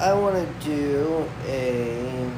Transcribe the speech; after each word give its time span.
I 0.00 0.14
want 0.14 0.34
to 0.34 0.66
do 0.66 1.28
a 1.46 2.30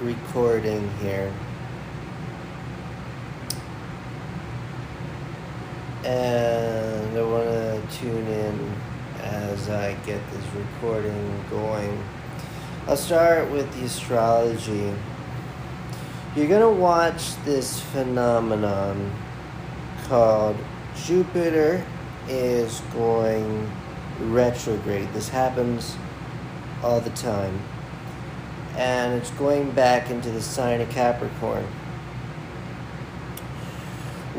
recording 0.00 0.90
here. 1.00 1.30
And 6.02 7.18
I 7.18 7.22
want 7.22 7.44
to 7.44 7.82
tune 7.98 8.26
in 8.26 8.74
as 9.18 9.68
I 9.68 9.92
get 10.06 10.22
this 10.30 10.44
recording 10.54 11.44
going. 11.50 12.02
I'll 12.86 12.96
start 12.96 13.50
with 13.50 13.70
the 13.74 13.84
astrology. 13.84 14.94
You're 16.34 16.48
going 16.48 16.62
to 16.62 16.80
watch 16.80 17.36
this 17.44 17.80
phenomenon 17.80 19.12
called 20.08 20.56
Jupiter 21.04 21.84
is 22.28 22.80
going 22.94 23.70
retrograde. 24.20 25.12
This 25.12 25.28
happens 25.28 25.96
all 26.82 27.00
the 27.00 27.10
time. 27.10 27.60
And 28.76 29.14
it's 29.14 29.30
going 29.32 29.70
back 29.70 30.10
into 30.10 30.30
the 30.30 30.42
sign 30.42 30.80
of 30.80 30.90
Capricorn, 30.90 31.64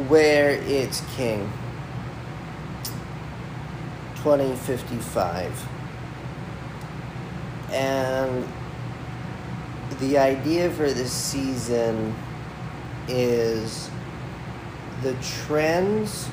where 0.08 0.52
it's 0.52 1.02
king. 1.16 1.52
2055. 4.18 5.68
And 7.72 8.48
the 10.00 10.18
idea 10.18 10.70
for 10.70 10.92
this 10.92 11.12
season 11.12 12.14
is 13.08 13.90
the 15.02 15.14
trends 15.46 16.30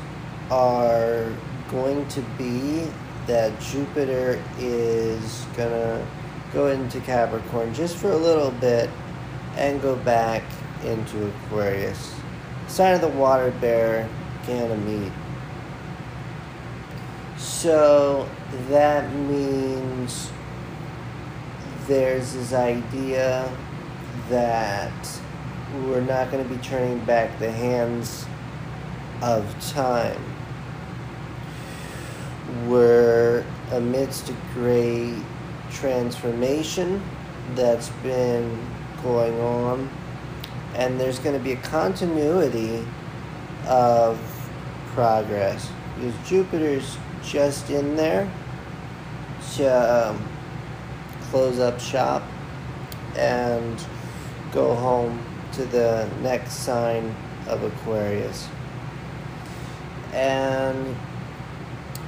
are 0.50 1.32
going 1.70 2.06
to 2.08 2.20
be 2.36 2.86
that 3.26 3.58
Jupiter 3.60 4.42
is 4.58 5.46
gonna 5.56 6.06
go 6.52 6.68
into 6.68 7.00
Capricorn 7.00 7.74
just 7.74 7.96
for 7.96 8.12
a 8.12 8.16
little 8.16 8.50
bit 8.52 8.88
and 9.56 9.80
go 9.80 9.96
back 9.96 10.42
into 10.84 11.26
Aquarius. 11.28 12.14
Sign 12.68 12.94
of 12.94 13.00
the 13.00 13.08
water 13.08 13.52
bear, 13.60 14.08
Ganymede. 14.46 15.12
So 17.36 18.28
that 18.68 19.12
means 19.12 20.30
there's 21.86 22.32
this 22.32 22.52
idea 22.52 23.50
that 24.28 25.20
we're 25.82 26.00
not 26.00 26.30
going 26.30 26.42
to 26.42 26.48
be 26.48 26.60
turning 26.62 27.04
back 27.04 27.38
the 27.38 27.50
hands 27.50 28.26
of 29.22 29.44
time. 29.72 30.33
We're 32.66 33.44
amidst 33.72 34.30
a 34.30 34.36
great 34.52 35.20
transformation 35.70 37.02
that's 37.54 37.88
been 38.02 38.58
going 39.02 39.38
on, 39.40 39.90
and 40.74 40.98
there's 40.98 41.18
going 41.18 41.36
to 41.36 41.42
be 41.42 41.52
a 41.52 41.56
continuity 41.56 42.86
of 43.66 44.18
progress. 44.94 45.70
Because 45.96 46.14
Jupiter's 46.28 46.96
just 47.24 47.70
in 47.70 47.96
there? 47.96 48.30
To 49.56 50.08
um, 50.10 50.28
close 51.30 51.58
up 51.58 51.78
shop 51.78 52.22
and 53.16 53.84
go 54.52 54.74
home 54.74 55.20
to 55.52 55.64
the 55.66 56.08
next 56.22 56.54
sign 56.54 57.14
of 57.46 57.62
Aquarius. 57.62 58.48
And 60.12 60.96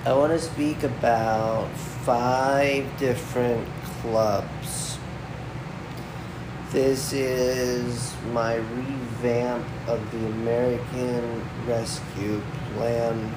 I 0.07 0.13
want 0.13 0.31
to 0.31 0.39
speak 0.39 0.85
about 0.85 1.69
five 1.77 2.87
different 2.97 3.67
clubs. 4.03 4.99
This 6.71 7.13
is 7.13 8.15
my 8.33 8.55
revamp 8.55 9.67
of 9.89 10.13
the 10.13 10.25
American 10.27 11.45
Rescue 11.67 12.41
Plan. 12.73 13.35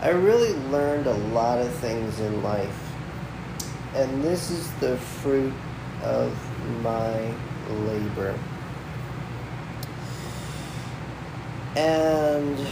I 0.00 0.08
really 0.08 0.54
learned 0.70 1.08
a 1.08 1.16
lot 1.34 1.58
of 1.60 1.70
things 1.74 2.20
in 2.20 2.42
life, 2.42 2.92
and 3.94 4.24
this 4.24 4.50
is 4.50 4.72
the 4.80 4.96
fruit 4.96 5.52
of 6.02 6.34
my 6.82 7.34
labor. 7.68 8.34
And 11.76 12.66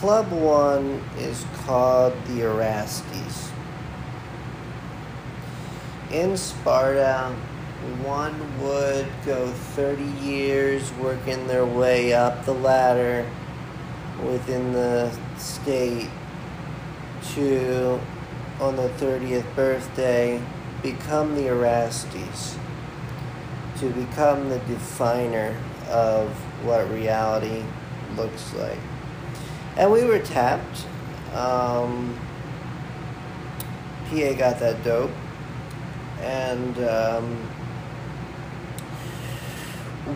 Club 0.00 0.32
one 0.32 1.02
is 1.18 1.44
called 1.66 2.14
the 2.24 2.40
Erastes. 2.40 3.50
In 6.10 6.38
Sparta, 6.38 7.36
one 8.02 8.62
would 8.62 9.06
go 9.26 9.48
30 9.48 10.02
years 10.24 10.90
working 10.94 11.46
their 11.48 11.66
way 11.66 12.14
up 12.14 12.46
the 12.46 12.54
ladder 12.54 13.28
within 14.24 14.72
the 14.72 15.14
state 15.36 16.08
to, 17.34 18.00
on 18.58 18.76
the 18.76 18.88
30th 18.96 19.54
birthday, 19.54 20.42
become 20.82 21.34
the 21.34 21.48
Erastes, 21.48 22.56
to 23.78 23.90
become 23.90 24.48
the 24.48 24.60
definer 24.60 25.54
of 25.90 26.30
what 26.64 26.90
reality 26.90 27.62
looks 28.16 28.54
like 28.54 28.78
and 29.80 29.90
we 29.90 30.04
were 30.04 30.18
tapped. 30.18 30.86
Um, 31.32 32.14
PA 34.10 34.34
got 34.34 34.58
that 34.58 34.84
dope, 34.84 35.10
and 36.20 36.78
um, 36.84 37.50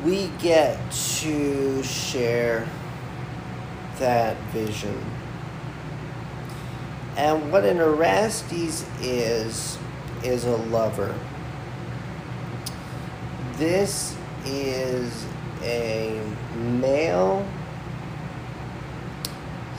we 0.04 0.30
get 0.38 0.78
to 0.90 1.82
share 1.82 2.68
that 3.98 4.36
vision. 4.52 5.02
And 7.16 7.50
what 7.50 7.64
an 7.64 7.78
Erastes 7.78 8.84
is, 9.00 9.78
is 10.22 10.44
a 10.44 10.56
lover. 10.56 11.18
This 13.56 14.14
is 14.44 15.24
a 15.62 16.20
male 16.54 17.48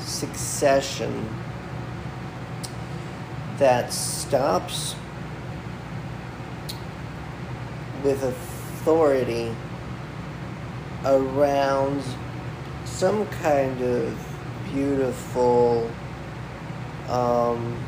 succession 0.05 1.29
that 3.57 3.91
stops 3.91 4.95
with 8.03 8.23
authority 8.23 9.55
around 11.05 12.03
some 12.85 13.25
kind 13.27 13.81
of 13.81 14.17
beautiful 14.71 15.89
um, 17.09 17.83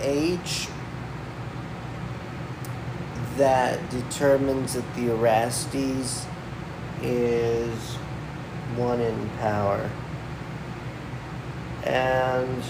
age 0.00 0.68
that 3.36 3.90
determines 3.90 4.74
that 4.74 4.94
the 4.94 5.10
Erastes 5.10 6.26
is 7.02 7.96
one 8.76 9.00
in 9.00 9.28
power. 9.38 9.90
And 11.84 12.62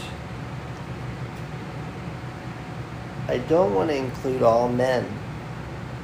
I 3.28 3.38
don't 3.38 3.75
want 3.75 3.91
to 3.91 3.97
include 3.97 4.42
all 4.42 4.68
men 4.68 5.07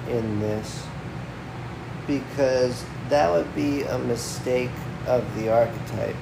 in 0.08 0.38
this 0.40 0.86
because 2.06 2.84
that 3.08 3.30
would 3.30 3.52
be 3.54 3.82
a 3.82 3.98
mistake 3.98 4.70
of 5.06 5.34
the 5.36 5.52
archetype. 5.52 6.14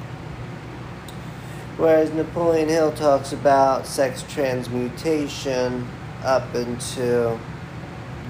Whereas 1.77 2.13
Napoleon 2.13 2.69
Hill 2.69 2.93
talks 2.93 3.33
about 3.33 3.87
sex 3.87 4.25
transmutation 4.29 5.89
up 6.23 6.55
into 6.55 7.39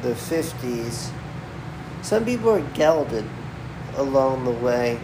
the 0.03 0.15
50s, 0.15 1.11
some 2.03 2.25
people 2.25 2.51
are 2.51 2.63
gelded 2.73 3.25
along 3.97 4.45
the 4.45 4.51
way 4.51 4.99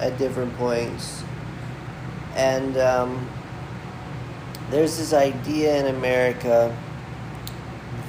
at 0.00 0.18
different 0.18 0.56
points 0.56 1.22
and 2.34 2.76
um, 2.76 3.28
there's 4.70 4.96
this 4.96 5.12
idea 5.12 5.78
in 5.78 5.94
America 5.94 6.76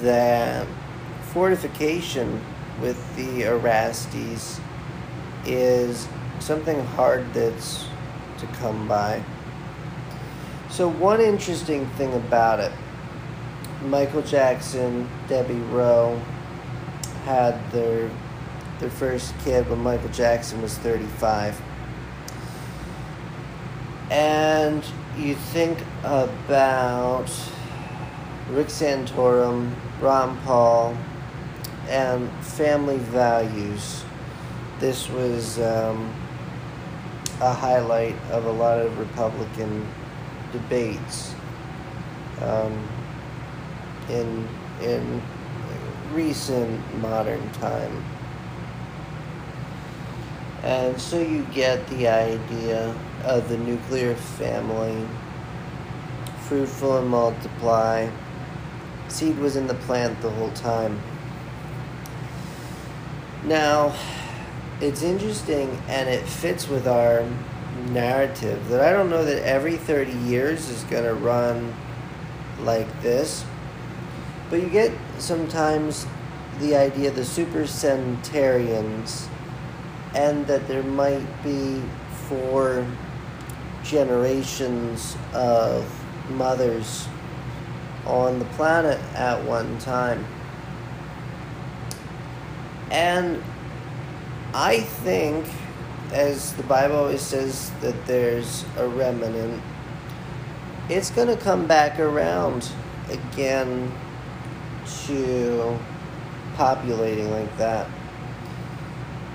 that 0.02 0.68
fortification 1.32 2.42
with 2.82 3.16
the 3.16 3.44
Erastes 3.44 4.60
is 5.46 6.08
something 6.40 6.84
hard 6.86 7.34
that's 7.34 7.86
to 8.40 8.48
come 8.48 8.88
by. 8.88 9.24
So, 10.70 10.90
one 10.90 11.22
interesting 11.22 11.86
thing 11.92 12.14
about 12.14 12.60
it 12.60 12.72
Michael 13.84 14.24
Jackson, 14.24 15.08
Debbie 15.28 15.54
Rowe 15.54 16.20
had 17.24 17.72
their, 17.72 18.10
their 18.80 18.90
first 18.90 19.34
kid 19.44 19.70
when 19.70 19.80
Michael 19.80 20.10
Jackson 20.10 20.62
was 20.62 20.78
35 20.80 21.62
and 24.16 24.82
you 25.18 25.36
think 25.36 25.78
about 26.06 27.30
Rick 28.50 28.68
Santorum, 28.68 29.76
Ron 30.00 30.38
Paul, 30.44 30.98
and 31.90 32.32
family 32.46 32.98
values, 32.98 34.06
this 34.80 35.10
was 35.10 35.60
um, 35.60 36.14
a 37.42 37.52
highlight 37.52 38.16
of 38.32 38.46
a 38.46 38.52
lot 38.52 38.80
of 38.80 38.98
Republican 38.98 39.86
debates 40.54 41.36
um, 42.40 42.88
in 44.08 44.48
in 44.82 45.22
recent 46.14 47.02
modern 47.02 47.52
time. 47.52 48.02
And 50.64 51.00
so 51.00 51.20
you 51.20 51.44
get 51.54 51.86
the 51.90 52.08
idea 52.08 52.96
of 53.26 53.50
the 53.50 53.58
nuclear 53.58 54.16
family, 54.16 55.06
fruitful 56.48 56.98
and 57.00 57.10
multiply. 57.10 58.10
Seed 59.08 59.38
was 59.40 59.56
in 59.56 59.68
the 59.68 59.74
plant 59.74 60.22
the 60.22 60.30
whole 60.30 60.52
time. 60.52 61.02
Now, 63.44 63.96
it's 64.82 65.02
interesting 65.02 65.82
and 65.88 66.08
it 66.08 66.28
fits 66.28 66.68
with 66.68 66.88
our 66.88 67.28
narrative 67.90 68.68
that 68.70 68.82
I 68.82 68.92
don't 68.92 69.10
know 69.10 69.26
that 69.26 69.44
every 69.44 69.78
30 69.78 70.12
years 70.12 70.70
is 70.70 70.84
going 70.86 71.04
to 71.04 71.14
run 71.14 71.74
like 72.62 73.02
this. 73.02 73.46
But 74.50 74.62
you 74.62 74.70
get 74.70 74.92
sometimes 75.18 76.06
the 76.60 76.76
idea 76.76 77.12
the 77.12 77.26
super 77.26 77.64
supercentenarians 77.64 79.28
and 80.14 80.48
that 80.48 80.68
there 80.68 80.84
might 80.84 81.44
be 81.44 81.82
four 82.28 82.88
generations 83.86 85.16
of 85.34 85.86
mothers 86.32 87.08
on 88.06 88.40
the 88.40 88.46
planet 88.46 89.00
at 89.16 89.44
one 89.46 89.78
time. 89.80 90.26
And 92.92 93.44
I 94.54 94.80
think, 94.80 95.46
as 96.12 96.54
the 96.54 96.64
Bible 96.64 96.96
always 96.96 97.22
says, 97.22 97.72
that 97.82 98.06
there's 98.06 98.66
a 98.78 98.88
remnant, 98.88 99.62
it's 100.90 101.10
going 101.10 101.28
to 101.28 101.38
come 101.38 101.68
back 101.68 102.00
around 102.00 102.70
again 103.10 103.92
to 105.06 105.78
populating 106.56 107.32
like 107.32 107.58
that. 107.58 107.88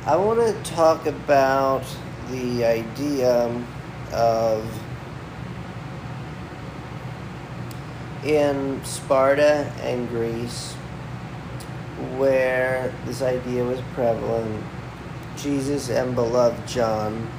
I 0.06 0.16
want 0.16 0.40
to 0.40 0.70
talk 0.70 1.06
about 1.06 1.84
the 2.30 2.64
idea 2.64 3.52
of 4.12 4.64
in 8.24 8.84
Sparta 8.84 9.72
and 9.80 10.08
Greece 10.08 10.74
where 12.16 12.92
this 13.04 13.22
idea 13.22 13.64
was 13.64 13.80
prevalent, 13.94 14.64
Jesus 15.36 15.90
and 15.90 16.14
beloved 16.14 16.66
John, 16.66 17.30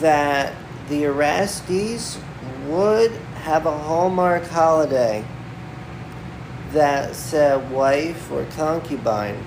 that 0.00 0.54
the 0.88 1.04
Erastes 1.04 2.18
would 2.66 3.10
have 3.42 3.66
a 3.66 3.78
hallmark 3.78 4.46
holiday 4.46 5.24
that 6.72 7.14
said 7.14 7.70
wife 7.70 8.30
or 8.30 8.44
concubine, 8.56 9.44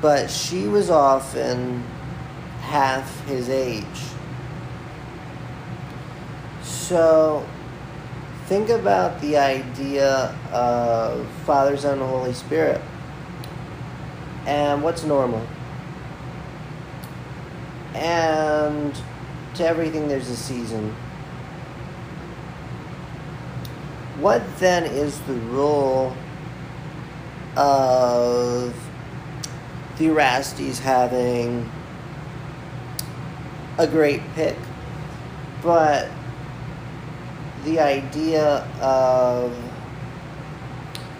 but 0.00 0.30
she 0.30 0.66
was 0.66 0.90
often 0.90 1.82
half 2.60 3.26
his 3.26 3.48
age. 3.48 3.84
So 6.62 7.46
think 8.46 8.70
about 8.70 9.20
the 9.20 9.36
idea 9.36 10.34
of 10.52 11.26
Father, 11.44 11.76
Son, 11.76 11.98
and 11.98 12.08
Holy 12.08 12.32
Spirit. 12.32 12.80
And 14.46 14.82
what's 14.82 15.04
normal? 15.04 15.46
And 17.94 18.98
to 19.54 19.66
everything, 19.66 20.08
there's 20.08 20.28
a 20.28 20.36
season. 20.36 20.94
What 24.18 24.42
then 24.58 24.84
is 24.84 25.20
the 25.22 25.34
role 25.34 26.14
of 27.56 28.74
the 30.00 30.06
Erastes 30.06 30.78
having 30.78 31.70
a 33.76 33.86
great 33.86 34.22
pick? 34.34 34.56
But 35.62 36.10
the 37.64 37.78
idea 37.80 38.66
of, 38.80 39.54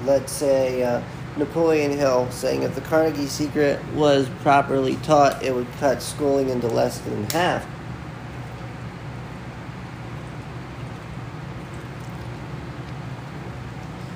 let's 0.06 0.32
say, 0.32 0.82
uh, 0.82 1.03
Napoleon 1.37 1.93
Hill 1.93 2.31
saying 2.31 2.62
if 2.62 2.75
the 2.75 2.81
Carnegie 2.81 3.27
Secret 3.27 3.85
was 3.94 4.29
properly 4.41 4.97
taught, 4.97 5.43
it 5.43 5.55
would 5.55 5.71
cut 5.73 6.03
schooling 6.03 6.49
into 6.49 6.67
less 6.67 6.99
than 7.00 7.29
half. 7.31 7.67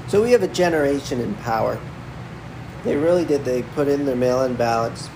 So 0.09 0.23
we 0.23 0.33
have 0.33 0.43
a 0.43 0.49
generation 0.49 1.21
in 1.21 1.35
power. 1.37 1.79
They 2.85 2.97
really 2.97 3.25
did. 3.25 3.45
They 3.45 3.63
put 3.63 3.89
in 3.89 4.05
their 4.05 4.17
mail 4.17 4.43
in 4.43 4.55
ballots, 4.55 5.09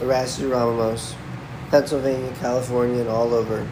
Erastus 0.00 0.44
Ramos, 0.44 1.14
Pennsylvania, 1.70 2.32
California, 2.40 3.00
and 3.00 3.08
all 3.08 3.34
over 3.34 3.68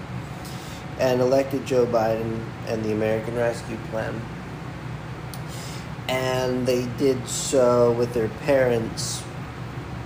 and 0.99 1.21
elected 1.21 1.65
Joe 1.65 1.87
Biden 1.87 2.45
and 2.67 2.85
the 2.85 2.93
American 2.93 3.37
Rescue 3.37 3.77
Plan. 3.91 4.21
And 6.09 6.67
they 6.67 6.87
did 6.97 7.29
so 7.29 7.93
with 7.93 8.15
their 8.15 8.29
parents 8.29 9.23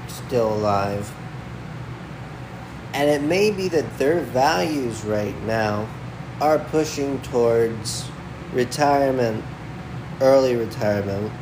still 0.08 0.52
alive. 0.52 1.12
And 2.93 3.08
it 3.08 3.23
may 3.23 3.50
be 3.50 3.69
that 3.69 3.99
their 3.99 4.20
values 4.20 5.05
right 5.05 5.40
now 5.44 5.88
are 6.40 6.58
pushing 6.58 7.20
towards 7.23 8.06
retirement, 8.52 9.43
early 10.20 10.56
retirement. 10.56 11.32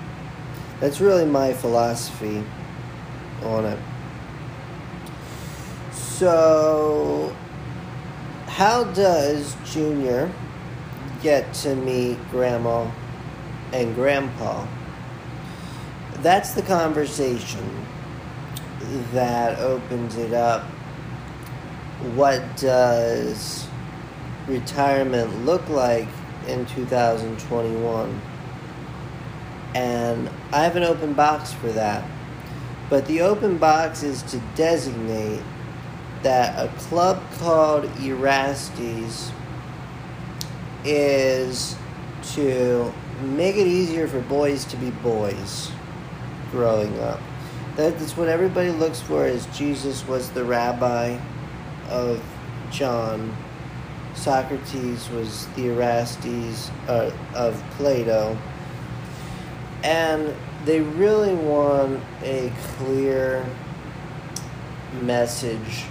That's 0.80 1.00
really 1.00 1.26
my 1.26 1.52
philosophy 1.52 2.42
on 3.42 3.66
it. 3.66 3.78
So 5.92 7.34
how 8.46 8.84
does 8.84 9.56
Junior 9.64 10.32
get 11.22 11.52
to 11.54 11.74
meet 11.74 12.18
Grandma 12.30 12.90
and 13.72 13.94
Grandpa? 13.94 14.66
That's 16.16 16.52
the 16.52 16.62
conversation 16.62 17.86
that 19.12 19.58
opens 19.58 20.16
it 20.16 20.32
up. 20.32 20.62
What 22.14 22.42
does 22.56 23.66
retirement 24.46 25.44
look 25.44 25.68
like 25.68 26.08
in 26.46 26.66
2021? 26.66 28.20
And 29.74 30.28
I 30.52 30.64
have 30.64 30.76
an 30.76 30.82
open 30.82 31.12
box 31.12 31.52
for 31.52 31.68
that. 31.72 32.04
But 32.88 33.06
the 33.06 33.20
open 33.20 33.58
box 33.58 34.02
is 34.02 34.22
to 34.24 34.42
designate 34.56 35.42
that 36.22 36.58
a 36.58 36.68
club 36.78 37.22
called 37.38 37.84
Erastes 38.00 39.30
is 40.84 41.76
to 42.34 42.92
make 43.22 43.56
it 43.56 43.66
easier 43.66 44.08
for 44.08 44.20
boys 44.22 44.64
to 44.66 44.76
be 44.76 44.90
boys 44.90 45.70
growing 46.50 46.98
up. 47.00 47.20
That's 47.76 48.16
what 48.16 48.28
everybody 48.28 48.70
looks 48.70 49.00
for 49.00 49.26
is 49.26 49.46
Jesus 49.56 50.06
was 50.06 50.30
the 50.30 50.44
rabbi 50.44 51.18
of 51.88 52.22
John. 52.70 53.34
Socrates 54.14 55.08
was 55.10 55.46
the 55.54 55.68
Erastes 55.68 56.70
uh, 56.88 57.12
of 57.34 57.62
Plato. 57.76 58.36
And 59.82 60.34
they 60.64 60.80
really 60.80 61.34
want 61.34 62.02
a 62.22 62.52
clear 62.76 63.46
message 65.00 65.84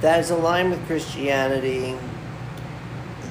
that 0.00 0.20
is 0.20 0.30
aligned 0.30 0.70
with 0.70 0.84
Christianity 0.86 1.96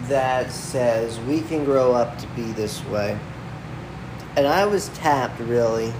that 0.08 0.52
says 0.52 1.20
we 1.22 1.42
can 1.42 1.66
grow 1.66 1.94
up 1.94 2.18
to 2.20 2.28
be 2.30 2.44
this 2.54 2.84
way. 2.86 3.18
And 4.36 4.48
I 4.48 4.66
was 4.66 4.90
tapped 4.90 5.40
really 5.40 5.94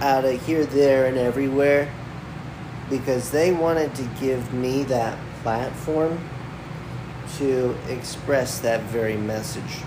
out 0.00 0.24
of 0.24 0.44
here, 0.46 0.64
there, 0.66 1.06
and 1.06 1.18
everywhere 1.18 1.92
because 2.88 3.30
they 3.30 3.52
wanted 3.52 3.94
to 3.94 4.02
give 4.20 4.52
me 4.52 4.82
that 4.84 5.16
platform 5.42 6.18
to 7.38 7.76
express 7.88 8.58
that 8.60 8.82
very 8.82 9.16
message, 9.16 9.78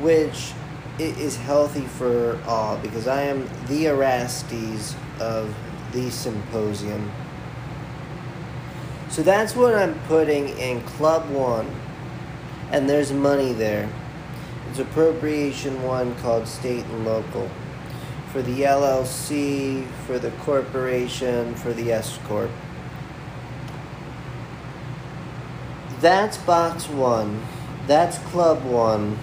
which 0.00 0.52
is 1.00 1.36
healthy 1.36 1.86
for 1.86 2.40
all 2.46 2.76
because 2.78 3.08
I 3.08 3.22
am 3.22 3.48
the 3.68 3.86
Erastes 3.86 4.94
of 5.20 5.54
the 5.92 6.10
symposium 6.10 7.10
So 9.10 9.22
that's 9.22 9.56
what 9.56 9.74
I'm 9.74 9.98
putting 10.06 10.50
in 10.58 10.82
Club 10.82 11.28
One. 11.30 11.68
And 12.70 12.88
there's 12.88 13.12
money 13.12 13.52
there. 13.52 13.88
It's 14.70 14.78
appropriation 14.78 15.82
one 15.82 16.14
called 16.16 16.46
state 16.46 16.84
and 16.84 17.04
local. 17.04 17.50
For 18.32 18.42
the 18.42 18.62
LLC, 18.62 19.86
for 20.06 20.20
the 20.20 20.30
corporation, 20.42 21.56
for 21.56 21.72
the 21.72 21.92
S 21.92 22.18
Corp. 22.26 22.50
That's 26.00 26.38
box 26.38 26.88
one. 26.88 27.42
That's 27.88 28.18
club 28.18 28.64
one. 28.64 29.18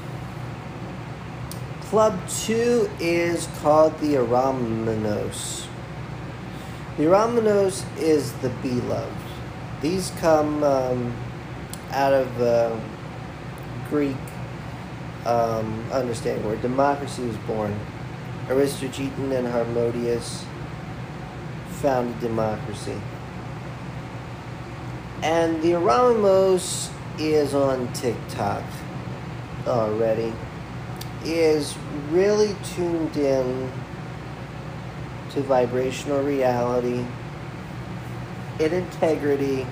Club 1.98 2.30
two 2.30 2.88
is 3.00 3.48
called 3.64 4.00
the 4.02 4.14
Eromenos. 4.14 5.66
The 6.96 7.06
Eromenos 7.06 7.84
is 7.98 8.34
the 8.34 8.50
beloved. 8.50 9.18
These 9.82 10.12
come 10.20 10.64
um, 10.64 11.12
out 11.90 12.14
of 12.14 12.40
uh, 12.40 12.80
Greek 13.90 14.16
um, 15.26 15.92
understanding 15.92 16.46
where 16.46 16.56
democracy 16.58 17.24
was 17.24 17.38
born. 17.38 17.76
Aristogiton 18.46 19.36
and 19.36 19.48
Harmodius 19.48 20.46
founded 21.82 22.20
democracy. 22.20 23.02
And 25.24 25.64
the 25.64 25.72
Aramos 25.72 26.92
is 27.18 27.56
on 27.56 27.92
TikTok 27.94 28.62
already. 29.66 30.32
Is 31.30 31.76
really 32.10 32.56
tuned 32.64 33.18
in 33.18 33.70
to 35.32 35.42
vibrational 35.42 36.24
reality, 36.24 37.06
in 38.60 38.74
integrity, 38.74 39.68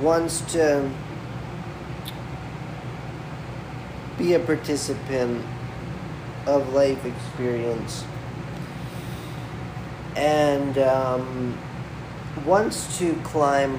wants 0.00 0.40
to 0.52 0.90
be 4.16 4.32
a 4.32 4.38
participant 4.38 5.44
of 6.46 6.72
life 6.72 7.04
experience 7.04 8.04
and 10.16 10.78
um, 10.78 11.58
wants 12.46 12.98
to 12.98 13.12
climb 13.16 13.78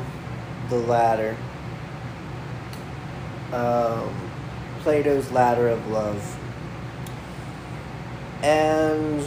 the 0.69 0.77
ladder, 0.77 1.35
um, 3.51 4.31
Plato's 4.81 5.31
ladder 5.31 5.67
of 5.67 5.87
love. 5.87 6.39
And 8.43 9.25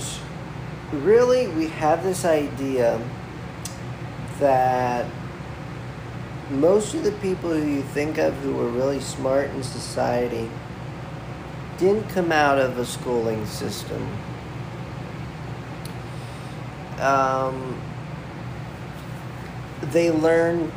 really, 0.92 1.49
we 1.49 1.68
have 1.68 2.04
this 2.04 2.26
idea 2.26 3.00
that 4.38 5.06
most 6.50 6.94
of 6.94 7.02
the 7.02 7.12
people 7.12 7.50
who 7.50 7.66
you 7.66 7.82
think 7.82 8.18
of 8.18 8.35
who 8.37 8.54
were 8.54 8.68
really 8.68 9.00
smart 9.00 9.50
in 9.50 9.62
society 9.62 10.50
didn't 11.78 12.08
come 12.11 12.30
out 12.30 12.58
of 12.58 12.78
a 12.78 12.85
schooling 12.85 13.44
system. 13.46 14.06
Um, 17.00 17.80
they 19.80 20.11
learned 20.11 20.73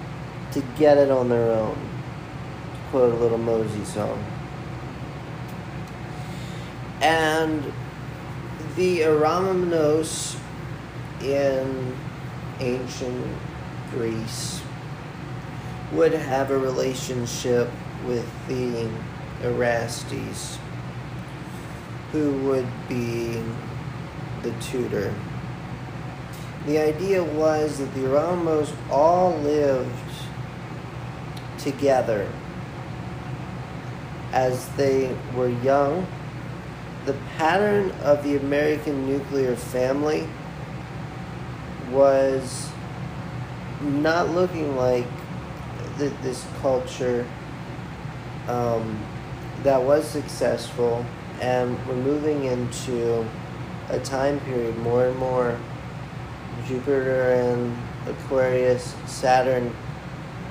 to 0.51 0.62
get 0.77 0.98
it 0.98 1.12
on 1.12 1.29
their 1.29 1.51
own. 1.51 1.77
Quote 2.89 3.13
a 3.13 3.17
little 3.17 3.38
Mosey 3.38 3.86
song. 3.86 4.25
And 7.01 7.72
the 8.79 9.01
Eromenos 9.01 10.39
in 11.21 11.93
ancient 12.62 13.27
Greece 13.91 14.62
would 15.91 16.13
have 16.13 16.50
a 16.50 16.57
relationship 16.57 17.69
with 18.05 18.25
the 18.48 18.89
Erastes, 19.43 20.57
who 22.13 22.31
would 22.48 22.67
be 22.88 23.43
the 24.43 24.51
tutor. 24.62 25.13
The 26.65 26.79
idea 26.79 27.21
was 27.21 27.79
that 27.79 27.93
the 27.93 28.07
Aramos 28.07 28.74
all 28.89 29.38
lived 29.39 29.91
together 31.57 32.31
as 34.31 34.69
they 34.77 35.13
were 35.36 35.50
young. 35.50 36.07
The 37.09 37.17
pattern 37.39 37.89
of 38.03 38.23
the 38.23 38.35
American 38.35 39.07
nuclear 39.07 39.55
family 39.55 40.27
was 41.89 42.69
not 43.81 44.29
looking 44.29 44.75
like 44.75 45.07
th- 45.97 46.13
this 46.21 46.45
culture 46.61 47.25
um, 48.47 49.03
that 49.63 49.81
was 49.81 50.07
successful, 50.07 51.03
and 51.41 51.83
we're 51.87 51.95
moving 51.95 52.43
into 52.43 53.27
a 53.89 53.97
time 54.01 54.39
period 54.41 54.77
more 54.77 55.07
and 55.07 55.17
more 55.17 55.59
Jupiter 56.67 57.31
and 57.31 57.75
Aquarius, 58.05 58.93
Saturn 59.07 59.75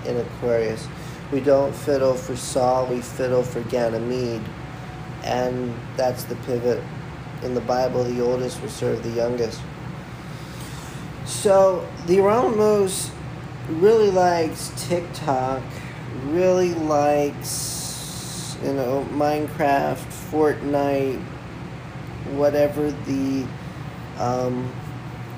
in 0.07 0.17
Aquarius. 0.17 0.89
We 1.31 1.39
don't 1.39 1.73
fiddle 1.73 2.15
for 2.15 2.35
Saul, 2.35 2.87
we 2.87 3.01
fiddle 3.01 3.45
for 3.45 3.61
Ganymede. 3.61 4.43
And 5.29 5.73
that's 5.97 6.25
the 6.25 6.35
pivot. 6.37 6.83
In 7.43 7.55
the 7.55 7.61
Bible, 7.61 8.03
the 8.03 8.21
oldest 8.21 8.61
will 8.61 8.69
serve 8.69 9.03
the 9.05 9.11
youngest. 9.11 9.61
So 11.27 11.87
the 12.07 12.17
Aramos 12.17 13.11
really 13.69 14.11
likes 14.11 14.73
TikTok, 14.89 15.63
really 16.25 16.75
likes 16.75 18.57
you 18.65 18.73
know 18.73 19.07
Minecraft, 19.11 20.07
Fortnite, 20.31 21.23
whatever 22.33 22.91
the 22.91 23.47
um, 24.19 24.73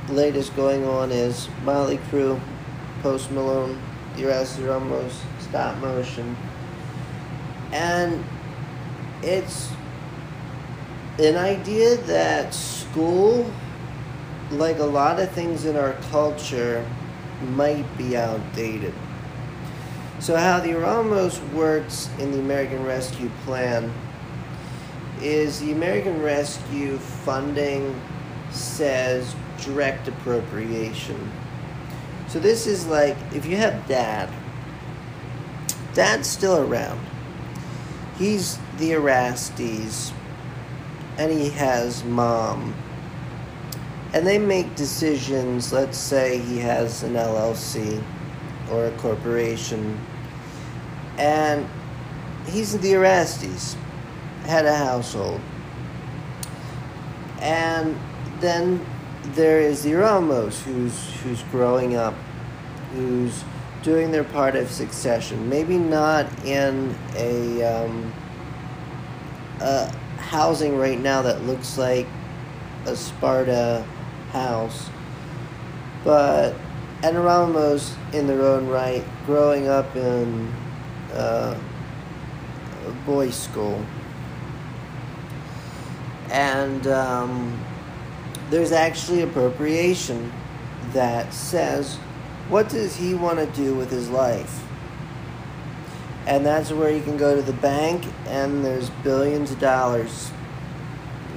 latest 0.08 0.54
going 0.56 0.86
on 0.86 1.10
is. 1.10 1.48
Motley 1.64 1.98
Crue, 2.10 2.40
Post 3.02 3.30
Malone, 3.32 3.80
Erasmus 4.16 4.66
Ramos, 4.66 5.20
stop 5.40 5.76
motion, 5.78 6.36
and 7.72 8.24
it's 9.22 9.70
an 11.20 11.36
idea 11.36 11.96
that 11.96 12.52
school 12.54 13.50
like 14.50 14.78
a 14.78 14.84
lot 14.84 15.20
of 15.20 15.30
things 15.30 15.64
in 15.64 15.76
our 15.76 15.92
culture, 16.10 16.84
might 17.50 17.86
be 17.96 18.16
outdated. 18.16 18.94
So, 20.18 20.36
how 20.36 20.60
the 20.60 20.74
Ramos 20.74 21.40
works 21.54 22.10
in 22.18 22.32
the 22.32 22.38
American 22.40 22.84
Rescue 22.84 23.30
Plan 23.44 23.92
is 25.22 25.60
the 25.60 25.72
American 25.72 26.20
Rescue 26.20 26.98
funding 26.98 27.98
says 28.50 29.34
direct 29.62 30.08
appropriation. 30.08 31.30
So, 32.28 32.38
this 32.38 32.66
is 32.66 32.86
like 32.86 33.16
if 33.32 33.46
you 33.46 33.56
have 33.56 33.86
dad, 33.86 34.28
dad's 35.94 36.28
still 36.28 36.58
around. 36.58 37.00
He's 38.18 38.58
the 38.76 38.92
Erastes, 38.92 40.12
and 41.20 41.30
he 41.30 41.50
has 41.50 42.02
mom 42.04 42.74
and 44.14 44.26
they 44.26 44.38
make 44.38 44.74
decisions. 44.74 45.70
Let's 45.70 45.98
say 45.98 46.38
he 46.38 46.58
has 46.58 47.02
an 47.02 47.12
LLC 47.12 48.02
or 48.70 48.86
a 48.86 48.90
corporation, 48.92 50.00
and 51.18 51.68
he's 52.46 52.76
the 52.78 52.92
Erastes, 52.94 53.76
had 54.44 54.64
a 54.64 54.74
household, 54.74 55.40
and 57.40 57.98
then 58.40 58.84
there 59.34 59.60
is 59.60 59.82
the 59.82 59.94
Ramos 59.94 60.62
who's 60.62 61.12
who's 61.20 61.42
growing 61.44 61.96
up, 61.96 62.14
who's 62.94 63.44
doing 63.82 64.10
their 64.10 64.24
part 64.24 64.56
of 64.56 64.70
succession. 64.70 65.48
Maybe 65.50 65.76
not 65.76 66.26
in 66.44 66.96
a, 67.14 67.62
um, 67.62 68.12
a 69.60 69.92
housing 70.20 70.76
right 70.76 70.98
now 70.98 71.22
that 71.22 71.42
looks 71.42 71.76
like 71.76 72.06
a 72.86 72.94
Sparta 72.94 73.84
house. 74.30 74.88
But 76.04 76.54
Ramos, 77.02 77.94
in 78.12 78.26
their 78.26 78.42
own 78.42 78.68
right, 78.68 79.04
growing 79.26 79.68
up 79.68 79.96
in 79.96 80.52
uh, 81.12 81.58
a 82.86 82.90
boys' 83.06 83.34
school. 83.34 83.84
And 86.30 86.86
um, 86.86 87.64
there's 88.50 88.72
actually 88.72 89.22
appropriation 89.22 90.32
that 90.92 91.32
says, 91.32 91.96
what 92.48 92.68
does 92.68 92.96
he 92.96 93.14
want 93.14 93.38
to 93.38 93.46
do 93.46 93.74
with 93.74 93.90
his 93.90 94.08
life? 94.08 94.64
And 96.26 96.44
that's 96.44 96.70
where 96.70 96.90
you 96.90 97.02
can 97.02 97.16
go 97.16 97.34
to 97.34 97.42
the 97.42 97.54
bank, 97.54 98.04
and 98.26 98.64
there's 98.64 98.90
billions 99.02 99.50
of 99.50 99.58
dollars. 99.58 100.30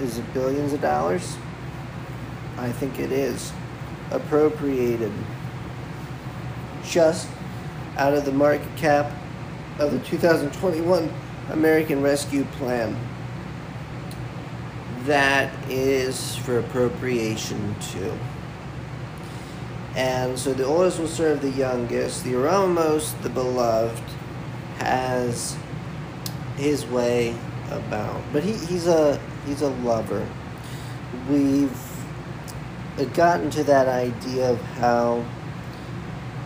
Is 0.02 0.18
it 0.18 0.34
billions 0.34 0.74
of 0.74 0.82
dollars? 0.82 1.38
I 2.58 2.72
think 2.72 3.00
it 3.00 3.12
is 3.12 3.52
appropriated 4.12 5.12
just 6.84 7.28
out 7.98 8.14
of 8.14 8.26
the 8.26 8.32
market 8.32 8.76
cap 8.76 9.12
of 9.80 9.92
the 9.92 10.00
2021 10.00 11.12
American 11.50 12.02
Rescue 12.02 12.44
Plan. 12.44 12.96
That 15.06 15.54
is 15.70 16.36
for 16.38 16.60
appropriation 16.60 17.76
too. 17.80 18.14
And 19.96 20.38
so 20.38 20.54
the 20.54 20.66
oldest 20.66 21.00
will 21.00 21.08
serve 21.08 21.42
the 21.42 21.52
youngest. 21.52 22.24
The 22.24 22.34
Erasmus, 22.34 23.12
the 23.22 23.30
beloved, 23.30 24.02
has 24.84 25.58
his 26.58 26.86
way 26.86 27.36
about. 27.72 28.22
But 28.32 28.44
he, 28.44 28.54
he's 28.54 28.88
a 28.88 29.20
he's 29.46 29.62
a 29.62 29.70
lover. 29.70 30.28
We've 31.30 31.78
gotten 33.14 33.50
to 33.52 33.64
that 33.64 33.88
idea 33.88 34.52
of 34.52 34.62
how 34.62 35.26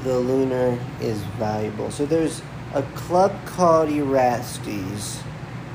the 0.04 0.18
lunar 0.20 0.80
is 1.02 1.20
valuable. 1.38 1.92
So 1.92 2.06
there's 2.06 2.42
a 2.74 2.84
club 2.96 3.34
called 3.46 3.90
Erastes 3.90 5.22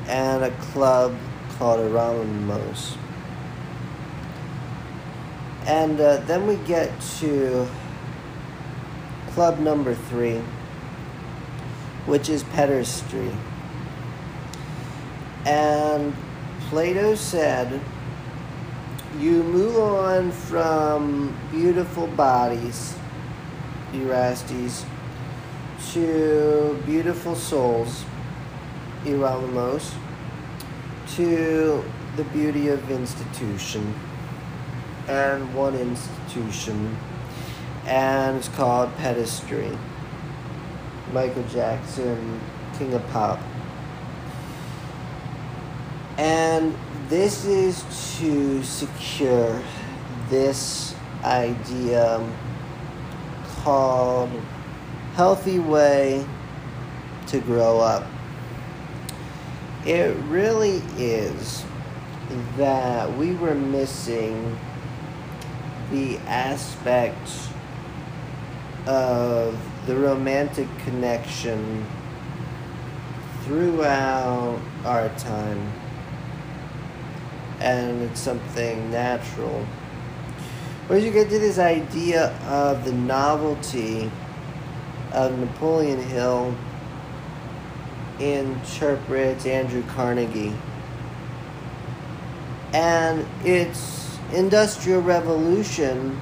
and 0.06 0.44
a 0.44 0.50
club 0.72 1.14
called 1.58 1.80
Erasmus. 1.80 2.96
And 5.66 6.00
uh, 6.00 6.18
then 6.26 6.46
we 6.46 6.56
get 6.66 6.90
to 7.20 7.68
club 9.30 9.58
number 9.58 9.94
three, 9.94 10.40
which 12.06 12.28
is 12.28 12.42
pedestry. 12.44 13.30
And 15.44 16.14
Plato 16.68 17.14
said, 17.14 17.80
you 19.18 19.42
move 19.42 19.76
on 19.76 20.32
from 20.32 21.36
beautiful 21.50 22.06
bodies, 22.06 22.96
Erastes, 23.92 24.86
to 25.92 26.82
beautiful 26.86 27.34
souls, 27.34 28.04
Erasmus, 29.04 29.94
to 31.14 31.84
the 32.16 32.24
beauty 32.24 32.68
of 32.68 32.90
institution 32.90 33.94
and 35.08 35.54
one 35.54 35.74
institution, 35.74 36.96
and 37.84 38.38
it's 38.38 38.48
called 38.48 38.94
Pedestry. 38.96 39.76
Michael 41.12 41.44
Jackson, 41.44 42.40
King 42.78 42.94
of 42.94 43.06
Pop. 43.08 43.38
And 46.16 46.74
this 47.08 47.44
is 47.44 47.84
to 48.18 48.62
secure 48.62 49.62
this 50.28 50.94
idea 51.22 52.26
called 53.62 54.30
healthy 55.14 55.58
way 55.58 56.26
to 57.26 57.40
grow 57.40 57.80
up. 57.80 58.06
It 59.84 60.16
really 60.28 60.82
is 60.96 61.64
that 62.56 63.14
we 63.18 63.34
were 63.34 63.54
missing 63.54 64.58
the 65.90 66.16
aspect 66.18 67.28
of 68.86 69.58
the 69.86 69.96
romantic 69.96 70.68
connection 70.78 71.84
throughout 73.44 74.60
our 74.84 75.08
time. 75.18 75.72
And 77.60 78.02
it's 78.02 78.20
something 78.20 78.90
natural. 78.90 79.66
Whereas 80.86 81.04
you 81.04 81.10
get 81.10 81.30
to 81.30 81.38
this 81.38 81.58
idea 81.58 82.36
of 82.46 82.84
the 82.84 82.92
novelty 82.92 84.10
of 85.12 85.38
Napoleon 85.38 86.02
Hill 86.02 86.54
interprets 88.18 89.46
Andrew 89.46 89.82
Carnegie. 89.88 90.54
And 92.72 93.26
it's 93.44 94.18
Industrial 94.32 95.00
Revolution 95.00 96.18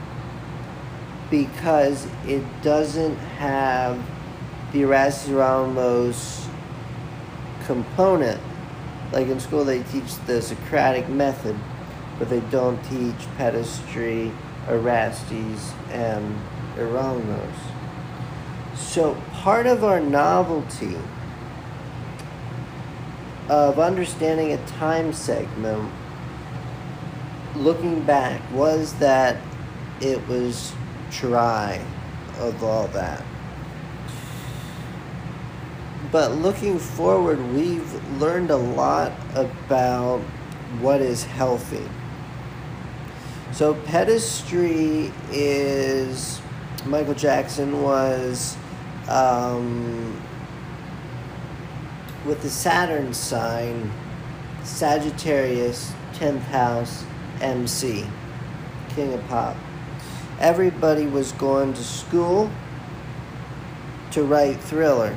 because 1.31 2.07
it 2.27 2.43
doesn't 2.63 3.17
have 3.17 4.05
the 4.73 4.83
Erasmus 4.83 5.31
Ramos 5.31 6.49
component. 7.65 8.41
Like 9.13 9.29
in 9.29 9.41
school, 9.41 9.65
they 9.65 9.83
teach 9.85 10.17
the 10.27 10.43
Socratic 10.43 11.09
method, 11.09 11.57
but 12.19 12.29
they 12.29 12.41
don't 12.51 12.83
teach 12.85 13.27
pedestry, 13.37 14.33
Erastes, 14.69 15.73
and 15.91 16.39
Erasmus. 16.77 17.57
So, 18.77 19.15
part 19.33 19.67
of 19.67 19.85
our 19.85 20.01
novelty 20.01 20.97
of 23.49 23.79
understanding 23.79 24.53
a 24.53 24.67
time 24.67 25.13
segment 25.13 25.91
looking 27.55 28.03
back, 28.03 28.41
was 28.53 28.95
that 28.95 29.37
it 30.01 30.27
was 30.29 30.73
dry 31.11 31.81
of 32.39 32.63
all 32.63 32.87
that. 32.89 33.23
But 36.11 36.33
looking 36.33 36.79
forward, 36.79 37.41
we've 37.53 38.21
learned 38.21 38.51
a 38.51 38.57
lot 38.57 39.13
about 39.35 40.21
what 40.81 41.01
is 41.01 41.25
healthy. 41.25 41.85
So, 43.53 43.75
pedestry 43.75 45.13
is 45.31 46.41
Michael 46.87 47.15
Jackson 47.15 47.83
was 47.83 48.57
um, 49.09 50.21
with 52.25 52.43
the 52.43 52.51
Saturn 52.51 53.13
sign, 53.13 53.91
Sagittarius, 54.65 55.93
10th 56.15 56.41
house, 56.43 57.05
MC, 57.41 58.07
King 58.91 59.13
of 59.13 59.27
Pop. 59.29 59.57
Everybody 60.41 61.07
was 61.07 61.33
going 61.33 61.75
to 61.75 61.85
school 61.85 62.51
to 64.13 64.23
write 64.25 64.59
Thriller. 64.59 65.15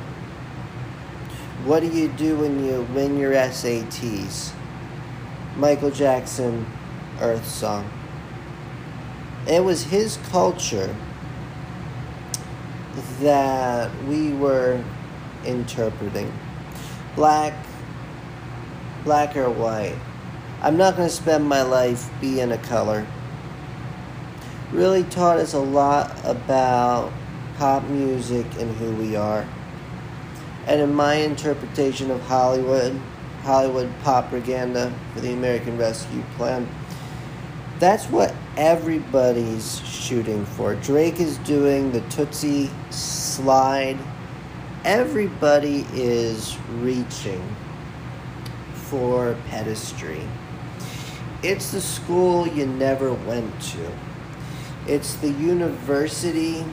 What 1.64 1.80
do 1.80 1.88
you 1.88 2.08
do 2.08 2.36
when 2.36 2.64
you 2.64 2.82
win 2.94 3.18
your 3.18 3.32
SATs? 3.32 4.52
Michael 5.56 5.90
Jackson, 5.90 6.66
Earth 7.20 7.46
Song. 7.46 7.90
It 9.48 9.64
was 9.64 9.84
his 9.84 10.18
culture 10.30 10.94
that 13.20 13.90
we 14.04 14.32
were 14.32 14.84
interpreting. 15.44 16.32
Black, 17.16 17.54
black 19.04 19.36
or 19.36 19.50
white 19.50 19.96
I'm 20.64 20.78
not 20.78 20.96
going 20.96 21.06
to 21.06 21.14
spend 21.14 21.46
my 21.46 21.60
life 21.60 22.08
being 22.22 22.50
a 22.50 22.56
color. 22.56 23.06
Really 24.72 25.04
taught 25.04 25.38
us 25.38 25.54
a 25.54 25.58
lot 25.58 26.16
about 26.24 27.12
pop 27.56 27.84
music 27.88 28.46
and 28.58 28.74
who 28.76 28.94
we 28.96 29.14
are. 29.16 29.46
And 30.66 30.80
in 30.80 30.94
my 30.94 31.14
interpretation 31.14 32.10
of 32.10 32.20
Hollywood, 32.22 32.98
Hollywood 33.42 33.92
propaganda 34.02 34.92
for 35.12 35.20
the 35.20 35.32
American 35.32 35.76
Rescue 35.76 36.22
Plan, 36.36 36.68
that's 37.78 38.06
what 38.06 38.34
everybody's 38.56 39.80
shooting 39.86 40.46
for. 40.46 40.74
Drake 40.76 41.20
is 41.20 41.38
doing 41.38 41.92
the 41.92 42.00
Toosie 42.02 42.70
slide. 42.92 43.98
Everybody 44.84 45.86
is 45.92 46.56
reaching 46.78 47.42
for 48.74 49.36
pedestry. 49.48 50.22
It's 51.42 51.72
the 51.72 51.80
school 51.80 52.46
you 52.46 52.66
never 52.66 53.12
went 53.12 53.60
to. 53.60 53.92
It's 54.86 55.14
the 55.16 55.30
university 55.30 56.64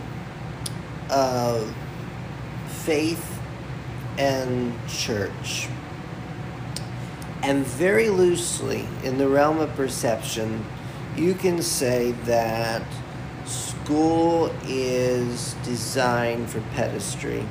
of 1.09 1.73
faith 2.67 3.41
and 4.17 4.73
church. 4.87 5.67
And 7.43 7.65
very 7.65 8.09
loosely, 8.09 8.87
in 9.03 9.17
the 9.17 9.27
realm 9.27 9.59
of 9.59 9.73
perception, 9.75 10.65
you 11.15 11.33
can 11.33 11.61
say 11.61 12.11
that 12.25 12.83
school 13.45 14.53
is 14.67 15.55
designed 15.63 16.49
for 16.49 16.61
pedestry. 16.75 17.45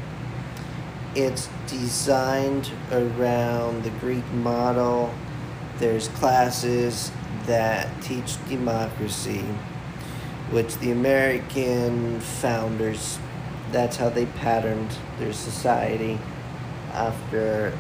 It's 1.15 1.49
designed 1.67 2.71
around 2.93 3.83
the 3.83 3.91
Greek 3.91 4.27
model 4.33 5.13
there's 5.81 6.09
classes 6.09 7.11
that 7.47 7.89
teach 8.03 8.37
democracy, 8.51 9.43
which 10.51 10.77
the 10.79 10.91
American 10.91 12.21
founders, 12.21 13.19
that's 13.71 13.97
how 13.97 14.09
they 14.09 14.27
patterned 14.27 14.91
their 15.19 15.33
society 15.33 16.19
after 16.93 17.73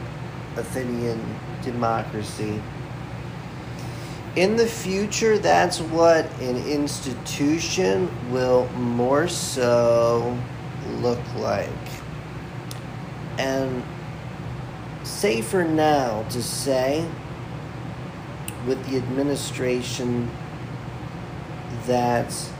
Athenian 0.57 1.21
democracy. 1.63 2.63
In 4.37 4.55
the 4.57 4.67
future, 4.67 5.39
that's 5.39 5.81
what 5.81 6.25
an 6.41 6.57
institution 6.69 8.09
will 8.31 8.69
more 8.69 9.27
so 9.27 10.39
look 11.01 11.21
like. 11.37 11.69
And 13.39 13.83
safer 15.03 15.65
now 15.65 16.23
to 16.31 16.43
say, 16.43 17.05
with 18.67 18.87
the 18.89 18.99
administration 18.99 20.31
that's 21.87 22.53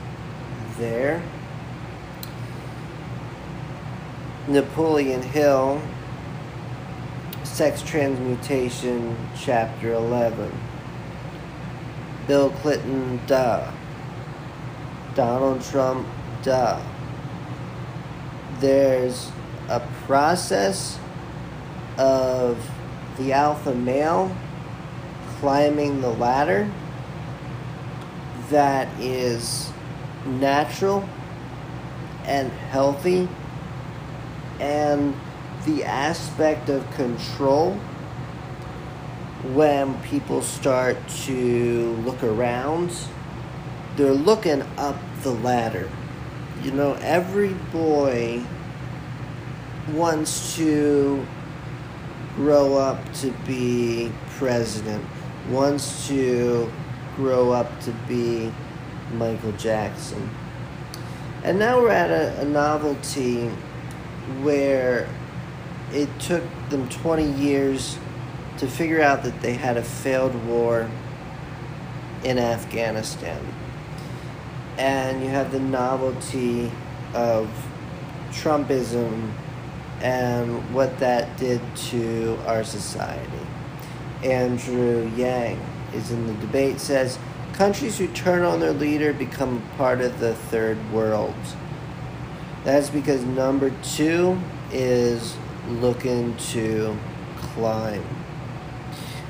there, 0.81 1.21
Napoleon 4.47 5.21
Hill, 5.21 5.79
Sex 7.43 7.83
Transmutation, 7.83 9.15
Chapter 9.39 9.93
11. 9.93 10.51
Bill 12.27 12.49
Clinton, 12.49 13.21
duh. 13.27 13.71
Donald 15.13 15.61
Trump, 15.61 16.07
duh. 16.41 16.81
There's 18.59 19.31
a 19.69 19.81
process 20.07 20.97
of 21.99 22.57
the 23.17 23.33
alpha 23.33 23.75
male 23.75 24.35
climbing 25.39 26.01
the 26.01 26.09
ladder 26.09 26.71
that 28.49 28.87
is 28.99 29.71
natural 30.25 31.07
and 32.25 32.51
healthy 32.51 33.27
and 34.59 35.15
the 35.65 35.83
aspect 35.83 36.69
of 36.69 36.89
control 36.91 37.73
when 39.53 39.99
people 40.03 40.41
start 40.41 40.97
to 41.07 41.93
look 42.05 42.23
around 42.23 42.91
they're 43.95 44.13
looking 44.13 44.61
up 44.77 44.95
the 45.23 45.31
ladder. 45.31 45.89
You 46.63 46.71
know 46.71 46.93
every 47.01 47.53
boy 47.71 48.43
wants 49.91 50.55
to 50.55 51.25
grow 52.35 52.77
up 52.77 53.13
to 53.15 53.31
be 53.45 54.11
president 54.37 55.03
wants 55.49 56.07
to 56.07 56.71
grow 57.15 57.51
up 57.51 57.67
to 57.81 57.91
be 58.07 58.53
michael 59.13 59.51
jackson 59.53 60.29
and 61.43 61.57
now 61.57 61.81
we're 61.81 61.89
at 61.89 62.11
a, 62.11 62.41
a 62.41 62.45
novelty 62.45 63.47
where 64.41 65.09
it 65.91 66.07
took 66.19 66.43
them 66.69 66.87
20 66.89 67.31
years 67.31 67.97
to 68.57 68.67
figure 68.67 69.01
out 69.01 69.23
that 69.23 69.41
they 69.41 69.53
had 69.53 69.75
a 69.75 69.83
failed 69.83 70.35
war 70.45 70.89
in 72.23 72.37
Afghanistan. 72.37 73.43
And 74.77 75.23
you 75.23 75.29
have 75.29 75.51
the 75.51 75.59
novelty 75.59 76.71
of 77.13 77.49
Trumpism 78.29 79.31
and 80.01 80.73
what 80.73 80.97
that 80.99 81.37
did 81.37 81.61
to 81.75 82.37
our 82.45 82.63
society. 82.63 83.31
Andrew 84.23 85.11
Yang 85.15 85.59
is 85.93 86.11
in 86.11 86.27
the 86.27 86.33
debate 86.35 86.79
says 86.79 87.17
countries 87.61 87.99
who 87.99 88.07
turn 88.07 88.41
on 88.41 88.59
their 88.59 88.73
leader 88.73 89.13
become 89.13 89.61
part 89.77 90.01
of 90.01 90.19
the 90.19 90.33
third 90.33 90.79
world. 90.91 91.35
That's 92.63 92.89
because 92.89 93.23
number 93.23 93.69
two 93.83 94.39
is 94.71 95.37
looking 95.69 96.35
to 96.53 96.97
climb. 97.37 98.03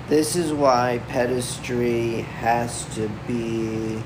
This 0.07 0.37
is 0.37 0.53
why 0.53 1.01
pedestry 1.09 2.21
has 2.39 2.85
to 2.95 3.09
be 3.27 4.01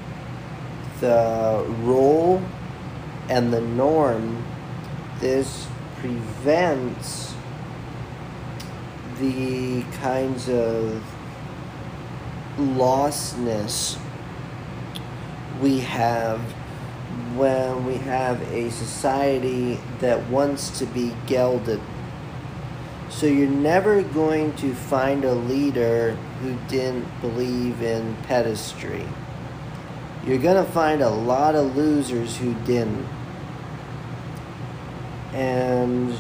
the 1.01 1.63
rule 1.81 2.41
and 3.29 3.53
the 3.53 3.61
norm. 3.61 4.43
This 5.19 5.67
prevents 5.99 7.35
the 9.19 9.83
kinds 10.01 10.49
of 10.49 11.03
lostness 12.57 13.99
we 15.61 15.79
have 15.79 16.39
when 17.35 17.85
we 17.85 17.95
have 17.95 18.41
a 18.51 18.69
society 18.71 19.79
that 19.99 20.27
wants 20.29 20.79
to 20.79 20.85
be 20.85 21.13
gelded. 21.27 21.81
So 23.09 23.25
you're 23.27 23.47
never 23.47 24.01
going 24.01 24.53
to 24.57 24.73
find 24.73 25.23
a 25.23 25.33
leader 25.33 26.15
who 26.41 26.57
didn't 26.67 27.07
believe 27.21 27.81
in 27.81 28.15
pedestry. 28.23 29.05
You're 30.25 30.39
going 30.39 30.63
to 30.63 30.69
find 30.71 31.01
a 31.01 31.09
lot 31.09 31.55
of 31.55 31.75
losers 31.75 32.37
who 32.37 32.53
didn't. 32.65 33.07
And 35.33 36.17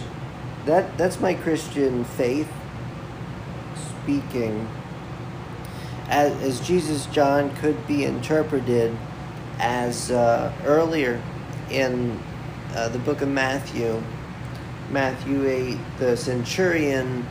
that 0.65 0.97
that's 0.97 1.19
my 1.19 1.33
Christian 1.33 2.03
faith 2.03 2.51
speaking 4.01 4.67
as, 6.07 6.33
as 6.41 6.59
Jesus 6.67 7.05
John 7.07 7.55
could 7.55 7.87
be 7.87 8.03
interpreted 8.03 8.95
as 9.59 10.11
uh, 10.11 10.53
earlier 10.65 11.21
in 11.69 12.19
uh, 12.73 12.89
the 12.89 12.99
book 12.99 13.21
of 13.21 13.29
Matthew, 13.29 14.01
Matthew 14.91 15.47
8, 15.47 15.77
the 15.99 16.17
centurion 16.17 17.25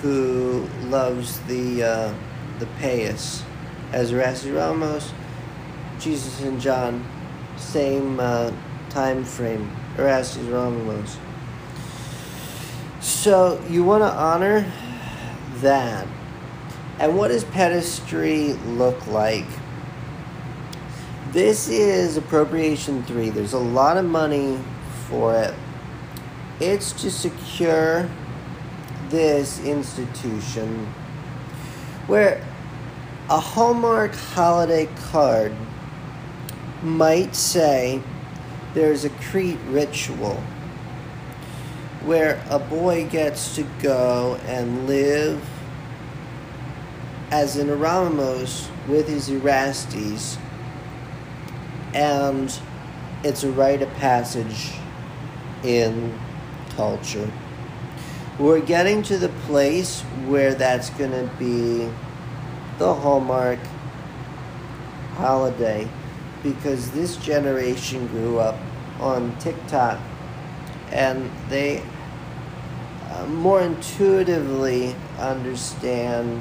who 0.00 0.66
loves 0.84 1.40
the, 1.42 1.82
uh, 1.82 2.14
the 2.58 2.66
payas, 2.80 3.42
as 3.92 4.12
Erastus 4.12 4.50
Ramos, 4.50 5.12
Jesus 5.98 6.42
and 6.42 6.60
John, 6.60 7.06
same 7.56 8.18
uh, 8.18 8.52
time 8.90 9.24
frame, 9.24 9.70
Erastus 9.96 10.42
Ramos. 10.44 11.16
So 13.00 13.62
you 13.68 13.84
want 13.84 14.02
to 14.02 14.10
honor 14.10 14.70
that. 15.56 16.06
And 16.98 17.16
what 17.16 17.28
does 17.28 17.44
pedestry 17.44 18.52
look 18.52 19.06
like? 19.06 19.46
This 21.32 21.70
is 21.70 22.18
appropriation 22.18 23.02
3. 23.04 23.30
There's 23.30 23.54
a 23.54 23.58
lot 23.58 23.96
of 23.96 24.04
money 24.04 24.58
for 25.08 25.34
it. 25.34 25.54
It's 26.60 26.92
to 27.00 27.10
secure 27.10 28.06
this 29.08 29.58
institution 29.64 30.84
where 32.06 32.46
a 33.30 33.40
Hallmark 33.40 34.14
holiday 34.14 34.90
card 35.10 35.54
might 36.82 37.34
say 37.34 38.02
there's 38.74 39.06
a 39.06 39.10
Crete 39.30 39.58
ritual 39.68 40.34
where 42.04 42.44
a 42.50 42.58
boy 42.58 43.08
gets 43.08 43.54
to 43.54 43.62
go 43.80 44.38
and 44.44 44.86
live 44.86 45.42
as 47.30 47.56
an 47.56 47.70
Erasmus 47.70 48.68
with 48.86 49.08
his 49.08 49.30
Erastes 49.30 50.36
and 51.94 52.58
it's 53.24 53.44
a 53.44 53.50
rite 53.50 53.82
of 53.82 53.92
passage 53.94 54.72
in 55.62 56.18
culture. 56.70 57.30
We're 58.38 58.60
getting 58.60 59.02
to 59.04 59.18
the 59.18 59.28
place 59.46 60.00
where 60.26 60.54
that's 60.54 60.90
going 60.90 61.12
to 61.12 61.30
be 61.38 61.90
the 62.78 62.94
hallmark 62.94 63.58
holiday 65.14 65.88
because 66.42 66.90
this 66.90 67.16
generation 67.16 68.06
grew 68.08 68.38
up 68.38 68.56
on 68.98 69.36
TikTok 69.38 70.00
and 70.90 71.30
they 71.48 71.82
uh, 73.10 73.26
more 73.26 73.60
intuitively 73.60 74.94
understand 75.18 76.40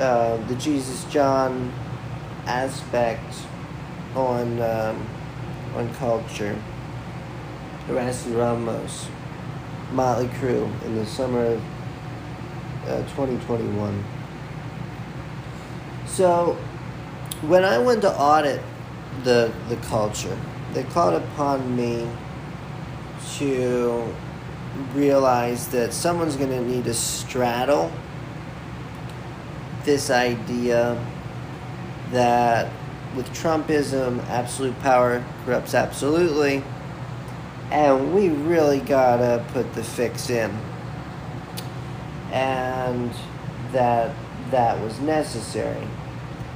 uh, 0.00 0.36
the 0.48 0.54
Jesus 0.56 1.04
John 1.04 1.72
aspect 2.46 3.34
on 4.26 4.60
um, 4.60 5.06
on 5.74 5.92
culture. 5.94 6.60
Erastus 7.88 8.32
Ramos, 8.32 9.08
Motley 9.92 10.28
Crue 10.28 10.70
in 10.84 10.96
the 10.96 11.06
summer 11.06 11.44
of 11.44 11.62
uh, 12.86 13.02
2021. 13.14 14.04
So, 16.06 16.58
when 17.42 17.64
I 17.64 17.78
went 17.78 18.02
to 18.02 18.12
audit 18.12 18.60
the 19.24 19.52
the 19.68 19.76
culture, 19.76 20.38
they 20.74 20.84
called 20.84 21.14
upon 21.22 21.76
me 21.76 22.08
to 23.38 24.14
realize 24.94 25.68
that 25.68 25.92
someone's 25.92 26.36
going 26.36 26.50
to 26.50 26.60
need 26.60 26.84
to 26.84 26.94
straddle 26.94 27.90
this 29.84 30.10
idea 30.10 31.02
that 32.10 32.70
with 33.16 33.28
Trumpism, 33.30 34.24
absolute 34.28 34.78
power 34.80 35.24
corrupts 35.44 35.74
absolutely, 35.74 36.62
and 37.70 38.14
we 38.14 38.28
really 38.28 38.80
gotta 38.80 39.44
put 39.52 39.74
the 39.74 39.84
fix 39.84 40.30
in. 40.30 40.50
And 42.32 43.10
that 43.72 44.14
that 44.50 44.80
was 44.80 44.98
necessary. 45.00 45.86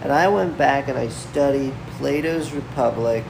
And 0.03 0.13
I 0.13 0.29
went 0.29 0.59
back 0.59 0.89
and 0.89 0.99
I 0.99 1.09
studied 1.09 1.75
Plato's 1.99 2.53
Republic 2.53 3.25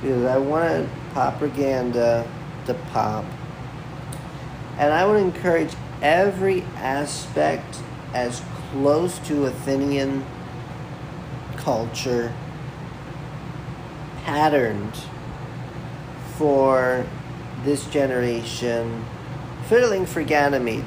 because 0.00 0.24
I 0.24 0.38
wanted 0.38 0.88
propaganda 1.12 2.28
to 2.66 2.74
pop. 2.92 3.24
And 4.78 4.92
I 4.92 5.06
would 5.06 5.20
encourage 5.20 5.72
every 6.02 6.62
aspect 6.76 7.78
as 8.12 8.42
close 8.70 9.18
to 9.20 9.46
Athenian 9.46 10.24
culture 11.64 12.30
patterned 14.24 14.94
for 16.36 17.06
this 17.64 17.86
generation, 17.86 19.02
fiddling 19.66 20.04
for 20.04 20.22
Ganymede, 20.22 20.84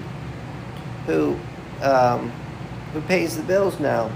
who 1.07 1.35
um, 1.81 2.31
who 2.93 3.01
pays 3.01 3.35
the 3.35 3.43
bills 3.43 3.79
now. 3.79 4.11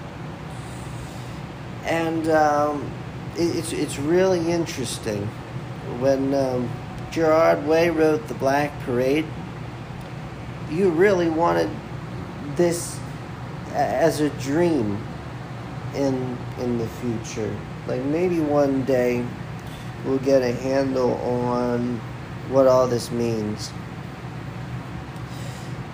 And 1.84 2.30
um, 2.30 2.92
it, 3.36 3.56
it's 3.56 3.74
it's 3.74 3.98
really 3.98 4.52
interesting 4.52 5.26
when 6.00 6.32
um, 6.36 6.70
Gerard 7.10 7.66
Way 7.66 7.90
wrote 7.90 8.28
the 8.28 8.36
Black 8.36 8.72
Parade. 8.82 9.26
You 10.70 10.92
really 10.92 11.30
wanted 11.30 11.72
this 12.56 13.00
as 13.74 14.20
a 14.20 14.30
dream 14.30 15.02
in 15.96 16.38
in 16.60 16.78
the 16.78 16.88
future. 16.88 17.56
Like 17.88 18.04
maybe 18.04 18.40
one 18.40 18.84
day 18.86 19.26
we'll 20.06 20.20
get 20.20 20.42
a 20.42 20.52
handle 20.52 21.14
on 21.16 22.00
what 22.50 22.68
all 22.68 22.88
this 22.88 23.12
means. 23.12 23.72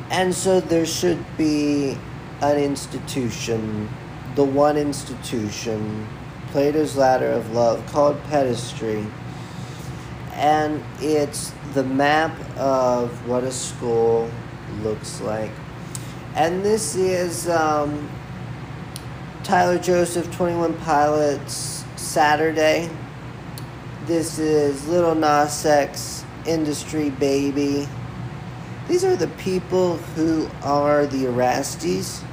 And 0.09 0.33
so 0.33 0.59
there 0.59 0.85
should 0.85 1.23
be 1.37 1.97
an 2.41 2.57
institution, 2.57 3.89
the 4.35 4.43
one 4.43 4.77
institution, 4.77 6.07
Plato's 6.51 6.95
Ladder 6.95 7.29
of 7.31 7.51
Love, 7.51 7.85
called 7.87 8.21
Pedestry. 8.23 9.09
And 10.33 10.83
it's 10.99 11.51
the 11.73 11.83
map 11.83 12.37
of 12.57 13.27
what 13.27 13.43
a 13.43 13.51
school 13.51 14.29
looks 14.81 15.19
like. 15.21 15.51
And 16.35 16.63
this 16.63 16.95
is 16.95 17.49
um, 17.49 18.09
Tyler 19.47 19.79
Joseph, 19.79 20.29
21 20.35 20.73
Pilots, 20.79 21.85
Saturday. 21.95 22.89
This 24.05 24.39
is 24.39 24.85
Lil 24.89 25.15
Nas 25.15 25.65
X, 25.65 26.25
Industry 26.45 27.11
Baby. 27.11 27.87
These 28.89 29.05
are 29.05 29.15
the 29.15 29.29
people 29.39 29.95
who 29.95 30.49
are 30.63 31.05
the 31.05 31.27
Erastes 31.27 32.25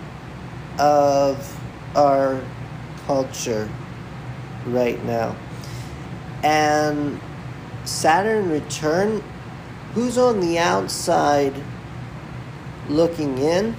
of 0.81 1.57
our 1.95 2.43
culture 3.07 3.71
right 4.67 5.01
now. 5.05 5.37
And 6.43 7.21
Saturn 7.85 8.51
return, 8.51 9.23
who's 9.93 10.19
on 10.19 10.41
the 10.41 10.59
outside 10.59 11.55
looking 12.89 13.39
in, 13.39 13.77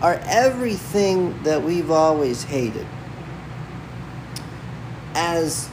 are 0.00 0.20
everything 0.24 1.42
that 1.42 1.62
we've 1.62 1.90
always 1.90 2.44
hated. 2.44 2.86
As 5.14 5.68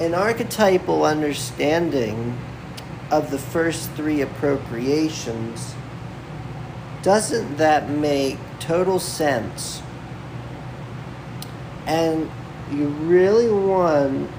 an 0.00 0.14
archetypal 0.14 1.04
understanding 1.04 2.38
of 3.10 3.30
the 3.30 3.38
first 3.38 3.90
three 3.92 4.20
appropriations, 4.20 5.74
doesn't 7.02 7.56
that 7.56 7.88
make 7.88 8.38
total 8.58 8.98
sense? 8.98 9.82
And 11.86 12.30
you 12.72 12.88
really 12.88 13.50
want 13.50 14.30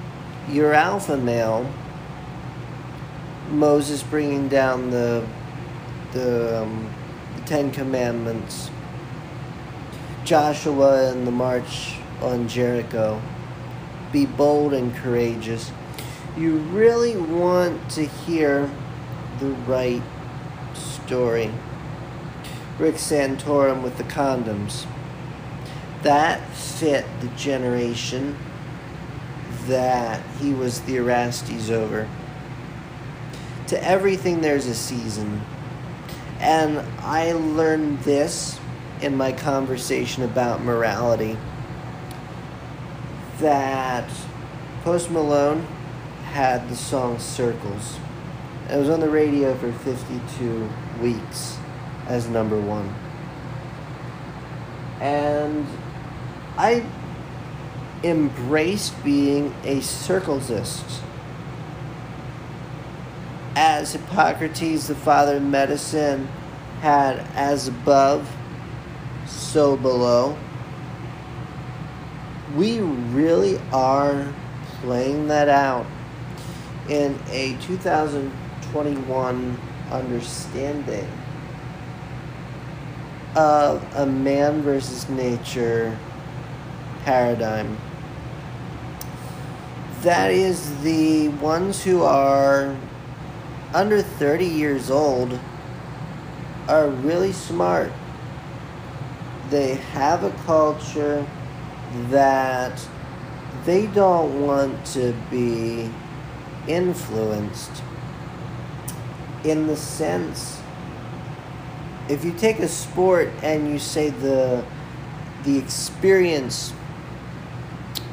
your 0.49 0.73
alpha 0.73 1.17
male, 1.17 1.69
Moses 3.49 4.03
bringing 4.03 4.47
down 4.47 4.89
the 4.89 5.25
the, 6.13 6.63
um, 6.63 6.93
the 7.37 7.41
Ten 7.43 7.71
Commandments, 7.71 8.69
Joshua 10.23 11.11
and 11.11 11.25
the 11.25 11.31
march 11.31 11.95
on 12.21 12.47
Jericho. 12.47 13.21
Be 14.11 14.25
bold 14.25 14.73
and 14.73 14.95
courageous. 14.95 15.71
You 16.37 16.57
really 16.57 17.17
want 17.17 17.89
to 17.91 18.05
hear 18.05 18.69
the 19.39 19.51
right 19.67 20.03
story. 20.73 21.51
Rick 22.77 22.95
Santorum 22.95 23.81
with 23.81 23.97
the 23.97 24.03
condoms. 24.03 24.85
That 26.03 26.47
fit 26.49 27.05
the 27.19 27.27
generation 27.29 28.37
that 29.67 30.21
he 30.39 30.53
was 30.53 30.81
the 30.81 30.95
Erastes 30.97 31.69
over. 31.69 32.07
To 33.67 33.83
everything, 33.83 34.41
there's 34.41 34.65
a 34.65 34.75
season. 34.75 35.41
And 36.39 36.79
I 37.01 37.33
learned 37.33 37.99
this 37.99 38.59
in 39.01 39.17
my 39.17 39.31
conversation 39.31 40.23
about 40.23 40.61
morality 40.61 41.37
that 43.39 44.09
Post 44.83 45.09
Malone 45.09 45.65
had 46.25 46.69
the 46.69 46.75
song 46.75 47.17
Circles. 47.19 47.97
It 48.69 48.77
was 48.77 48.89
on 48.89 48.99
the 48.99 49.09
radio 49.09 49.55
for 49.55 49.71
52 49.71 50.69
weeks 51.01 51.57
as 52.07 52.27
number 52.27 52.59
one. 52.59 52.93
And 55.01 55.65
I 56.57 56.85
embraced 58.03 59.03
being 59.03 59.53
a 59.63 59.81
circlesist. 59.81 61.01
As 63.55 63.93
Hippocrates, 63.93 64.87
the 64.87 64.95
father 64.95 65.37
of 65.37 65.43
medicine, 65.43 66.27
had 66.81 67.19
as 67.35 67.67
above, 67.67 68.29
so 69.31 69.77
below. 69.77 70.37
We 72.55 72.79
really 72.79 73.59
are 73.71 74.33
playing 74.81 75.27
that 75.29 75.47
out 75.47 75.85
in 76.89 77.17
a 77.29 77.55
2021 77.61 79.57
understanding 79.91 81.07
of 83.35 83.85
a 83.95 84.05
man 84.05 84.61
versus 84.61 85.07
nature 85.09 85.97
paradigm. 87.03 87.77
That 90.01 90.31
is 90.31 90.81
the 90.81 91.29
ones 91.29 91.83
who 91.83 92.03
are 92.03 92.75
under 93.73 94.01
30 94.01 94.45
years 94.45 94.89
old 94.89 95.39
are 96.67 96.89
really 96.89 97.31
smart. 97.31 97.91
They 99.51 99.75
have 99.75 100.23
a 100.23 100.31
culture 100.45 101.27
that 102.09 102.81
they 103.65 103.85
don't 103.87 104.41
want 104.41 104.85
to 104.87 105.13
be 105.29 105.91
influenced 106.67 107.83
in 109.43 109.67
the 109.67 109.75
sense 109.75 110.61
if 112.07 112.23
you 112.23 112.31
take 112.33 112.59
a 112.59 112.67
sport 112.67 113.29
and 113.43 113.69
you 113.69 113.77
say 113.77 114.09
the 114.09 114.63
the 115.43 115.57
experience 115.57 116.71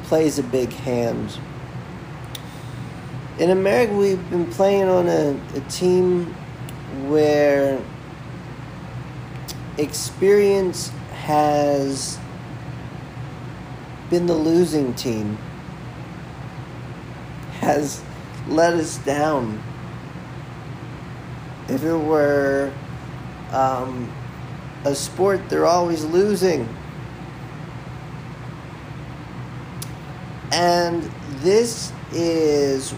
plays 0.03 0.39
a 0.39 0.43
big 0.43 0.73
hand. 0.73 1.37
In 3.37 3.51
America 3.51 3.93
we've 3.93 4.29
been 4.29 4.47
playing 4.47 4.89
on 4.89 5.07
a, 5.07 5.39
a 5.55 5.61
team 5.69 6.25
where 7.07 7.81
experience 9.77 10.91
has 11.25 12.17
been 14.09 14.25
the 14.25 14.33
losing 14.33 14.93
team 14.95 15.37
has 17.59 18.01
let 18.47 18.73
us 18.73 18.97
down. 18.99 19.61
If 21.67 21.83
it 21.83 21.95
were 21.95 22.73
um, 23.51 24.11
a 24.85 24.95
sport, 24.95 25.49
they're 25.49 25.67
always 25.67 26.03
losing. 26.03 26.67
And 30.51 31.03
this 31.43 31.93
is 32.11 32.91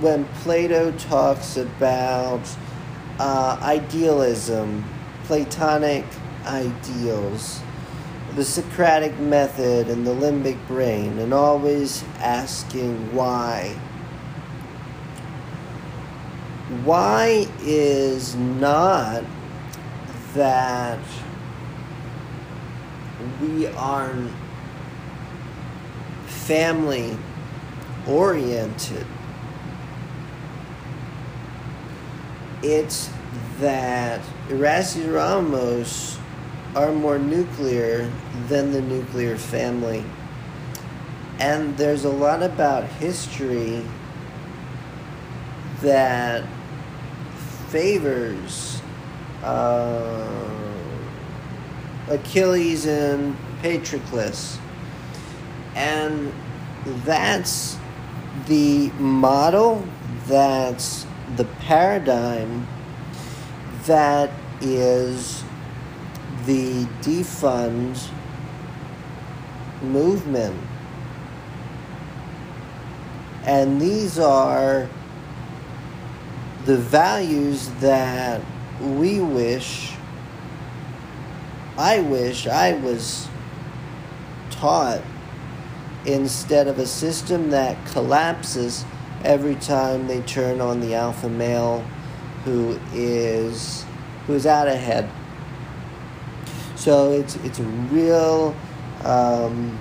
when 0.00 0.24
Plato 0.42 0.92
talks 0.92 1.58
about 1.58 2.40
uh, 3.18 3.58
idealism, 3.60 4.84
Platonic 5.24 6.06
ideals, 6.46 7.60
the 8.34 8.44
Socratic 8.44 9.18
method, 9.18 9.88
and 9.88 10.06
the 10.06 10.12
limbic 10.12 10.58
brain, 10.66 11.18
and 11.18 11.32
always 11.32 12.04
asking 12.18 13.14
why. 13.14 13.76
Why 16.84 17.46
is 17.60 18.34
not 18.34 19.24
that 20.34 20.98
we 23.40 23.66
are 23.68 24.14
family 26.26 27.16
oriented 28.08 29.06
it's 32.64 33.10
that 33.60 34.20
Erasmus 34.48 35.06
Ramos 35.06 36.18
are 36.74 36.92
more 36.92 37.18
nuclear 37.18 38.10
than 38.48 38.72
the 38.72 38.80
nuclear 38.80 39.36
family. 39.36 40.04
And 41.38 41.76
there's 41.76 42.04
a 42.04 42.10
lot 42.10 42.42
about 42.42 42.84
history 42.84 43.84
that 45.82 46.44
favors 47.68 48.80
uh, 49.42 50.54
Achilles 52.08 52.86
and 52.86 53.36
Patroclus. 53.62 54.58
And 55.74 56.32
that's 57.04 57.76
the 58.46 58.90
model, 58.92 59.86
that's 60.26 61.06
the 61.36 61.44
paradigm 61.44 62.66
that 63.86 64.30
is 64.60 65.43
the 66.46 66.84
defund 67.00 68.08
movement. 69.82 70.60
And 73.44 73.80
these 73.80 74.18
are 74.18 74.88
the 76.64 76.76
values 76.76 77.68
that 77.80 78.40
we 78.80 79.20
wish, 79.20 79.92
I 81.76 82.00
wish 82.00 82.46
I 82.46 82.72
was 82.72 83.28
taught 84.50 85.02
instead 86.06 86.68
of 86.68 86.78
a 86.78 86.86
system 86.86 87.50
that 87.50 87.84
collapses 87.86 88.84
every 89.24 89.54
time 89.56 90.06
they 90.06 90.20
turn 90.22 90.60
on 90.60 90.80
the 90.80 90.94
alpha 90.94 91.28
male 91.28 91.84
who 92.44 92.78
is 92.92 93.84
who 94.26 94.34
is 94.34 94.46
out 94.46 94.68
ahead. 94.68 95.08
So 96.84 97.12
it's 97.12 97.36
it's 97.36 97.60
a 97.60 97.62
real 97.62 98.54
um, 99.04 99.78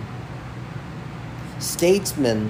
statesman 1.60 2.50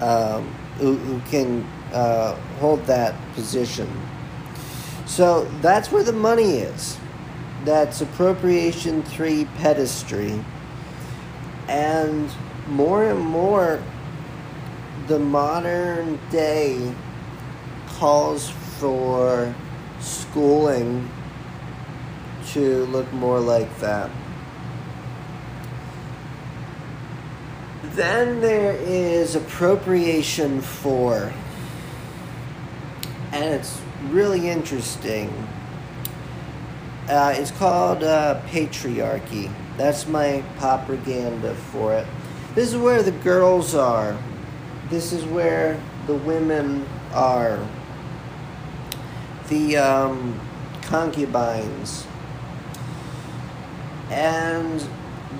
um, 0.00 0.48
who, 0.78 0.96
who 0.96 1.20
can 1.30 1.62
uh, 1.92 2.34
hold 2.58 2.86
that 2.86 3.14
position. 3.34 3.86
So 5.04 5.44
that's 5.60 5.92
where 5.92 6.02
the 6.02 6.14
money 6.14 6.60
is. 6.60 6.96
That's 7.66 8.00
appropriation 8.00 9.02
three 9.02 9.44
pederasty. 9.58 10.42
And 11.68 12.30
more 12.66 13.04
and 13.04 13.20
more, 13.20 13.82
the 15.06 15.18
modern 15.18 16.18
day 16.30 16.94
calls 17.88 18.48
for 18.78 19.54
schooling 20.00 21.10
to 22.52 22.84
look 22.86 23.10
more 23.12 23.40
like 23.40 23.78
that. 23.78 24.10
Then 27.94 28.40
there 28.40 28.72
is 28.72 29.34
appropriation 29.34 30.60
four, 30.60 31.32
and 33.32 33.44
it's 33.44 33.80
really 34.08 34.48
interesting. 34.48 35.28
Uh, 37.08 37.34
it's 37.36 37.50
called 37.50 38.02
uh, 38.02 38.40
patriarchy. 38.46 39.50
That's 39.76 40.06
my 40.06 40.42
propaganda 40.58 41.54
for 41.54 41.94
it. 41.94 42.06
This 42.54 42.68
is 42.72 42.76
where 42.76 43.02
the 43.02 43.12
girls 43.12 43.74
are. 43.74 44.16
This 44.88 45.12
is 45.12 45.24
where 45.24 45.80
the 46.06 46.14
women 46.14 46.86
are. 47.12 47.58
The 49.48 49.78
um, 49.78 50.40
concubines. 50.82 52.06
And 54.12 54.86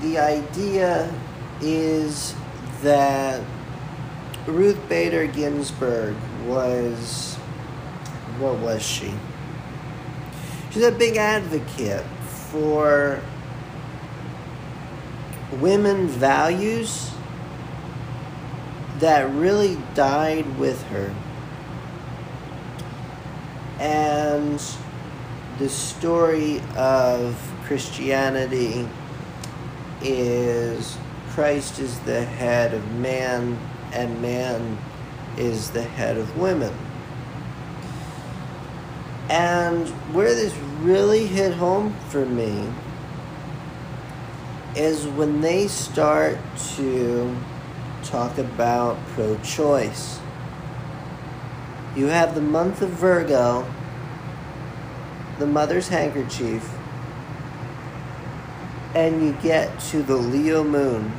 the 0.01 0.19
idea 0.19 1.15
is 1.61 2.35
that 2.81 3.45
Ruth 4.47 4.79
Bader 4.89 5.27
Ginsburg 5.27 6.17
was. 6.47 7.37
What 8.39 8.59
was 8.59 8.83
she? 8.83 9.13
She's 10.71 10.85
a 10.85 10.91
big 10.91 11.19
advocate 11.19 12.05
for 12.51 13.21
women 15.61 16.09
values 16.09 17.13
that 19.01 19.31
really 19.35 19.77
died 19.95 20.59
with 20.59 20.83
her. 20.85 21.15
And 23.79 24.61
the 25.59 25.69
story 25.69 26.63
of 26.75 27.37
Christianity 27.73 28.87
is 30.03 30.99
Christ 31.31 31.79
is 31.79 31.99
the 32.01 32.23
head 32.23 32.75
of 32.75 32.87
man, 32.97 33.59
and 33.95 34.21
man 34.21 34.77
is 35.39 35.71
the 35.71 35.81
head 35.81 36.19
of 36.19 36.37
women. 36.37 36.75
And 39.31 39.89
where 40.15 40.35
this 40.35 40.55
really 40.83 41.27
hit 41.27 41.55
home 41.55 41.95
for 42.11 42.27
me 42.27 42.71
is 44.77 45.07
when 45.07 45.41
they 45.41 45.67
start 45.67 46.37
to 46.75 47.35
talk 48.05 48.37
about 48.37 48.99
pro 49.15 49.39
choice. 49.39 50.21
You 51.97 52.09
have 52.09 52.35
the 52.35 52.43
month 52.43 52.83
of 52.83 52.91
Virgo, 52.91 53.67
the 55.39 55.47
mother's 55.47 55.89
handkerchief, 55.89 56.71
and 58.95 59.23
you 59.23 59.33
get 59.43 59.79
to 59.81 60.03
the 60.03 60.17
Leo 60.17 60.63
moon. 60.63 61.13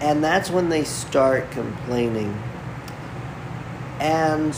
And 0.00 0.22
that's 0.22 0.50
when 0.50 0.68
they 0.68 0.84
start 0.84 1.50
complaining. 1.50 2.40
And 4.00 4.56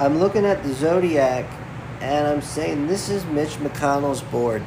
I'm 0.00 0.18
looking 0.18 0.44
at 0.44 0.62
the 0.62 0.72
zodiac 0.72 1.44
and 2.00 2.26
I'm 2.26 2.42
saying 2.42 2.86
this 2.86 3.08
is 3.08 3.24
Mitch 3.26 3.54
McConnell's 3.54 4.22
board 4.22 4.62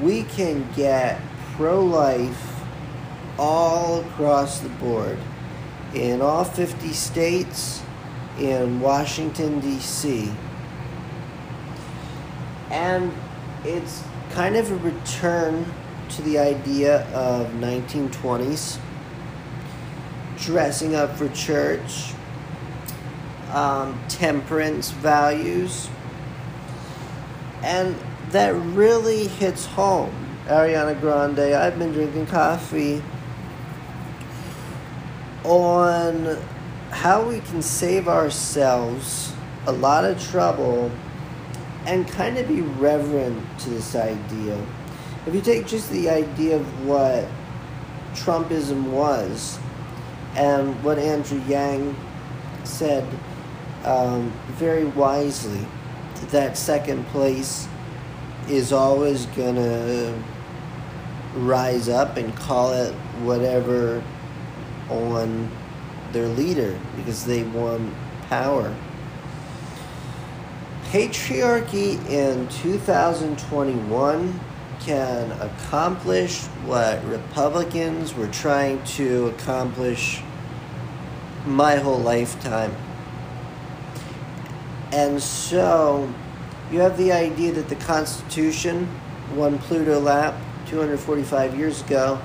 we 0.00 0.22
can 0.24 0.66
get 0.74 1.20
pro 1.56 1.84
life 1.84 2.60
all 3.38 4.00
across 4.00 4.60
the 4.60 4.68
board 4.68 5.18
in 5.94 6.22
all 6.22 6.44
50 6.44 6.92
states, 6.92 7.82
in 8.38 8.80
Washington, 8.80 9.60
D.C. 9.60 10.32
And 12.72 13.12
it's 13.64 14.02
kind 14.30 14.56
of 14.56 14.70
a 14.72 14.76
return 14.76 15.66
to 16.08 16.22
the 16.22 16.38
idea 16.38 17.06
of 17.12 17.48
1920s 17.52 18.78
dressing 20.38 20.94
up 20.94 21.14
for 21.16 21.28
church, 21.28 22.14
um, 23.52 24.00
temperance 24.08 24.90
values, 24.90 25.88
and 27.62 27.94
that 28.30 28.54
really 28.54 29.28
hits 29.28 29.66
home. 29.66 30.14
Ariana 30.46 30.98
Grande, 30.98 31.54
I've 31.54 31.78
been 31.78 31.92
drinking 31.92 32.26
coffee 32.26 33.02
on 35.44 36.38
how 36.90 37.28
we 37.28 37.40
can 37.40 37.62
save 37.62 38.08
ourselves 38.08 39.32
a 39.66 39.72
lot 39.72 40.04
of 40.04 40.20
trouble 40.30 40.90
and 41.86 42.06
kind 42.08 42.38
of 42.38 42.48
be 42.48 42.60
reverent 42.60 43.58
to 43.60 43.70
this 43.70 43.94
idea. 43.94 44.64
If 45.26 45.34
you 45.34 45.40
take 45.40 45.66
just 45.66 45.90
the 45.90 46.10
idea 46.10 46.56
of 46.56 46.86
what 46.86 47.26
Trumpism 48.14 48.90
was 48.90 49.58
and 50.34 50.82
what 50.84 50.98
Andrew 50.98 51.42
Yang 51.46 51.96
said 52.64 53.06
um, 53.84 54.32
very 54.48 54.84
wisely, 54.84 55.66
that 56.30 56.56
second 56.56 57.04
place 57.06 57.66
is 58.48 58.72
always 58.72 59.26
going 59.26 59.56
to 59.56 60.22
rise 61.34 61.88
up 61.88 62.16
and 62.16 62.34
call 62.36 62.72
it 62.72 62.92
whatever 63.22 64.02
on 64.90 65.50
their 66.12 66.26
leader 66.28 66.78
because 66.96 67.24
they 67.24 67.42
want 67.44 67.92
power. 68.28 68.74
Patriarchy 70.92 71.96
in 72.10 72.46
2021 72.48 74.40
can 74.80 75.32
accomplish 75.40 76.42
what 76.66 77.02
Republicans 77.06 78.14
were 78.14 78.26
trying 78.26 78.84
to 78.84 79.28
accomplish 79.28 80.20
my 81.46 81.76
whole 81.76 81.98
lifetime. 81.98 82.76
And 84.92 85.22
so 85.22 86.12
you 86.70 86.80
have 86.80 86.98
the 86.98 87.10
idea 87.10 87.52
that 87.52 87.70
the 87.70 87.76
Constitution, 87.76 88.84
one 89.34 89.58
Pluto 89.60 89.98
lap 89.98 90.34
245 90.66 91.56
years 91.56 91.80
ago, 91.80 92.20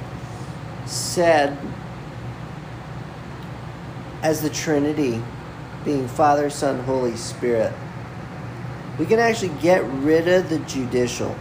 said 0.85 1.57
as 4.21 4.41
the 4.41 4.49
Trinity, 4.49 5.23
being 5.85 6.09
Father, 6.09 6.49
Son, 6.49 6.83
Holy 6.83 7.15
Spirit, 7.15 7.71
we 8.97 9.05
can 9.05 9.19
actually 9.19 9.53
get 9.61 9.83
rid 9.85 10.27
of 10.27 10.49
the 10.49 10.59
judicial. 10.59 11.35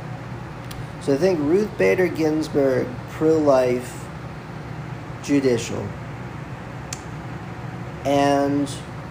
So 1.00 1.14
I 1.14 1.16
think 1.16 1.38
Ruth 1.40 1.70
Bader 1.78 2.08
Ginsburg, 2.08 2.86
pro 3.10 3.38
life, 3.38 4.04
judicial, 5.22 5.86
and 8.04 8.70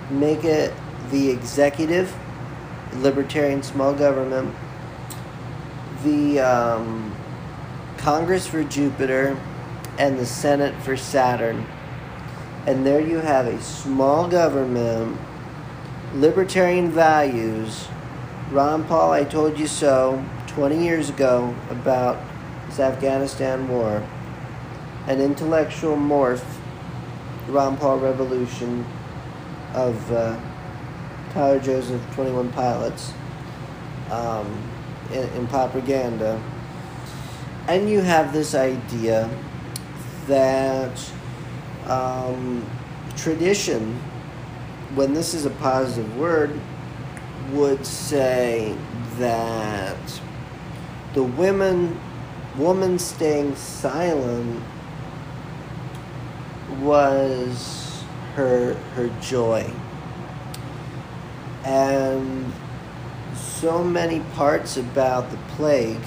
make 0.10 0.44
it 0.44 0.74
the 1.12 1.30
executive, 1.30 2.16
libertarian 2.96 3.64
small 3.64 3.94
government, 3.94 4.54
the 6.04 6.40
um, 6.40 7.16
Congress 7.98 8.46
for 8.46 8.64
Jupiter, 8.64 9.38
and 9.98 10.18
the 10.20 10.26
Senate 10.26 10.76
for 10.84 10.96
Saturn. 10.96 11.66
And 12.68 12.86
there 12.86 13.00
you 13.00 13.18
have 13.18 13.48
a 13.48 13.62
small 13.62 14.28
government, 14.28 15.18
libertarian 16.14 16.90
values. 16.90 17.88
Ron 18.52 18.84
Paul, 18.84 19.12
I 19.12 19.24
told 19.24 19.58
you 19.58 19.66
so 19.66 20.24
20 20.48 20.84
years 20.84 21.10
ago 21.10 21.56
about 21.72 22.24
this 22.68 22.80
Afghanistan 22.80 23.68
war. 23.68 24.08
An 25.08 25.20
intellectual 25.20 25.96
morph, 25.96 26.46
Ron 27.48 27.76
Paul 27.76 27.98
revolution 27.98 28.86
of 29.74 30.12
uh, 30.12 30.40
Tyler 31.32 31.60
Joseph, 31.60 32.02
21 32.14 32.52
Pilots, 32.52 33.14
um, 34.12 34.62
in, 35.12 35.28
in 35.30 35.48
propaganda. 35.48 36.40
And 37.68 37.90
you 37.90 38.02
have 38.02 38.32
this 38.32 38.54
idea 38.54 39.28
that 40.28 41.12
um, 41.88 42.64
tradition, 43.18 44.00
when 44.94 45.16
this 45.16 45.34
is 45.34 45.46
a 45.46 45.50
positive 45.50 46.16
word, 46.16 46.60
would 47.52 47.86
say 47.86 48.76
that 49.18 50.22
the 51.14 51.24
women 51.24 52.00
woman 52.58 52.98
staying 52.98 53.56
silent 53.56 54.64
was 56.80 58.04
her 58.36 58.74
her 58.96 59.10
joy. 59.22 59.70
And 61.64 62.52
so 63.36 63.84
many 63.84 64.20
parts 64.36 64.78
about 64.78 65.32
the 65.32 65.38
plague 65.56 66.02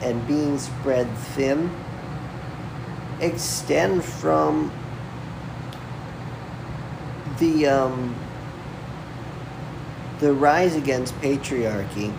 and 0.00 0.26
being 0.26 0.58
spread 0.58 1.10
thin 1.16 1.70
extend 3.20 4.04
from 4.04 4.70
the 7.38 7.66
um, 7.66 8.14
the 10.20 10.32
rise 10.32 10.74
against 10.74 11.14
patriarchy, 11.16 12.12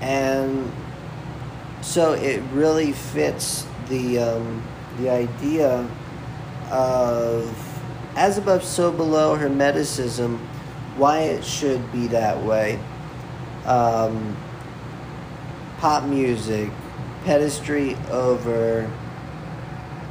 and 0.00 0.70
so 1.82 2.12
it 2.12 2.42
really 2.52 2.92
fits 2.92 3.66
the 3.88 4.18
um, 4.18 4.62
the 4.98 5.10
idea 5.10 5.88
of 6.70 7.76
as 8.16 8.38
above, 8.38 8.64
so 8.64 8.90
below 8.90 9.36
Hermeticism. 9.36 10.38
Why 10.96 11.20
it 11.20 11.44
should 11.44 11.92
be 11.92 12.06
that 12.06 12.42
way. 12.42 12.80
Um, 13.66 14.34
pop 15.76 16.04
music, 16.04 16.70
pederasty 17.24 18.02
over 18.08 18.90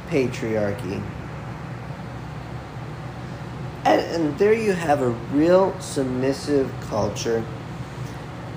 patriarchy. 0.08 1.02
And, 3.86 4.00
and 4.00 4.38
there 4.38 4.52
you 4.52 4.72
have 4.72 5.00
a 5.00 5.10
real 5.32 5.78
submissive 5.78 6.72
culture, 6.88 7.44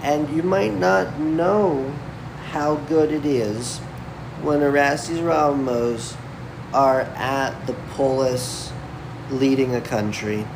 and 0.02 0.28
you 0.36 0.42
might 0.42 0.74
not 0.74 1.20
know 1.20 1.94
how 2.48 2.78
good 2.88 3.12
it 3.12 3.28
is 3.28 3.78
when 4.42 4.64
Erastes 4.64 5.20
Ramos 5.20 6.18
are 6.74 7.02
at 7.02 7.54
the 7.68 7.74
polis 7.92 8.74
leading 9.30 9.76
a 9.76 9.82
country. 9.82 10.48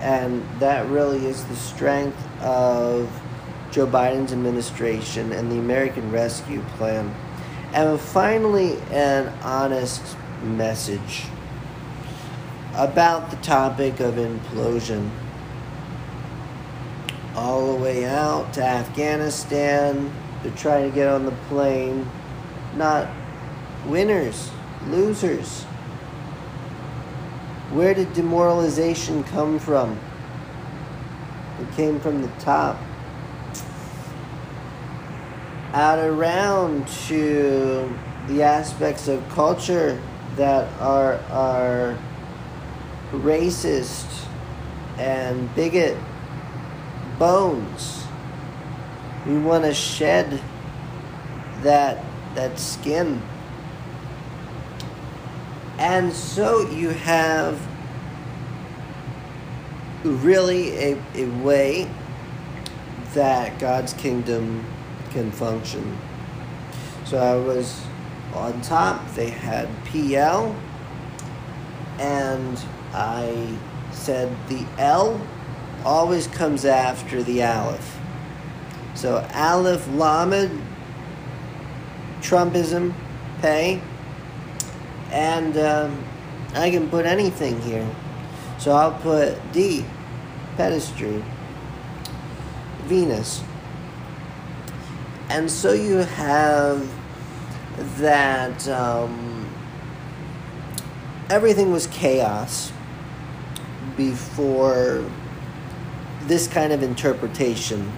And 0.00 0.42
that 0.58 0.88
really 0.88 1.24
is 1.26 1.44
the 1.44 1.54
strength 1.54 2.18
of 2.40 3.08
Joe 3.70 3.86
Biden's 3.86 4.32
administration 4.32 5.30
and 5.30 5.52
the 5.52 5.58
American 5.60 6.10
Rescue 6.10 6.62
Plan. 6.78 7.14
And 7.72 8.00
finally, 8.00 8.78
an 8.90 9.28
honest 9.44 10.02
message 10.42 11.26
about 12.74 13.30
the 13.30 13.36
topic 13.36 14.00
of 14.00 14.14
implosion. 14.14 15.10
All 17.34 17.74
the 17.74 17.82
way 17.82 18.04
out 18.04 18.52
to 18.54 18.62
Afghanistan, 18.62 20.12
they're 20.42 20.52
trying 20.52 20.90
to 20.90 20.94
get 20.94 21.08
on 21.08 21.24
the 21.24 21.32
plane. 21.48 22.08
Not 22.76 23.08
winners, 23.86 24.50
losers. 24.86 25.64
Where 27.72 27.94
did 27.94 28.12
demoralization 28.12 29.24
come 29.24 29.58
from? 29.58 29.98
It 31.60 31.70
came 31.72 32.00
from 32.00 32.22
the 32.22 32.28
top 32.38 32.78
out 35.72 35.98
around 35.98 36.86
to 36.86 37.90
the 38.28 38.42
aspects 38.42 39.08
of 39.08 39.26
culture 39.30 40.00
that 40.36 40.70
are 40.80 41.14
are 41.30 41.98
racist 43.12 44.26
and 44.98 45.54
bigot 45.54 45.96
bones. 47.18 48.04
We 49.26 49.38
want 49.38 49.64
to 49.64 49.74
shed 49.74 50.40
that 51.62 52.04
that 52.34 52.58
skin. 52.58 53.22
And 55.78 56.12
so 56.12 56.68
you 56.70 56.90
have 56.90 57.60
really 60.02 60.76
a, 60.76 61.02
a 61.14 61.26
way 61.42 61.90
that 63.14 63.58
God's 63.58 63.92
kingdom 63.92 64.64
can 65.10 65.30
function. 65.30 65.98
So 67.04 67.18
I 67.18 67.34
was 67.34 67.84
on 68.34 68.60
top, 68.62 69.06
they 69.14 69.28
had 69.28 69.68
PL, 69.84 70.56
and 71.98 72.58
I 72.92 73.56
said 73.92 74.34
the 74.48 74.66
L 74.78 75.20
always 75.84 76.26
comes 76.26 76.64
after 76.64 77.22
the 77.22 77.42
Aleph. 77.42 77.98
So 78.94 79.26
Aleph 79.34 79.86
Lamed, 79.88 80.62
Trumpism, 82.20 82.94
pay, 83.40 83.80
and 85.10 85.56
um, 85.56 86.04
I 86.54 86.70
can 86.70 86.88
put 86.88 87.06
anything 87.06 87.60
here. 87.62 87.88
So 88.58 88.72
I'll 88.72 88.92
put 88.92 89.52
D, 89.52 89.84
pederasty, 90.56 91.24
Venus. 92.84 93.42
And 95.28 95.50
so 95.50 95.72
you 95.72 95.96
have 95.96 96.88
that 97.98 98.68
um, 98.68 99.48
everything 101.30 101.72
was 101.72 101.86
chaos 101.86 102.71
before 103.96 105.04
this 106.22 106.46
kind 106.46 106.72
of 106.72 106.82
interpretation 106.82 107.92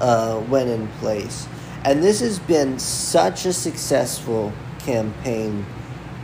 uh, 0.00 0.42
went 0.48 0.70
in 0.70 0.88
place. 0.98 1.46
And 1.84 2.02
this 2.02 2.20
has 2.20 2.38
been 2.38 2.78
such 2.78 3.46
a 3.46 3.52
successful 3.52 4.52
campaign, 4.80 5.64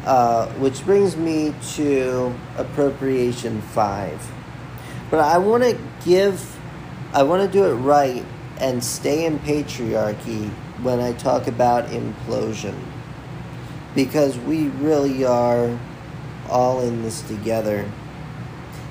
uh, 0.04 0.48
which 0.54 0.84
brings 0.84 1.16
me 1.16 1.54
to 1.74 2.34
Appropriation 2.56 3.60
5. 3.60 4.32
But 5.10 5.20
I 5.20 5.38
want 5.38 5.62
to 5.62 5.78
give, 6.04 6.58
I 7.12 7.22
want 7.22 7.42
to 7.42 7.58
do 7.58 7.64
it 7.64 7.74
right 7.74 8.24
and 8.58 8.82
stay 8.82 9.26
in 9.26 9.38
patriarchy 9.40 10.50
when 10.82 11.00
I 11.00 11.12
talk 11.12 11.46
about 11.46 11.88
implosion. 11.88 12.78
Because 13.94 14.36
we 14.38 14.68
really 14.68 15.24
are 15.24 15.78
all 16.48 16.80
in 16.80 17.02
this 17.02 17.22
together. 17.22 17.90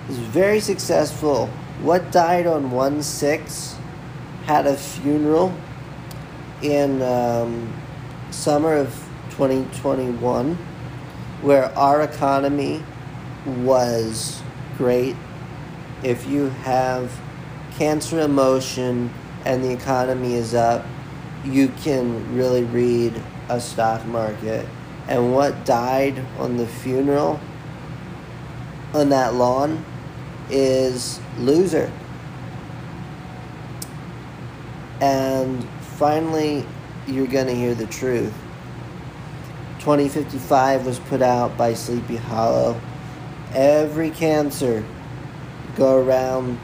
It's 0.08 0.18
very 0.18 0.60
successful. 0.60 1.48
What 1.82 2.12
died 2.12 2.48
on 2.48 2.72
1 2.72 3.04
6 3.04 3.76
had 4.46 4.68
a 4.68 4.76
funeral 4.76 5.54
in 6.62 7.02
um, 7.02 7.74
summer 8.32 8.76
of 8.76 8.90
2021 9.32 10.56
where 11.42 11.66
our 11.78 12.02
economy 12.02 12.84
was 13.46 14.42
great. 14.78 15.16
If 16.04 16.28
you 16.28 16.50
have 16.50 17.20
cancer 17.78 18.20
emotion, 18.20 19.10
and 19.46 19.64
the 19.64 19.72
economy 19.72 20.36
is 20.36 20.54
up, 20.54 20.86
you 21.44 21.68
can 21.84 22.36
really 22.36 22.64
read 22.64 23.22
a 23.50 23.60
stock 23.60 24.06
market 24.06 24.66
And 25.08 25.34
what 25.34 25.66
died 25.66 26.24
on 26.38 26.58
the 26.58 26.68
funeral 26.68 27.40
on 28.94 29.10
that 29.10 29.34
lawn 29.34 29.84
is 30.50 31.20
loser. 31.38 31.92
And 35.02 35.64
finally, 35.98 36.66
you're 37.08 37.28
going 37.28 37.48
to 37.48 37.56
hear 37.56 37.76
the 37.76 37.88
truth. 37.88 38.34
2055 39.80 40.86
was 40.86 41.00
put 41.00 41.22
out 41.22 41.58
by 41.58 41.74
Sleepy 41.74 42.16
Hallow. 42.16 42.80
Every 43.54 44.10
cancer 44.10 44.86
go 45.76 45.98
around, 45.98 46.58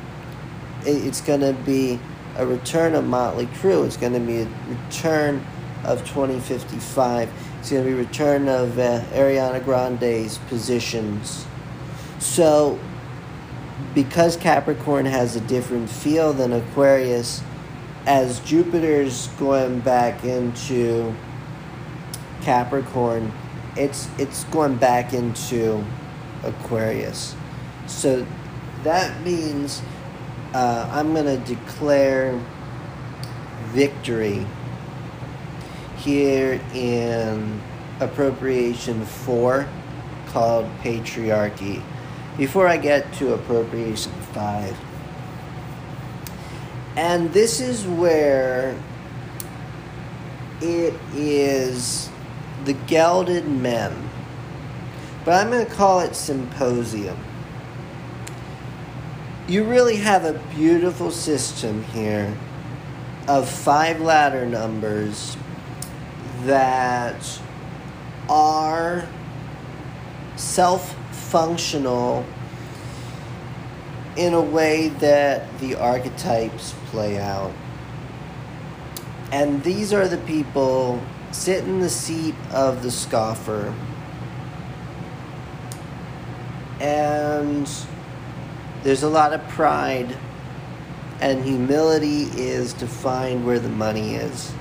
it's 0.85 1.19
going 1.19 1.41
to 1.41 1.53
be 1.53 1.99
a 2.37 2.45
return 2.45 2.95
of 2.95 3.03
Motley 3.05 3.47
Crue. 3.47 3.85
It's 3.85 3.97
going 3.97 4.13
to 4.13 4.19
be 4.19 4.41
a 4.41 4.49
return 4.69 5.45
of 5.83 5.99
2055. 6.07 7.29
It's 7.59 7.71
going 7.71 7.83
to 7.83 7.89
be 7.89 7.95
return 7.95 8.47
of 8.47 8.79
uh, 8.79 9.01
Ariana 9.11 9.63
Grande's 9.63 10.37
positions. 10.47 11.45
So, 12.19 12.79
because 13.93 14.37
Capricorn 14.37 15.05
has 15.05 15.35
a 15.35 15.41
different 15.41 15.89
feel 15.89 16.31
than 16.31 16.53
Aquarius, 16.53 17.43
as 18.05 18.39
Jupiter's 18.39 19.27
going 19.39 19.81
back 19.81 20.23
into 20.23 21.13
Capricorn, 22.41 23.31
it's 23.75 24.07
it's 24.17 24.45
going 24.45 24.77
back 24.77 25.13
into 25.13 25.83
Aquarius. 26.43 27.35
So 27.87 28.25
that 28.83 29.21
means 29.23 29.81
uh, 30.53 30.89
I'm 30.91 31.13
going 31.13 31.25
to 31.25 31.37
declare 31.55 32.39
victory 33.67 34.45
here 35.99 36.61
in 36.73 37.61
appropriation 37.99 39.05
4 39.05 39.67
called 40.27 40.65
patriarchy. 40.81 41.81
Before 42.37 42.67
I 42.67 42.77
get 42.77 43.11
to 43.15 43.33
appropriation 43.33 44.11
5, 44.33 44.77
and 46.95 47.31
this 47.33 47.59
is 47.59 47.85
where 47.85 48.75
it 50.61 50.93
is 51.13 52.09
the 52.65 52.73
gelded 52.73 53.47
men, 53.47 54.09
but 55.25 55.33
I'm 55.33 55.51
going 55.51 55.65
to 55.65 55.71
call 55.71 55.99
it 56.01 56.15
symposium. 56.15 57.17
You 59.47 59.63
really 59.63 59.97
have 59.97 60.25
a 60.25 60.33
beautiful 60.55 61.11
system 61.11 61.83
here 61.85 62.37
of 63.27 63.49
five 63.49 63.99
ladder 63.99 64.45
numbers 64.45 65.37
that 66.45 67.39
are 68.29 69.07
self 70.35 70.95
functional 71.13 72.25
in 74.15 74.33
a 74.33 74.41
way 74.41 74.89
that 74.89 75.59
the 75.59 75.75
archetypes 75.75 76.73
play 76.87 77.17
out. 77.17 77.51
And 79.31 79.63
these 79.63 79.93
are 79.93 80.07
the 80.07 80.17
people 80.17 81.01
sit 81.31 81.63
in 81.63 81.79
the 81.79 81.89
seat 81.89 82.35
of 82.51 82.83
the 82.83 82.91
scoffer. 82.91 83.73
And 86.79 87.69
there's 88.83 89.03
a 89.03 89.09
lot 89.09 89.33
of 89.33 89.45
pride, 89.49 90.17
and 91.21 91.43
humility 91.43 92.23
is 92.35 92.73
to 92.73 92.87
find 92.87 93.45
where 93.45 93.59
the 93.59 93.69
money 93.69 94.15
is. 94.15 94.51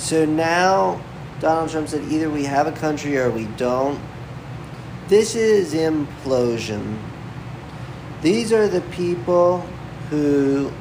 So 0.00 0.24
now 0.24 0.98
Donald 1.40 1.70
Trump 1.70 1.86
said 1.88 2.10
either 2.10 2.30
we 2.30 2.44
have 2.44 2.66
a 2.66 2.72
country 2.72 3.18
or 3.18 3.30
we 3.30 3.44
don't. 3.44 4.00
This 5.08 5.34
is 5.34 5.74
implosion. 5.74 6.98
These 8.22 8.50
are 8.50 8.66
the 8.66 8.80
people 8.80 9.60
who 10.08 10.72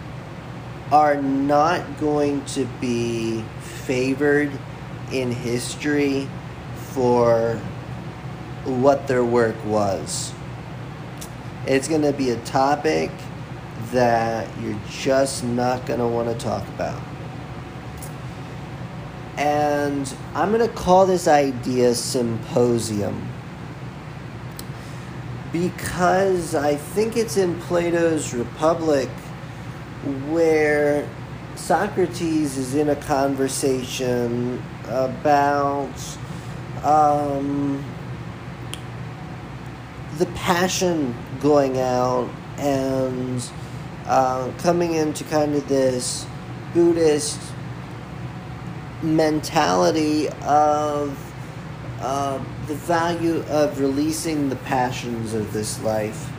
are 0.89 1.21
not 1.21 1.99
going 1.99 2.45
to 2.45 2.65
be 2.79 3.43
favored 3.59 4.51
in 5.11 5.31
history 5.31 6.29
for 6.93 7.57
what 8.63 9.05
their 9.07 9.25
work 9.25 9.57
was. 9.65 10.33
It's 11.67 11.89
going 11.89 12.03
to 12.03 12.13
be 12.13 12.29
a 12.29 12.39
topic 12.45 13.11
that 13.91 14.47
you're 14.61 14.79
just 14.89 15.43
not 15.43 15.85
going 15.85 15.99
to 15.99 16.07
want 16.07 16.29
to 16.29 16.45
talk 16.45 16.65
about. 16.69 17.08
And 19.39 20.13
I'm 20.35 20.51
going 20.51 20.67
to 20.67 20.73
call 20.75 21.05
this 21.05 21.25
idea 21.25 21.95
symposium. 21.95 23.25
Because 25.53 26.55
I 26.55 26.75
think 26.75 27.15
it's 27.15 27.37
in 27.37 27.57
Plato's 27.61 28.33
Republic 28.33 29.07
where 30.27 31.07
Socrates 31.55 32.57
is 32.57 32.75
in 32.75 32.89
a 32.89 32.97
conversation 32.97 34.61
about 34.87 36.17
um, 36.83 37.81
the 40.17 40.25
passion 40.35 41.15
going 41.39 41.79
out 41.79 42.29
and 42.57 43.41
uh, 44.05 44.51
coming 44.57 44.95
into 44.95 45.23
kind 45.23 45.55
of 45.55 45.65
this 45.69 46.25
Buddhist 46.73 47.39
mentality 49.01 50.29
of 50.43 51.17
uh, 52.01 52.43
the 52.67 52.75
value 52.75 53.43
of 53.49 53.79
releasing 53.79 54.49
the 54.49 54.55
passions 54.57 55.33
of 55.33 55.51
this 55.53 55.81
life. 55.83 56.29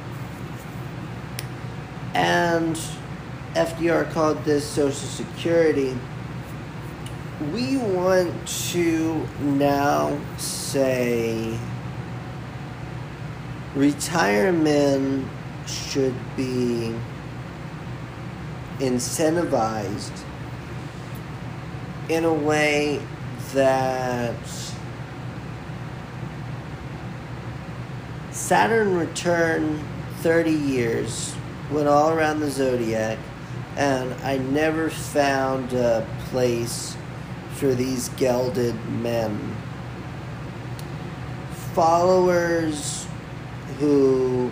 And 2.14 2.76
FDR 3.54 4.10
called 4.12 4.44
this 4.44 4.64
Social 4.64 4.92
Security. 4.92 5.96
We 7.52 7.76
want 7.78 8.46
to 8.72 9.26
now 9.40 10.18
say 10.36 11.58
retirement 13.74 15.26
should 15.66 16.14
be 16.36 16.94
incentivized 18.78 20.24
in 22.10 22.24
a 22.24 22.34
way 22.34 23.00
that 23.54 24.34
Saturn 28.32 28.96
returned 28.96 29.80
30 30.16 30.50
years, 30.50 31.36
went 31.70 31.86
all 31.86 32.10
around 32.10 32.40
the 32.40 32.50
zodiac, 32.50 33.16
and 33.76 34.12
I 34.24 34.38
never 34.38 34.90
found 34.90 35.72
a 35.72 36.04
place 36.30 36.96
for 37.54 37.74
these 37.74 38.08
gelded 38.10 38.74
men. 38.88 39.56
Followers 41.74 43.06
who 43.78 44.50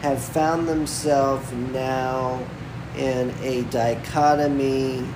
have 0.00 0.24
found 0.24 0.66
themselves 0.66 1.52
now 1.52 2.42
in 2.96 3.30
a 3.42 3.62
dichotomy 3.64 5.06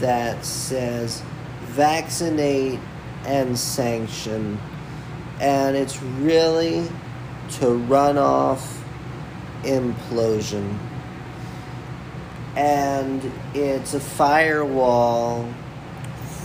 that 0.00 0.44
says 0.44 1.22
vaccinate 1.60 2.80
and 3.24 3.58
sanction. 3.58 4.58
And 5.40 5.76
it's 5.76 6.02
really 6.02 6.88
to 7.52 7.70
run 7.70 8.18
off 8.18 8.84
implosion. 9.62 10.78
And 12.56 13.30
it's 13.54 13.94
a 13.94 14.00
firewall 14.00 15.52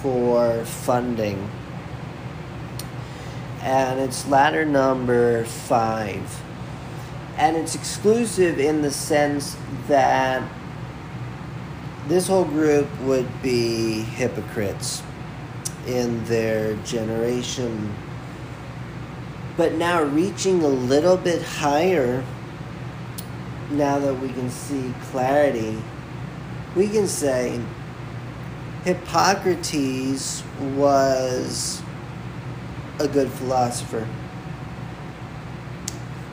for 0.02 0.64
funding. 0.66 1.50
And 3.62 4.00
it's 4.00 4.28
ladder 4.28 4.66
number 4.66 5.46
five. 5.46 6.42
And 7.38 7.58
it's 7.58 7.74
exclusive 7.74 8.60
in 8.60 8.82
the 8.82 8.92
sense 8.92 9.58
that 9.88 10.44
this 12.08 12.28
whole 12.28 12.46
group 12.46 12.88
would 13.02 13.28
be 13.42 14.02
hypocrites 14.02 15.04
in 15.88 16.24
their 16.26 16.76
generation 16.78 17.94
but 19.56 19.74
now 19.74 20.02
reaching 20.02 20.64
a 20.64 20.68
little 20.68 21.18
bit 21.18 21.42
higher, 21.42 22.24
now 23.70 24.00
that 24.00 24.16
we 24.16 24.30
can 24.30 24.50
see 24.50 24.94
clarity, 25.12 25.80
we 26.76 26.88
can 26.88 27.08
say 27.08 27.62
Hippocrates 28.84 30.44
was 30.76 31.84
a 33.00 33.08
good 33.08 33.30
philosopher. 33.32 34.08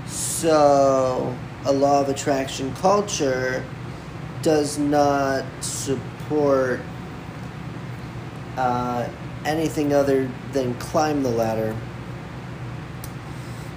So, 0.07 1.37
a 1.66 1.73
law 1.73 2.01
of 2.01 2.09
attraction 2.09 2.75
culture 2.77 3.62
does 4.43 4.78
not 4.78 5.45
support 5.61 6.80
uh, 8.57 9.09
anything 9.45 9.93
other 9.93 10.30
than 10.53 10.74
climb 10.74 11.22
the 11.22 11.30
ladder. 11.30 11.76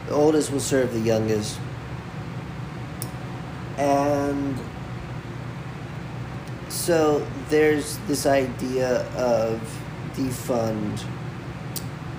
The 0.07 0.13
oldest 0.13 0.51
will 0.51 0.59
serve 0.59 0.93
the 0.93 0.99
youngest. 0.99 1.59
And 3.77 4.59
so 6.69 7.25
there's 7.49 7.97
this 8.07 8.25
idea 8.25 9.07
of 9.15 9.59
defund, 10.13 11.03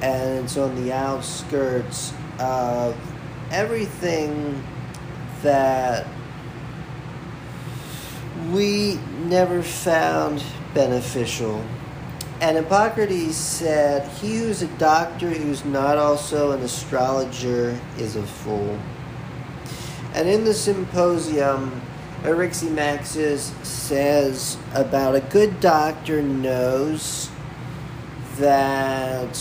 and 0.03 0.45
it's 0.45 0.57
on 0.57 0.75
the 0.85 0.93
outskirts 0.93 2.13
of 2.39 2.97
everything 3.51 4.63
that 5.43 6.07
we 8.51 8.99
never 9.25 9.63
found 9.63 10.43
beneficial. 10.75 11.65
And 12.41 12.57
Hippocrates 12.57 13.37
said, 13.37 14.09
He 14.19 14.37
who's 14.37 14.63
a 14.63 14.67
doctor 14.79 15.31
who's 15.31 15.65
not 15.65 15.99
also 15.99 16.53
an 16.53 16.61
astrologer 16.63 17.79
is 17.97 18.17
a 18.17 18.23
fool. 18.23 18.79
And 20.15 20.29
in 20.29 20.45
the 20.45 20.55
symposium, 20.55 21.81
Eryximachus 22.23 23.53
says 23.65 24.57
about 24.75 25.15
a 25.15 25.21
good 25.21 25.61
doctor 25.61 26.23
knows 26.23 27.31
that 28.37 29.39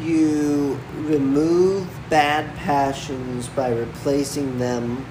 you 0.00 0.80
remove 0.96 1.88
bad 2.12 2.54
passions 2.56 3.48
by 3.48 3.70
replacing 3.70 4.58
them 4.58 5.02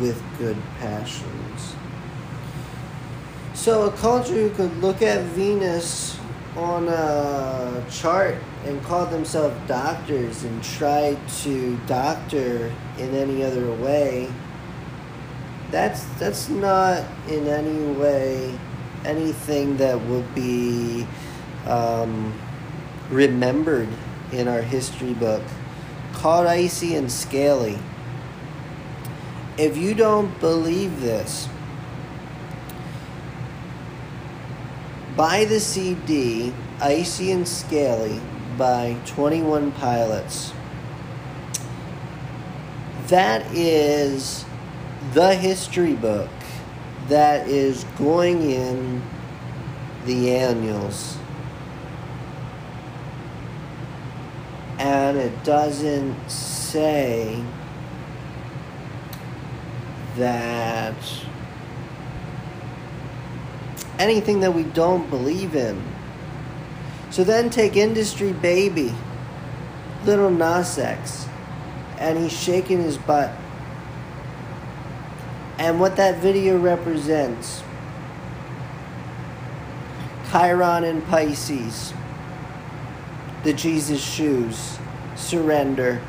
with 0.00 0.20
good 0.36 0.56
passions. 0.80 1.76
So, 3.54 3.84
a 3.84 3.92
culture 3.92 4.32
who 4.32 4.50
could 4.50 4.76
look 4.78 5.00
at 5.00 5.22
Venus 5.26 6.18
on 6.56 6.88
a 6.88 7.84
chart 7.88 8.34
and 8.64 8.82
call 8.82 9.06
themselves 9.06 9.56
doctors 9.68 10.42
and 10.42 10.60
try 10.64 11.16
to 11.42 11.76
doctor 11.86 12.74
in 12.98 13.14
any 13.14 13.44
other 13.44 13.72
way, 13.72 14.28
that's 15.70 16.02
that's 16.18 16.48
not 16.48 17.04
in 17.28 17.46
any 17.46 17.92
way 17.92 18.58
anything 19.04 19.76
that 19.76 20.04
would 20.06 20.34
be 20.34 21.06
um, 21.68 22.36
remembered 23.08 23.88
in 24.32 24.48
our 24.48 24.62
history 24.62 25.14
book 25.14 25.42
called 26.14 26.46
icy 26.46 26.94
and 26.94 27.10
scaly. 27.10 27.78
If 29.56 29.76
you 29.76 29.94
don't 29.94 30.40
believe 30.40 31.00
this, 31.00 31.48
buy 35.16 35.44
the 35.44 35.60
CD 35.60 36.52
Icy 36.80 37.30
and 37.30 37.46
Scaly 37.46 38.20
by 38.58 38.96
21 39.06 39.72
Pilots. 39.72 40.52
That 43.08 43.46
is 43.54 44.44
the 45.12 45.34
history 45.34 45.94
book 45.94 46.30
that 47.08 47.46
is 47.46 47.84
going 47.96 48.50
in 48.50 49.02
the 50.04 50.34
annuals. 50.34 51.18
And 54.78 55.16
it 55.16 55.44
doesn't 55.44 56.28
say 56.28 57.42
that 60.16 60.96
anything 63.98 64.40
that 64.40 64.52
we 64.52 64.64
don't 64.64 65.08
believe 65.10 65.54
in. 65.54 65.82
So 67.10 67.22
then 67.24 67.50
take 67.50 67.76
Industry 67.76 68.32
Baby, 68.32 68.92
Lil 70.04 70.30
Nas 70.30 70.78
X, 70.78 71.28
and 71.98 72.18
he's 72.18 72.32
shaking 72.32 72.82
his 72.82 72.98
butt. 72.98 73.30
And 75.58 75.78
what 75.78 75.96
that 75.96 76.18
video 76.18 76.58
represents 76.58 77.62
Chiron 80.30 80.82
and 80.82 81.06
Pisces, 81.06 81.94
the 83.44 83.52
Jesus 83.52 84.02
shoes, 84.02 84.78
surrender 85.16 86.00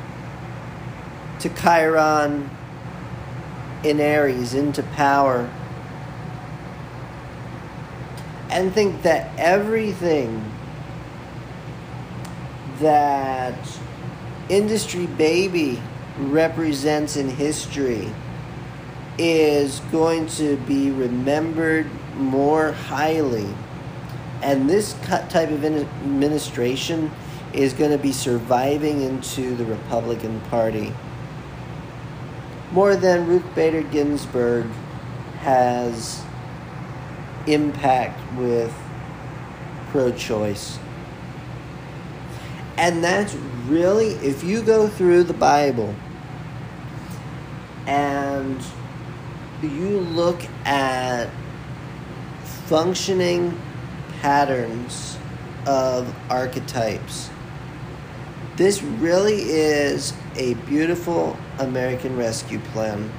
to 1.40 1.48
Chiron 1.50 2.50
in 3.84 4.00
Aries, 4.00 4.54
into 4.54 4.82
power. 4.82 5.48
And 8.50 8.72
think 8.72 9.02
that 9.02 9.30
everything 9.38 10.50
that 12.78 13.56
Industry 14.48 15.06
Baby 15.06 15.80
represents 16.18 17.16
in 17.16 17.28
history 17.28 18.10
is 19.18 19.80
going 19.92 20.26
to 20.26 20.56
be 20.58 20.90
remembered 20.90 21.86
more 22.16 22.72
highly. 22.72 23.46
And 24.42 24.68
this 24.68 24.94
type 25.04 25.50
of 25.50 25.64
administration 25.64 27.10
is 27.56 27.72
going 27.72 27.90
to 27.90 27.98
be 27.98 28.12
surviving 28.12 29.00
into 29.00 29.56
the 29.56 29.64
Republican 29.64 30.40
Party. 30.42 30.92
More 32.70 32.94
than 32.96 33.26
Ruth 33.26 33.54
Bader 33.54 33.82
Ginsburg 33.82 34.66
has 35.38 36.22
impact 37.46 38.20
with 38.36 38.74
pro 39.90 40.12
choice. 40.12 40.78
And 42.76 43.02
that's 43.02 43.34
really, 43.66 44.08
if 44.16 44.44
you 44.44 44.60
go 44.60 44.86
through 44.88 45.24
the 45.24 45.32
Bible 45.32 45.94
and 47.86 48.60
you 49.62 50.00
look 50.00 50.42
at 50.66 51.30
functioning 52.66 53.58
patterns 54.20 55.16
of 55.66 56.14
archetypes, 56.28 57.30
this 58.56 58.82
really 58.82 59.42
is 59.42 60.12
a 60.36 60.54
beautiful 60.54 61.36
American 61.58 62.16
rescue 62.16 62.58
plan. 62.58 63.10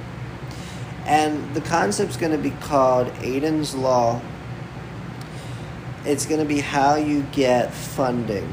And 1.06 1.54
the 1.54 1.60
concept's 1.60 2.16
going 2.16 2.32
to 2.32 2.38
be 2.38 2.50
called 2.50 3.08
Aiden's 3.14 3.74
Law. 3.74 4.20
It's 6.04 6.26
going 6.26 6.40
to 6.40 6.46
be 6.46 6.60
how 6.60 6.96
you 6.96 7.22
get 7.32 7.72
funding 7.72 8.52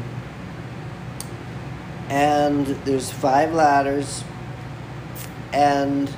and 2.09 2.67
there's 2.85 3.11
five 3.11 3.53
ladders 3.53 4.23
and 5.53 6.13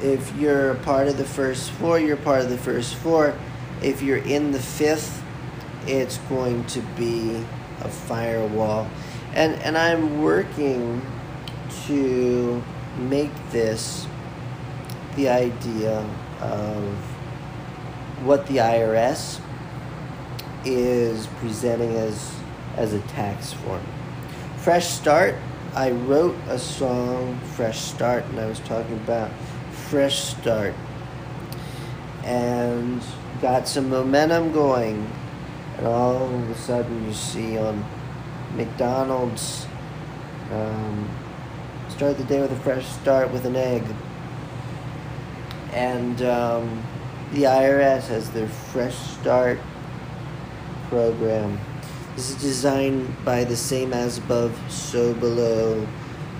if 0.00 0.34
you're 0.36 0.70
a 0.70 0.76
part 0.76 1.08
of 1.08 1.16
the 1.16 1.24
first 1.24 1.70
four 1.72 1.98
you're 1.98 2.16
part 2.16 2.42
of 2.42 2.48
the 2.48 2.58
first 2.58 2.94
four 2.96 3.36
if 3.82 4.02
you're 4.02 4.18
in 4.18 4.52
the 4.52 4.60
fifth 4.60 5.22
it's 5.86 6.18
going 6.28 6.64
to 6.66 6.80
be 6.96 7.44
a 7.80 7.88
firewall 7.88 8.88
and 9.34 9.54
and 9.62 9.76
i'm 9.76 10.22
working 10.22 11.00
to 11.86 12.62
make 12.98 13.32
this 13.50 14.06
the 15.16 15.28
idea 15.28 15.98
of 16.40 16.94
what 18.24 18.46
the 18.46 18.56
irs 18.56 19.40
is 20.64 21.26
presenting 21.38 21.94
as 21.96 22.34
as 22.76 22.92
a 22.92 23.00
tax 23.00 23.52
form 23.52 23.82
Fresh 24.62 24.86
Start, 24.86 25.34
I 25.74 25.90
wrote 25.90 26.36
a 26.46 26.56
song, 26.56 27.36
Fresh 27.56 27.80
Start, 27.80 28.24
and 28.26 28.38
I 28.38 28.46
was 28.46 28.60
talking 28.60 28.94
about 28.94 29.28
Fresh 29.72 30.20
Start. 30.20 30.72
And 32.22 33.02
got 33.40 33.66
some 33.66 33.90
momentum 33.90 34.52
going. 34.52 35.10
And 35.78 35.86
all 35.88 36.32
of 36.32 36.48
a 36.48 36.54
sudden, 36.54 37.04
you 37.04 37.12
see 37.12 37.58
on 37.58 37.84
McDonald's, 38.54 39.66
um, 40.50 41.08
start 41.88 42.18
the 42.18 42.24
day 42.24 42.40
with 42.40 42.52
a 42.52 42.56
fresh 42.56 42.86
start 42.86 43.30
with 43.32 43.44
an 43.46 43.56
egg. 43.56 43.84
And 45.72 46.20
um, 46.22 46.82
the 47.32 47.44
IRS 47.44 48.08
has 48.08 48.30
their 48.30 48.48
Fresh 48.48 48.94
Start 48.94 49.58
program. 50.90 51.58
This 52.14 52.28
is 52.28 52.36
designed 52.36 53.24
by 53.24 53.44
the 53.44 53.56
same 53.56 53.94
as 53.94 54.18
above, 54.18 54.54
so 54.70 55.14
below 55.14 55.86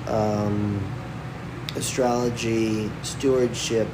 um, 0.07 0.85
astrology 1.77 2.91
stewardship 3.03 3.89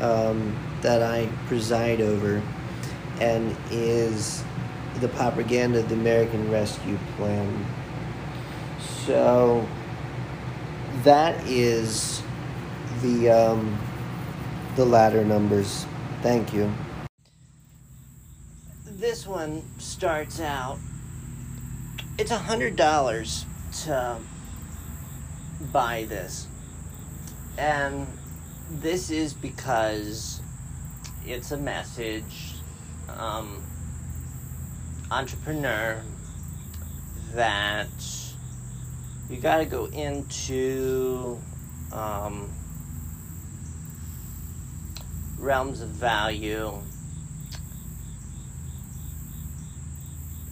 um, 0.00 0.54
that 0.82 1.02
I 1.02 1.30
preside 1.46 2.02
over, 2.02 2.42
and 3.20 3.56
is 3.70 4.44
the 5.00 5.08
propaganda 5.08 5.80
of 5.80 5.88
the 5.88 5.94
American 5.94 6.50
Rescue 6.50 6.98
Plan. 7.16 7.66
So 9.06 9.66
that 11.02 11.46
is 11.46 12.22
the 13.02 13.30
um, 13.30 13.78
the 14.76 14.84
ladder 14.84 15.24
numbers. 15.24 15.86
Thank 16.22 16.52
you. 16.52 16.72
this 18.98 19.28
one 19.28 19.62
starts 19.78 20.40
out. 20.40 20.76
It's 22.18 22.32
a 22.32 22.38
hundred 22.38 22.74
dollars 22.74 23.46
to 23.84 24.18
buy 25.72 26.04
this, 26.08 26.48
and 27.56 28.08
this 28.70 29.10
is 29.10 29.32
because 29.34 30.42
it's 31.24 31.52
a 31.52 31.56
message, 31.56 32.54
um, 33.16 33.62
entrepreneur, 35.10 36.02
that 37.34 37.88
you 39.30 39.36
got 39.36 39.58
to 39.58 39.64
go 39.64 39.86
into 39.86 41.38
um, 41.92 42.50
realms 45.38 45.80
of 45.80 45.88
value 45.88 46.72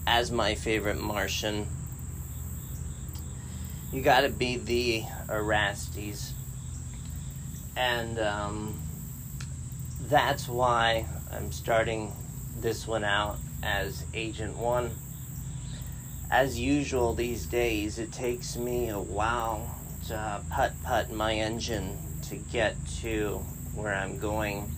as 0.06 0.30
my 0.30 0.54
favorite 0.54 1.00
Martian. 1.00 1.66
You 3.92 4.02
got 4.02 4.20
to 4.20 4.28
be 4.28 4.56
the 4.56 5.04
Erastes. 5.28 6.32
And 7.76 8.18
um, 8.18 8.80
that's 10.02 10.48
why 10.48 11.06
I'm 11.30 11.52
starting 11.52 12.12
this 12.60 12.86
one 12.86 13.04
out 13.04 13.36
as 13.66 14.04
Agent 14.14 14.56
One. 14.56 14.90
As 16.30 16.58
usual 16.58 17.14
these 17.14 17.46
days, 17.46 17.98
it 17.98 18.12
takes 18.12 18.56
me 18.56 18.90
a 18.90 18.98
while 18.98 19.80
to 20.06 20.40
putt 20.50 20.72
putt 20.84 21.10
my 21.10 21.34
engine 21.34 21.98
to 22.28 22.36
get 22.36 22.76
to 23.00 23.38
where 23.74 23.94
I'm 23.94 24.18
going 24.18 24.70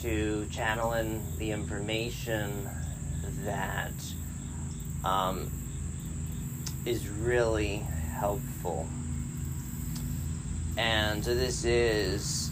to 0.00 0.46
channel 0.50 0.94
in 0.94 1.22
the 1.38 1.52
information 1.52 2.68
that 3.44 3.92
um, 5.04 5.50
is 6.86 7.08
really 7.08 7.84
helpful. 8.18 8.86
And 10.78 11.22
so 11.22 11.34
this 11.34 11.64
is 11.64 12.50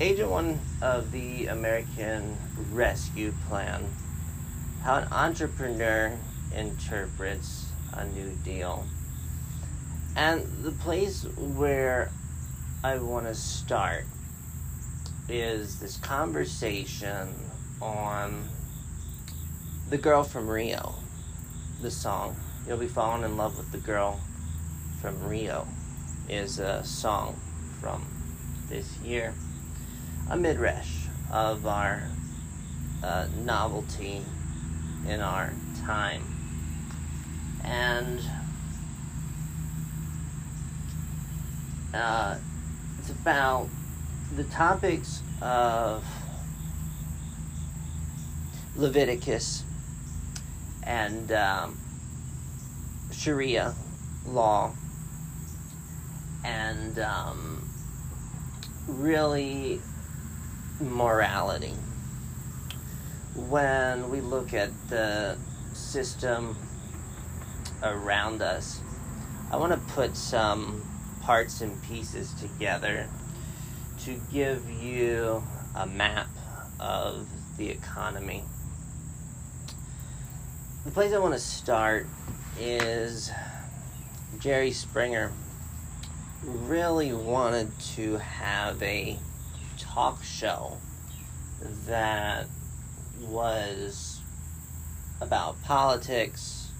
Agent 0.00 0.30
One 0.30 0.60
of 0.82 1.10
the 1.10 1.46
American 1.46 2.36
Rescue 2.70 3.32
Plan. 3.48 3.84
How 4.82 4.96
an 4.96 5.08
entrepreneur 5.12 6.16
interprets 6.54 7.66
a 7.92 8.06
new 8.06 8.30
deal. 8.44 8.84
And 10.16 10.46
the 10.62 10.72
place 10.72 11.24
where 11.36 12.10
I 12.82 12.98
want 12.98 13.26
to 13.26 13.34
start 13.34 14.04
is 15.28 15.78
this 15.80 15.96
conversation 15.98 17.34
on 17.82 18.48
The 19.90 19.98
Girl 19.98 20.22
from 20.22 20.48
Rio, 20.48 20.94
the 21.82 21.90
song. 21.90 22.36
You'll 22.66 22.78
be 22.78 22.88
falling 22.88 23.24
in 23.24 23.36
love 23.36 23.56
with 23.58 23.70
the 23.72 23.78
girl 23.78 24.20
from 25.00 25.28
Rio 25.28 25.66
is 26.28 26.58
a 26.58 26.84
song 26.84 27.40
from 27.80 28.04
this 28.68 28.98
year, 28.98 29.32
a 30.30 30.36
midrash 30.36 31.06
of 31.32 31.66
our 31.66 32.02
uh, 33.02 33.26
novelty 33.44 34.22
in 35.06 35.20
our 35.20 35.52
time. 35.84 36.22
And 37.64 38.20
uh, 41.94 42.36
it's 42.98 43.10
about 43.10 43.68
the 44.36 44.44
topics 44.44 45.22
of 45.40 46.04
Leviticus 48.76 49.64
and 50.84 51.32
um, 51.32 51.76
Sharia 53.12 53.74
law 54.26 54.72
and 56.44 56.98
um, 56.98 57.68
really 58.86 59.80
morality. 60.80 61.74
When 63.46 64.10
we 64.10 64.20
look 64.20 64.52
at 64.52 64.70
the 64.88 65.38
system 65.72 66.56
around 67.82 68.42
us, 68.42 68.80
I 69.50 69.56
want 69.56 69.72
to 69.72 69.94
put 69.94 70.16
some 70.16 70.82
parts 71.22 71.62
and 71.62 71.82
pieces 71.84 72.34
together 72.34 73.06
to 74.00 74.20
give 74.30 74.68
you 74.68 75.42
a 75.74 75.86
map 75.86 76.26
of 76.78 77.26
the 77.56 77.70
economy. 77.70 78.44
The 80.84 80.90
place 80.90 81.14
I 81.14 81.18
want 81.18 81.34
to 81.34 81.40
start 81.40 82.06
is 82.58 83.30
Jerry 84.40 84.72
Springer 84.72 85.32
really 86.44 87.12
wanted 87.12 87.70
to 87.94 88.16
have 88.18 88.82
a 88.82 89.18
talk 89.78 90.22
show 90.22 90.76
that 91.86 92.46
was 93.20 94.20
about 95.20 95.60
politics, 95.62 96.70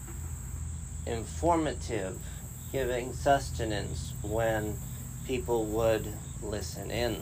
informative, 1.07 2.19
giving 2.73 3.13
sustenance 3.13 4.13
when 4.23 4.77
people 5.27 5.65
would 5.67 6.07
listen 6.43 6.91
in. 6.91 7.17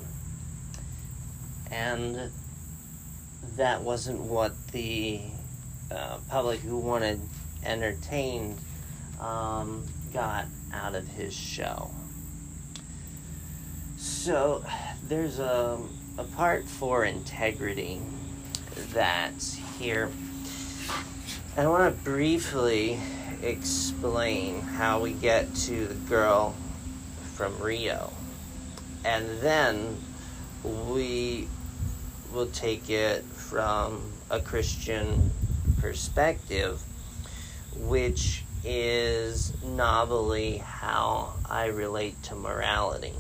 And 1.71 2.31
that 3.57 3.83
wasn't 3.83 4.21
what 4.21 4.53
the 4.69 5.21
uh, 5.91 6.19
public 6.29 6.61
who 6.61 6.79
wanted 6.79 7.21
entertained 7.65 8.59
um, 9.21 9.85
got 10.13 10.47
out 10.73 10.95
of 10.95 11.07
his 11.09 11.35
show. 11.35 11.91
So 13.97 14.65
there's 15.05 15.39
a, 15.39 15.79
a 16.19 16.25
part 16.25 16.65
for 16.69 17.05
integrity 17.05 18.01
that's 18.93 19.55
here. 19.79 20.11
I 21.57 21.67
want 21.67 21.97
to 21.97 22.05
briefly 22.05 22.99
explain 23.43 24.61
how 24.61 25.01
we 25.01 25.13
get 25.13 25.55
to 25.55 25.87
the 25.87 25.95
girl 25.95 26.55
from 27.35 27.59
Rio. 27.61 28.13
And 29.05 29.41
then 29.41 29.97
we 30.65 31.49
will 32.33 32.47
take 32.49 32.91
it 32.91 33.25
from 33.25 34.13
a 34.31 34.41
Christian 34.41 35.31
perspective, 35.81 36.83
which 37.77 38.45
is 38.65 39.53
novelly 39.63 40.59
how 40.59 41.35
I 41.49 41.67
relate 41.67 42.23
to 42.25 42.35
morality. 42.35 43.15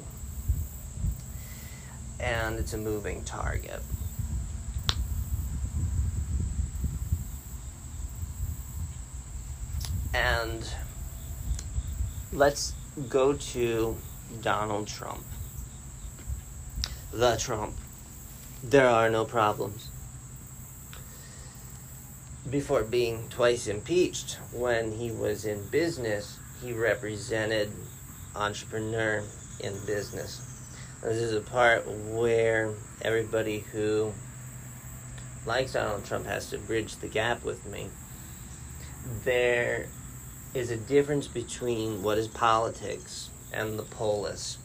And 2.18 2.58
it's 2.58 2.74
a 2.74 2.78
moving 2.78 3.22
target. 3.24 3.80
And 10.16 10.66
let's 12.32 12.72
go 13.10 13.34
to 13.34 13.96
Donald 14.40 14.86
Trump. 14.86 15.22
The 17.12 17.36
Trump. 17.36 17.74
There 18.64 18.88
are 18.88 19.10
no 19.10 19.26
problems. 19.26 19.90
Before 22.48 22.82
being 22.82 23.28
twice 23.28 23.66
impeached, 23.66 24.38
when 24.52 24.92
he 24.92 25.10
was 25.10 25.44
in 25.44 25.68
business, 25.68 26.38
he 26.62 26.72
represented 26.72 27.70
entrepreneur 28.34 29.22
in 29.60 29.74
business. 29.84 30.40
This 31.02 31.18
is 31.18 31.34
a 31.34 31.42
part 31.42 31.86
where 31.86 32.72
everybody 33.02 33.58
who 33.72 34.14
likes 35.44 35.74
Donald 35.74 36.06
Trump 36.06 36.24
has 36.24 36.48
to 36.50 36.58
bridge 36.58 36.96
the 36.96 37.08
gap 37.08 37.44
with 37.44 37.66
me. 37.66 37.88
There 39.24 39.86
is 40.56 40.70
a 40.70 40.76
difference 40.76 41.28
between 41.28 42.02
what 42.02 42.16
is 42.16 42.28
politics 42.28 43.28
and 43.52 43.78
the 43.78 43.82
polis. 43.82 44.56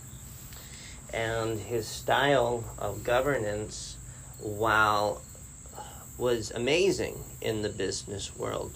And 1.13 1.59
his 1.59 1.85
style 1.85 2.63
of 2.79 3.03
governance, 3.03 3.97
while 4.39 5.21
was 6.17 6.51
amazing 6.51 7.17
in 7.41 7.61
the 7.61 7.69
business 7.69 8.33
world, 8.37 8.71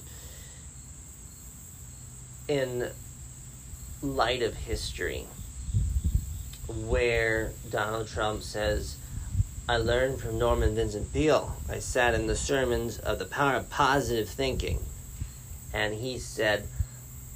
in 2.50 2.90
light 4.02 4.42
of 4.42 4.54
history, 4.54 5.26
where 6.68 7.54
Donald 7.70 8.10
Trump 8.10 8.44
says, 8.44 8.98
I 9.70 9.78
learned 9.78 10.20
from 10.20 10.38
Norman 10.38 10.76
Vincent 10.76 11.14
Peale. 11.14 11.56
I 11.70 11.80
sat 11.80 12.14
in 12.14 12.28
the 12.28 12.36
sermons 12.36 12.98
of 12.98 13.20
the 13.20 13.26
power 13.26 13.54
of 13.54 13.70
positive 13.70 14.28
thinking. 14.28 14.80
And 15.74 15.94
he 15.94 16.20
said, 16.20 16.68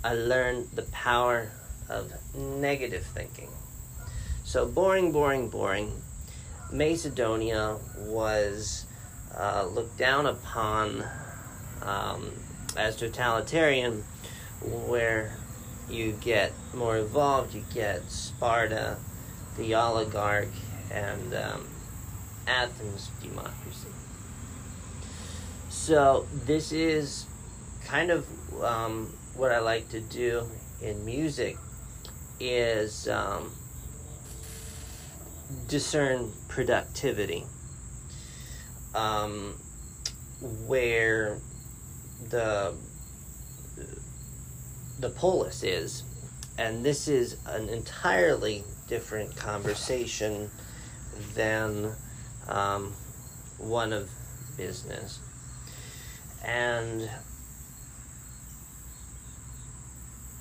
I 0.04 0.14
learned 0.14 0.70
the 0.74 0.84
power 0.84 1.52
of 1.90 2.12
negative 2.34 3.06
thinking. 3.06 3.50
So, 4.44 4.66
boring, 4.66 5.12
boring, 5.12 5.50
boring. 5.50 6.02
Macedonia 6.72 7.78
was 7.98 8.86
uh, 9.38 9.66
looked 9.66 9.98
down 9.98 10.26
upon 10.26 11.04
um, 11.82 12.32
as 12.78 12.96
totalitarian, 12.96 14.04
where 14.62 15.36
you 15.90 16.14
get 16.22 16.54
more 16.74 16.98
involved, 16.98 17.54
you 17.54 17.64
get 17.74 18.10
Sparta, 18.10 18.98
the 19.58 19.76
oligarch, 19.76 20.50
and 20.92 21.34
um, 21.34 21.68
Athens 22.48 23.10
democracy. 23.22 23.90
So 25.70 26.28
this 26.46 26.72
is 26.72 27.26
kind 27.86 28.12
of 28.12 28.28
um, 28.62 29.14
what 29.40 29.52
I 29.54 29.60
like 29.60 29.88
to 29.90 30.02
do 30.02 30.46
in 30.82 31.06
music 31.06 31.58
is 32.42 33.08
um, 33.08 33.52
discern 35.70 36.32
productivity. 36.50 37.46
Um, 38.94 39.56
where 40.66 41.40
the 42.30 42.74
the 45.00 45.10
polis 45.10 45.64
is, 45.64 46.04
and 46.58 46.84
this 46.84 47.08
is 47.08 47.38
an 47.46 47.70
entirely 47.70 48.64
different 48.88 49.36
conversation 49.36 50.50
than 51.36 51.94
um, 52.48 52.94
one 53.58 53.94
of 53.94 54.10
business, 54.58 55.20
and 56.44 57.10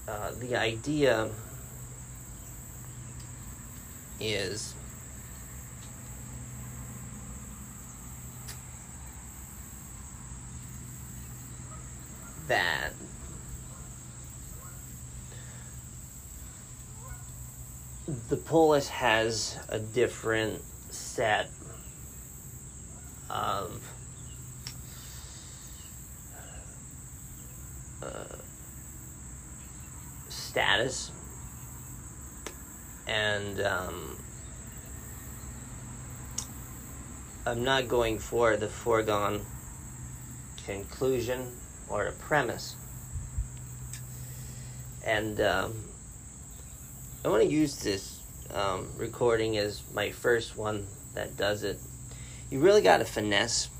uh, 0.08 0.30
the 0.40 0.56
idea 0.56 1.28
is 4.20 4.74
that 12.48 12.92
the 18.30 18.36
polis 18.36 18.88
has 18.88 19.58
a 19.68 19.78
different 19.78 20.62
set 20.90 21.50
of 23.28 23.82
uh, 28.02 28.37
status 30.58 31.12
and 33.06 33.60
um, 33.60 34.16
I'm 37.46 37.62
not 37.62 37.86
going 37.86 38.18
for 38.18 38.56
the 38.56 38.66
foregone 38.66 39.40
conclusion 40.66 41.46
or 41.88 42.06
a 42.06 42.12
premise. 42.12 42.74
And 45.06 45.40
um, 45.40 45.74
I 47.24 47.28
want 47.28 47.44
to 47.44 47.48
use 47.48 47.76
this 47.76 48.20
um, 48.52 48.88
recording 48.96 49.58
as 49.58 49.84
my 49.94 50.10
first 50.10 50.56
one 50.56 50.88
that 51.14 51.36
does 51.36 51.62
it. 51.62 51.78
You 52.50 52.58
really 52.58 52.82
got 52.82 52.96
to 52.96 53.04
finesse 53.04 53.70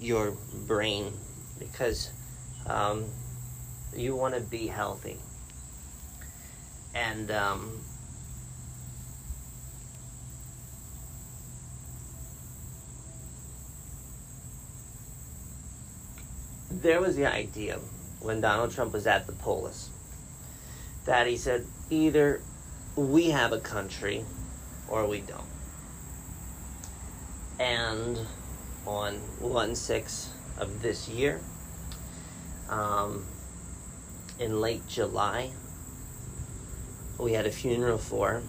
your 0.00 0.36
brain 0.66 1.12
because 1.60 2.10
um, 2.66 3.04
you 3.94 4.16
want 4.16 4.34
to 4.34 4.40
be 4.40 4.66
healthy. 4.66 5.16
And 6.94 7.30
um, 7.30 7.80
there 16.70 17.00
was 17.00 17.16
the 17.16 17.26
idea 17.26 17.78
when 18.20 18.40
Donald 18.40 18.72
Trump 18.72 18.92
was 18.92 19.06
at 19.06 19.26
the 19.26 19.32
polis 19.32 19.90
that 21.04 21.26
he 21.26 21.36
said 21.36 21.66
either 21.90 22.40
we 22.96 23.30
have 23.30 23.52
a 23.52 23.60
country 23.60 24.24
or 24.88 25.06
we 25.06 25.20
don't. 25.20 25.40
And 27.58 28.18
on 28.86 29.14
1 29.40 29.74
6 29.74 30.30
of 30.58 30.82
this 30.82 31.08
year, 31.08 31.40
um, 32.68 33.26
in 34.38 34.60
late 34.60 34.86
July, 34.88 35.50
we 37.20 37.32
had 37.32 37.46
a 37.46 37.50
funeral 37.50 37.98
for 37.98 38.42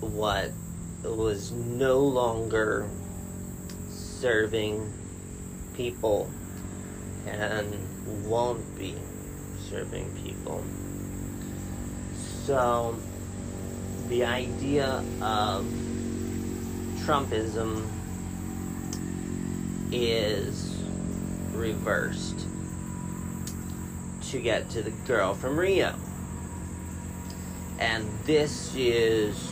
what 0.00 0.50
was 1.04 1.52
no 1.52 2.00
longer 2.00 2.88
serving 3.88 4.92
people 5.74 6.28
and 7.26 7.76
won't 8.24 8.76
be 8.76 8.94
serving 9.68 10.10
people. 10.24 10.64
So, 12.44 12.96
the 14.08 14.24
idea 14.24 15.04
of 15.20 15.64
Trumpism 17.04 17.88
is 19.92 20.76
reversed 21.52 22.46
to 24.30 24.40
get 24.40 24.68
to 24.70 24.82
the 24.82 24.90
girl 25.06 25.34
from 25.34 25.58
Rio. 25.58 25.94
And 27.82 28.06
this 28.26 28.72
is 28.76 29.50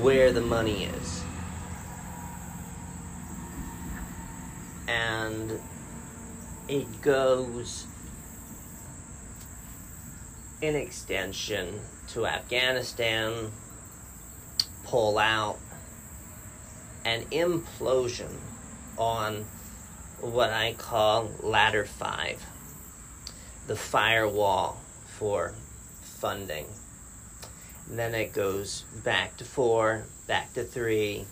where 0.00 0.30
the 0.32 0.40
money 0.40 0.84
is. 0.84 1.24
And 4.86 5.60
it 6.68 7.02
goes 7.02 7.88
in 10.62 10.76
extension 10.76 11.80
to 12.10 12.24
Afghanistan, 12.24 13.50
pull 14.84 15.18
out, 15.18 15.58
an 17.04 17.22
implosion 17.32 18.30
on 18.96 19.44
what 20.20 20.50
I 20.50 20.74
call 20.74 21.32
ladder 21.42 21.84
five, 21.84 22.46
the 23.66 23.74
firewall 23.74 24.80
for 25.18 25.52
funding. 26.20 26.66
And 27.88 27.98
then 27.98 28.14
it 28.14 28.32
goes 28.32 28.84
back 29.02 29.36
to 29.38 29.44
four, 29.44 30.04
back 30.26 30.52
to 30.54 30.64
three, 30.64 31.24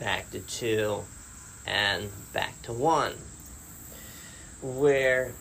back 0.00 0.30
to 0.32 0.40
two, 0.40 1.04
and 1.66 2.10
back 2.32 2.60
to 2.62 2.72
one 2.72 3.14
where 4.62 5.32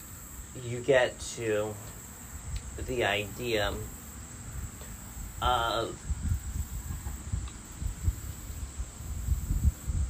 you 0.63 0.79
get 0.79 1.19
to 1.19 1.73
the 2.85 3.03
idea 3.03 3.73
of 5.41 5.99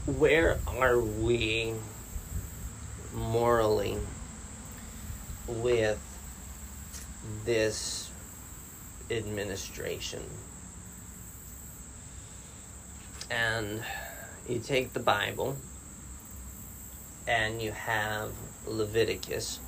where 0.05 0.59
are 0.67 0.99
we 0.99 1.73
morally 3.13 3.97
with 5.47 5.99
this 7.45 8.11
administration? 9.09 10.23
And 13.29 13.83
you 14.47 14.59
take 14.59 14.93
the 14.93 14.99
Bible 14.99 15.55
and 17.27 17.61
you 17.61 17.71
have 17.71 18.31
Leviticus 18.65 19.59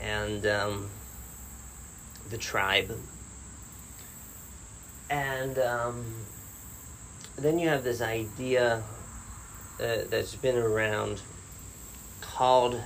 and 0.00 0.46
um, 0.46 0.90
the 2.30 2.38
tribe. 2.38 2.96
And 5.10 5.58
um, 5.58 6.04
then 7.36 7.58
you 7.58 7.68
have 7.68 7.82
this 7.82 8.00
idea 8.00 8.82
uh, 9.80 9.96
that's 10.08 10.34
been 10.36 10.56
around 10.56 11.20
called 12.20 12.80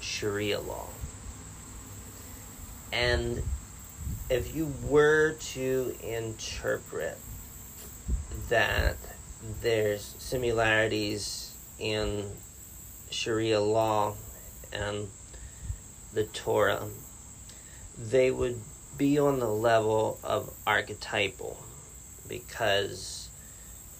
Sharia 0.00 0.60
law. 0.60 0.88
And 2.92 3.42
if 4.30 4.54
you 4.54 4.72
were 4.88 5.32
to 5.52 5.96
interpret 6.02 7.18
that 8.48 8.96
there's 9.60 10.14
similarities 10.18 11.54
in 11.78 12.24
Sharia 13.10 13.60
law 13.60 14.14
and 14.72 15.08
the 16.12 16.24
Torah, 16.24 16.86
they 17.98 18.30
would 18.30 18.60
be 18.96 19.18
on 19.18 19.40
the 19.40 19.48
level 19.48 20.18
of 20.22 20.52
archetypal 20.66 21.58
because 22.28 23.28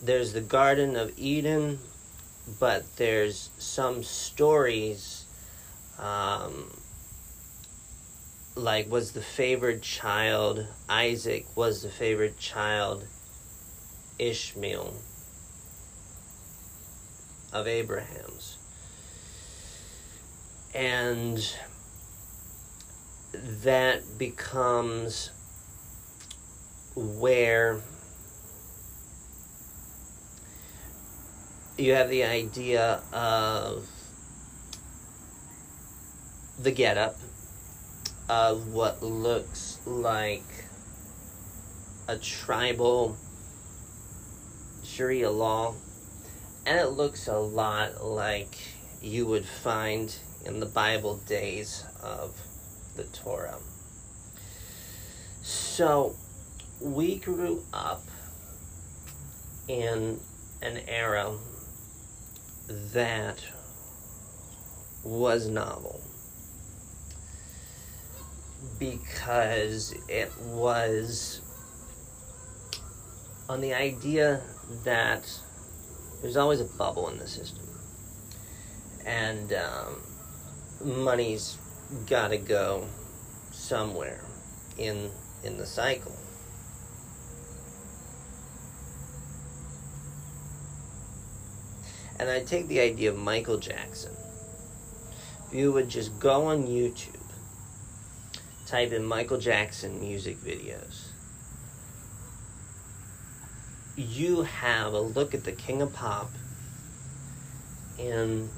there's 0.02 0.32
the 0.32 0.40
Garden 0.40 0.96
of 0.96 1.12
Eden, 1.16 1.78
but 2.58 2.96
there's 2.96 3.50
some 3.58 4.02
stories 4.02 5.24
um, 5.98 6.70
like 8.54 8.90
was 8.90 9.12
the 9.12 9.22
favored 9.22 9.82
child 9.82 10.66
Isaac 10.88 11.46
was 11.56 11.82
the 11.82 11.88
favored 11.88 12.38
child 12.38 13.04
Ishmael 14.28 14.94
of 17.52 17.66
Abraham's. 17.66 18.56
And 20.74 21.54
that 23.34 24.18
becomes 24.18 25.30
where 26.94 27.80
you 31.76 31.94
have 31.94 32.08
the 32.08 32.24
idea 32.24 33.00
of 33.12 33.88
the 36.58 36.70
getup 36.70 37.18
of 38.28 38.68
what 38.68 39.02
looks 39.02 39.78
like 39.84 40.42
a 42.08 42.16
tribal 42.16 43.16
Sharia 44.92 45.30
law, 45.30 45.74
and 46.66 46.78
it 46.78 46.88
looks 46.88 47.26
a 47.26 47.38
lot 47.38 48.04
like 48.04 48.58
you 49.00 49.24
would 49.24 49.46
find 49.46 50.14
in 50.44 50.60
the 50.60 50.66
Bible 50.66 51.16
days 51.26 51.82
of 52.02 52.38
the 52.94 53.04
Torah. 53.04 53.56
So, 55.40 56.14
we 56.78 57.16
grew 57.16 57.64
up 57.72 58.02
in 59.66 60.20
an 60.60 60.80
era 60.86 61.32
that 62.68 63.42
was 65.04 65.48
novel 65.48 66.02
because 68.78 69.94
it 70.06 70.30
was 70.38 71.40
on 73.48 73.62
the 73.62 73.72
idea 73.72 74.42
that 74.84 75.28
there's 76.20 76.36
always 76.36 76.60
a 76.60 76.64
bubble 76.78 77.08
in 77.08 77.18
the 77.18 77.26
system 77.26 77.66
and 79.04 79.52
um, 79.52 80.02
money's 80.84 81.58
got 82.08 82.28
to 82.28 82.38
go 82.38 82.86
somewhere 83.50 84.24
in 84.78 85.10
in 85.44 85.58
the 85.58 85.66
cycle 85.66 86.16
and 92.22 92.30
I 92.30 92.40
take 92.44 92.68
the 92.68 92.78
idea 92.78 93.10
of 93.10 93.18
Michael 93.18 93.58
Jackson. 93.58 94.12
If 95.48 95.54
you 95.54 95.72
would 95.72 95.88
just 95.88 96.20
go 96.20 96.46
on 96.46 96.68
YouTube, 96.68 97.16
type 98.66 98.92
in 98.92 99.04
Michael 99.04 99.38
Jackson 99.38 99.98
music 99.98 100.36
videos, 100.36 101.08
you 103.96 104.42
have 104.42 104.92
a 104.94 105.00
look 105.00 105.34
at 105.34 105.44
the 105.44 105.52
King 105.52 105.82
of 105.82 105.92
Pop 105.92 106.30
in 107.98 108.48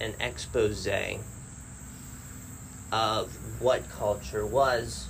an 0.00 0.14
expose 0.20 0.88
of 2.92 3.32
what 3.60 3.88
culture 3.88 4.44
was 4.44 5.06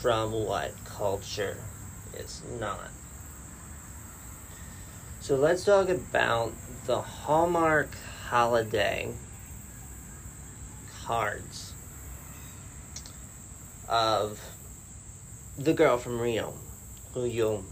from 0.00 0.32
what 0.32 0.72
culture 0.84 1.58
is 2.14 2.42
not. 2.58 2.90
So 5.20 5.36
let's 5.36 5.64
talk 5.64 5.88
about 5.88 6.52
the 6.86 7.00
Hallmark 7.00 7.90
holiday 8.28 9.12
cards 11.04 11.74
of 13.88 14.40
the 15.58 15.74
girl 15.74 15.98
from 15.98 16.20
Rio 16.20 16.54
who 17.12 17.26
you'll 17.26 17.64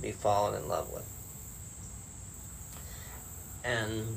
be 0.00 0.12
falling 0.12 0.60
in 0.60 0.68
love 0.68 0.92
with. 0.92 1.06
And 3.64 4.16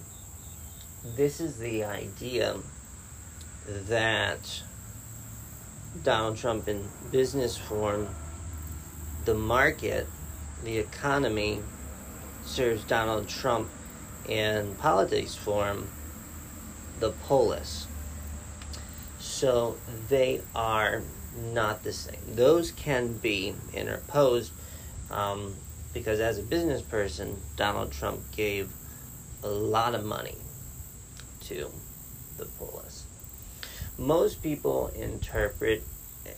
this 1.15 1.41
is 1.41 1.57
the 1.57 1.83
idea 1.83 2.55
that 3.67 4.63
Donald 6.03 6.37
Trump 6.37 6.67
in 6.67 6.87
business 7.11 7.57
form, 7.57 8.07
the 9.25 9.33
market, 9.33 10.07
the 10.63 10.77
economy 10.77 11.59
serves 12.45 12.83
Donald 12.83 13.27
Trump 13.27 13.69
in 14.27 14.75
politics 14.75 15.35
form 15.35 15.89
the 16.99 17.11
polis. 17.11 17.87
So 19.19 19.77
they 20.09 20.41
are 20.55 21.01
not 21.51 21.83
the 21.83 21.93
same. 21.93 22.19
Those 22.35 22.71
can 22.71 23.13
be 23.17 23.53
interposed 23.73 24.53
um, 25.09 25.55
because, 25.93 26.19
as 26.19 26.37
a 26.39 26.43
business 26.43 26.81
person, 26.81 27.37
Donald 27.55 27.91
Trump 27.91 28.19
gave 28.35 28.71
a 29.43 29.49
lot 29.49 29.95
of 29.95 30.05
money 30.05 30.35
to 31.41 31.71
the 32.37 32.45
polis. 32.45 33.05
Most 33.97 34.41
people 34.41 34.87
interpret 34.95 35.83
uh, 36.25 36.31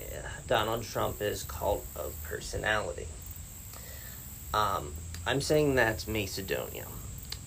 Donald 0.47 0.83
Trump 0.83 1.21
as 1.21 1.43
cult 1.43 1.85
of 1.95 2.13
personality. 2.23 3.07
Um, 4.53 4.93
I'm 5.25 5.41
saying 5.41 5.75
that's 5.75 6.07
Macedonia. 6.07 6.85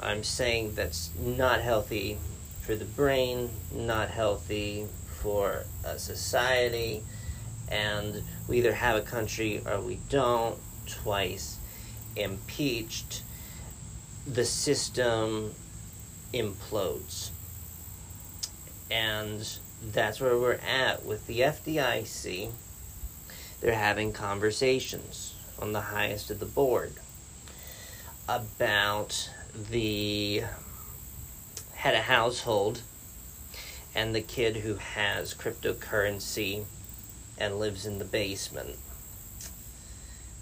I'm 0.01 0.23
saying 0.23 0.75
that's 0.75 1.11
not 1.19 1.61
healthy 1.61 2.19
for 2.61 2.75
the 2.75 2.85
brain, 2.85 3.51
not 3.73 4.11
healthy 4.11 4.87
for 5.07 5.65
a 5.85 5.99
society, 5.99 7.03
and 7.69 8.23
we 8.49 8.59
either 8.59 8.73
have 8.73 8.97
a 8.97 9.03
country 9.03 9.63
or 9.67 9.81
we 9.81 9.99
don't. 10.09 10.59
Twice 10.87 11.59
impeached, 12.17 13.23
the 14.27 14.45
system 14.45 15.55
implodes. 16.33 17.31
And 18.91 19.49
that's 19.93 20.21
where 20.21 20.39
we're 20.39 20.55
at 20.55 21.05
with 21.05 21.27
the 21.27 21.41
FDIC. 21.41 22.51
They're 23.61 23.75
having 23.75 24.13
conversations 24.13 25.35
on 25.59 25.73
the 25.73 25.81
highest 25.81 26.31
of 26.31 26.41
the 26.41 26.47
board 26.47 26.93
about 28.29 29.31
the 29.71 30.43
head 31.75 31.95
of 31.95 32.03
household 32.03 32.83
and 33.95 34.15
the 34.15 34.21
kid 34.21 34.57
who 34.57 34.75
has 34.75 35.33
cryptocurrency 35.35 36.65
and 37.39 37.59
lives 37.59 37.87
in 37.87 37.99
the 37.99 38.05
basement. 38.05 38.77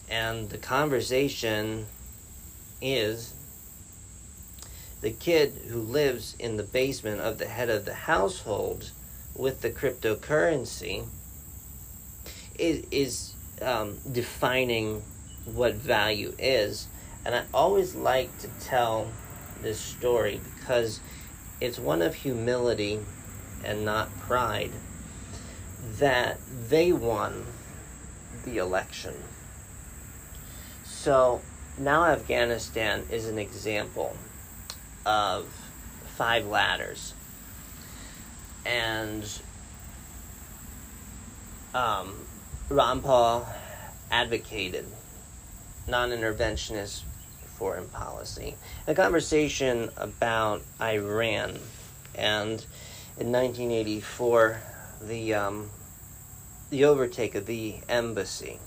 And 0.09 0.51
the 0.51 0.59
conversation 0.59 1.87
is 2.81 3.35
the 5.01 5.11
kid 5.11 5.53
who 5.69 5.81
lives 5.81 6.37
in 6.39 6.57
the 6.57 6.63
basement 6.63 7.21
of 7.21 7.39
the 7.39 7.47
head 7.47 7.71
of 7.71 7.85
the 7.85 7.95
household 7.95 8.91
with 9.35 9.61
the 9.61 9.71
cryptocurrency 9.71 11.05
is, 12.59 12.85
is 12.91 13.35
um, 13.61 13.99
defining 14.13 15.03
what 15.45 15.75
value 15.75 16.35
is 16.39 16.89
and 17.25 17.35
I 17.35 17.45
always 17.55 17.95
like 17.95 18.37
to 18.41 18.49
tell 18.61 19.09
this 19.63 19.81
story 19.81 20.41
because 20.59 21.01
it's 21.61 21.79
one 21.79 22.03
of 22.03 22.15
humility 22.15 23.01
and 23.65 23.85
not 23.85 24.15
pride 24.21 24.73
that 25.99 26.39
they 26.69 26.93
won 26.93 27.47
the 28.45 28.59
election. 28.59 29.15
So 31.05 31.43
now 31.77 32.07
Afghanistan 32.07 33.05
is 33.11 33.29
an 33.29 33.39
example 33.39 34.17
of 35.05 35.45
five 36.17 36.47
ladders. 36.47 37.13
And 38.65 39.23
um, 41.75 42.15
Ron 42.71 43.03
Paul 43.03 43.47
advocated 44.11 44.87
non 45.87 46.09
interventionist 46.09 47.03
foreign 47.59 47.89
policy. 47.89 48.55
A 48.87 48.95
conversation 48.95 49.91
about 49.99 50.63
Iran, 50.81 51.59
and 52.15 52.65
in 53.19 53.31
1984, 53.31 54.59
the 55.03 55.35
um, 55.35 55.69
the 56.71 56.87
overtake 56.87 57.35
of 57.35 57.45
the 57.45 57.75
embassy 57.91 58.59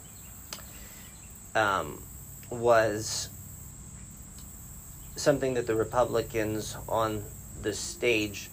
um, 1.56 2.04
was 2.50 3.30
something 5.16 5.56
that 5.56 5.68
the 5.68 5.76
Republicans 5.76 6.78
on 6.88 7.24
the 7.62 7.74
stage 7.74 8.50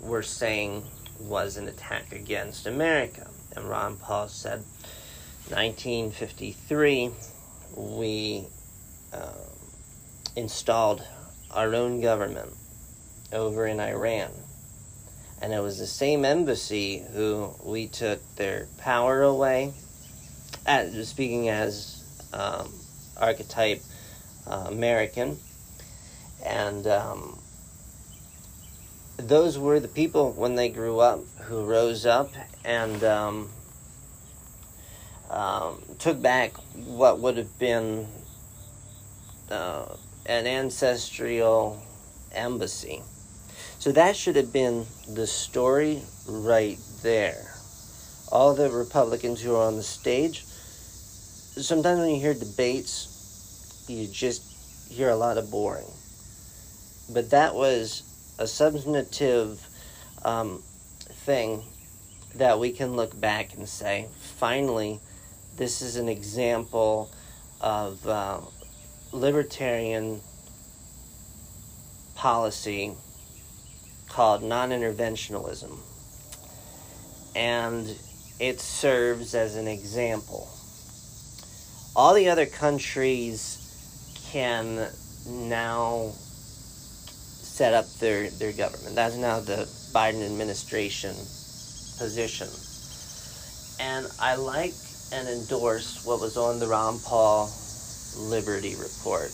were 0.00 0.22
saying 0.22 0.82
was 1.20 1.56
an 1.56 1.68
attack 1.68 2.12
against 2.12 2.66
America. 2.66 3.28
And 3.54 3.68
Ron 3.68 3.96
Paul 3.96 4.28
said, 4.28 4.62
1953, 5.48 7.10
we 7.76 8.46
uh, 9.12 9.32
installed 10.34 11.02
our 11.50 11.74
own 11.74 12.00
government 12.00 12.52
over 13.32 13.66
in 13.66 13.80
Iran. 13.80 14.30
And 15.40 15.52
it 15.52 15.60
was 15.60 15.78
the 15.78 15.86
same 15.86 16.24
embassy 16.24 17.04
who 17.12 17.54
we 17.62 17.86
took 17.88 18.20
their 18.36 18.68
power 18.78 19.22
away. 19.22 19.72
As, 20.66 21.08
speaking 21.08 21.48
as 21.48 22.02
um, 22.32 22.72
archetype 23.20 23.82
uh, 24.46 24.66
American. 24.68 25.38
And 26.44 26.86
um, 26.86 27.38
those 29.16 29.58
were 29.58 29.80
the 29.80 29.88
people 29.88 30.32
when 30.32 30.54
they 30.54 30.68
grew 30.68 31.00
up 31.00 31.24
who 31.44 31.64
rose 31.64 32.06
up 32.06 32.30
and 32.64 33.02
um, 33.02 33.48
um, 35.30 35.82
took 35.98 36.20
back 36.20 36.52
what 36.74 37.20
would 37.20 37.36
have 37.36 37.58
been 37.58 38.06
uh, 39.50 39.86
an 40.26 40.46
ancestral 40.46 41.82
embassy. 42.32 43.02
So 43.78 43.92
that 43.92 44.16
should 44.16 44.36
have 44.36 44.52
been 44.52 44.86
the 45.08 45.26
story 45.26 46.02
right 46.26 46.78
there. 47.02 47.52
All 48.30 48.54
the 48.54 48.70
Republicans 48.70 49.40
who 49.40 49.54
are 49.54 49.66
on 49.66 49.76
the 49.76 49.82
stage, 49.82 50.44
sometimes 51.56 52.00
when 52.00 52.10
you 52.10 52.20
hear 52.20 52.34
debates, 52.34 53.84
you 53.88 54.06
just 54.06 54.90
hear 54.90 55.10
a 55.10 55.16
lot 55.16 55.38
of 55.38 55.50
boring. 55.50 55.86
But 57.08 57.30
that 57.30 57.54
was 57.54 58.02
a 58.38 58.46
substantive 58.46 59.66
um, 60.24 60.62
thing 61.24 61.62
that 62.34 62.58
we 62.58 62.72
can 62.72 62.96
look 62.96 63.18
back 63.18 63.54
and 63.54 63.68
say, 63.68 64.08
finally, 64.38 65.00
this 65.56 65.80
is 65.80 65.96
an 65.96 66.08
example 66.08 67.10
of 67.60 68.06
uh, 68.06 68.40
libertarian 69.12 70.20
policy 72.14 72.92
called 74.08 74.42
non 74.42 74.70
interventionalism. 74.70 75.78
And 77.34 77.94
it 78.38 78.60
serves 78.60 79.34
as 79.34 79.56
an 79.56 79.68
example. 79.68 80.50
All 81.96 82.12
the 82.12 82.28
other 82.28 82.44
countries 82.44 84.20
can 84.30 84.86
now 85.26 86.12
set 86.12 87.72
up 87.72 87.86
their, 88.00 88.28
their 88.28 88.52
government. 88.52 88.94
That's 88.94 89.16
now 89.16 89.40
the 89.40 89.66
Biden 89.94 90.22
administration 90.22 91.14
position. 91.96 92.48
And 93.80 94.06
I 94.20 94.34
like 94.34 94.74
and 95.10 95.26
endorse 95.26 96.04
what 96.04 96.20
was 96.20 96.36
on 96.36 96.58
the 96.58 96.66
Ron 96.66 96.98
Paul 97.00 97.50
Liberty 98.18 98.74
Report 98.74 99.30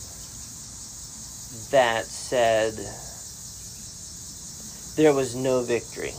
that 1.69 2.05
said 2.05 2.75
there 4.95 5.13
was 5.13 5.35
no 5.35 5.63
victory. 5.63 6.13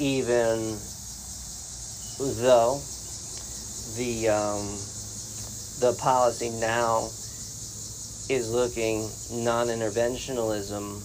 Even 0.00 0.76
though 2.42 2.80
the 3.96 4.28
um, 4.28 4.78
the 5.80 5.92
policy 5.98 6.50
now 6.50 7.10
is 8.28 8.50
looking 8.50 9.08
non-interventionalism 9.30 11.02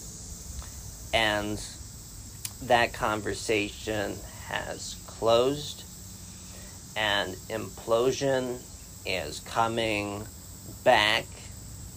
and 1.14 1.62
that 2.64 2.94
conversation 2.94 4.16
has 4.48 4.96
closed 5.08 5.84
and 6.96 7.36
implosion 7.50 8.58
is 9.06 9.40
coming 9.42 10.26
back 10.84 11.26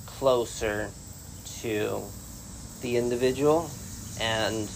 closer 0.07 0.90
to 1.45 2.03
the 2.80 2.97
individual 2.97 3.70
and 4.18 4.68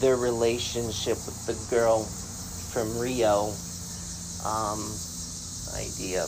their 0.00 0.16
relationship 0.16 1.18
with 1.26 1.46
the 1.46 1.54
girl 1.70 2.04
from 2.04 2.98
Rio 2.98 3.54
um, 4.44 4.80
idea. 5.74 6.26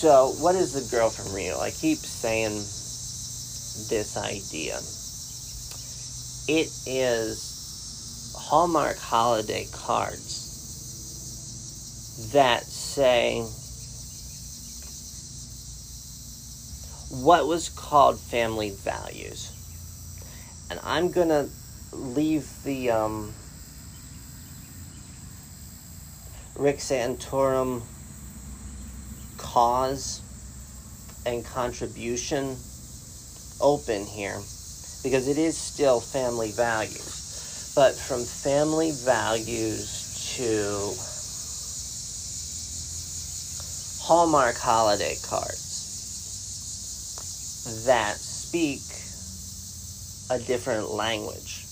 So, 0.00 0.34
what 0.40 0.54
is 0.54 0.72
the 0.72 0.82
girl 0.94 1.10
from 1.10 1.34
Rio? 1.34 1.58
I 1.60 1.70
keep 1.70 1.98
saying 1.98 2.54
this 3.88 4.16
idea. 4.16 4.76
It 6.46 6.70
is 6.86 8.34
Hallmark 8.36 8.98
holiday 8.98 9.66
cards 9.72 10.42
that 12.32 12.64
say 12.64 13.40
what 17.22 17.46
was 17.46 17.68
called 17.68 18.18
family 18.18 18.70
values. 18.70 19.50
And 20.70 20.80
I'm 20.84 21.10
going 21.10 21.28
to 21.28 21.48
leave 21.92 22.50
the 22.64 22.90
um, 22.90 23.32
Rick 26.56 26.78
Santorum 26.78 27.82
cause 29.38 30.22
and 31.26 31.44
contribution 31.44 32.56
open 33.60 34.04
here 34.04 34.38
because 35.02 35.26
it 35.28 35.36
is 35.36 35.56
still 35.56 36.00
family 36.00 36.52
values. 36.52 37.72
But 37.74 37.96
from 37.96 38.22
family 38.22 38.92
values 38.92 40.34
to 40.36 40.94
Hallmark 44.06 44.56
holiday 44.56 45.16
cards 45.22 45.64
that 47.86 48.16
speak 48.16 48.82
a 50.30 50.38
different 50.38 50.90
language. 50.90 51.66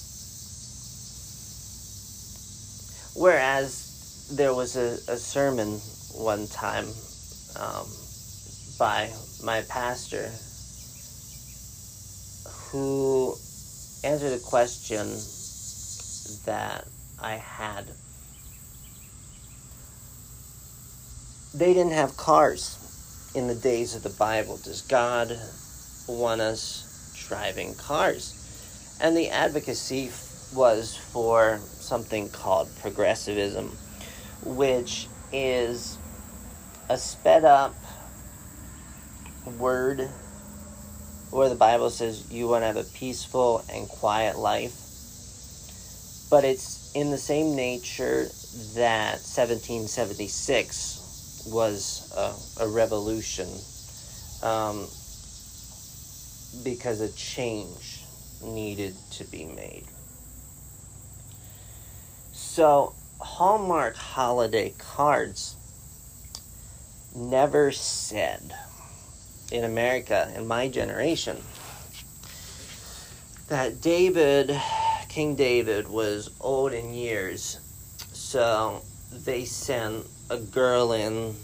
Whereas 3.14 3.81
there 4.36 4.54
was 4.54 4.76
a, 4.76 4.98
a 5.12 5.16
sermon 5.16 5.78
one 6.14 6.46
time 6.48 6.86
um, 7.58 7.86
by 8.78 9.10
my 9.44 9.62
pastor 9.62 10.30
who 12.48 13.36
answered 14.04 14.32
a 14.32 14.38
question 14.38 15.06
that 16.46 16.86
I 17.20 17.34
had. 17.36 17.86
They 21.54 21.74
didn't 21.74 21.92
have 21.92 22.16
cars 22.16 22.78
in 23.34 23.46
the 23.48 23.54
days 23.54 23.94
of 23.94 24.02
the 24.02 24.10
Bible. 24.10 24.56
Does 24.56 24.80
God 24.82 25.38
want 26.08 26.40
us 26.40 27.24
driving 27.28 27.74
cars? 27.74 28.38
And 29.00 29.14
the 29.14 29.28
advocacy 29.28 30.10
was 30.54 30.96
for 30.96 31.60
something 31.64 32.30
called 32.30 32.68
progressivism, 32.80 33.76
which 34.44 35.08
is 35.32 35.96
a 36.88 36.98
sped 36.98 37.44
up 37.44 37.74
word 39.58 40.08
where 41.30 41.48
the 41.48 41.54
Bible 41.54 41.90
says 41.90 42.28
you 42.30 42.48
want 42.48 42.62
to 42.62 42.66
have 42.66 42.76
a 42.76 42.84
peaceful 42.84 43.64
and 43.72 43.88
quiet 43.88 44.38
life. 44.38 44.78
But 46.30 46.44
it's 46.44 46.92
in 46.94 47.10
the 47.10 47.18
same 47.18 47.56
nature 47.56 48.28
that 48.74 49.20
1776 49.20 51.44
was 51.46 52.12
a, 52.16 52.34
a 52.64 52.68
revolution 52.68 53.48
um, 54.42 54.86
because 56.64 57.00
a 57.00 57.10
change 57.12 58.04
needed 58.42 58.94
to 59.12 59.24
be 59.24 59.44
made. 59.44 59.84
So, 62.32 62.94
Hallmark 63.22 63.96
holiday 63.96 64.74
cards 64.78 65.56
never 67.14 67.70
said 67.70 68.54
in 69.50 69.64
America 69.64 70.32
in 70.34 70.46
my 70.46 70.68
generation 70.68 71.36
that 73.48 73.80
David, 73.80 74.58
King 75.08 75.36
David, 75.36 75.88
was 75.88 76.30
old 76.40 76.72
in 76.72 76.94
years, 76.94 77.60
so 78.12 78.82
they 79.12 79.44
sent 79.44 80.06
a 80.28 80.38
girl 80.38 80.92
in 80.92 81.36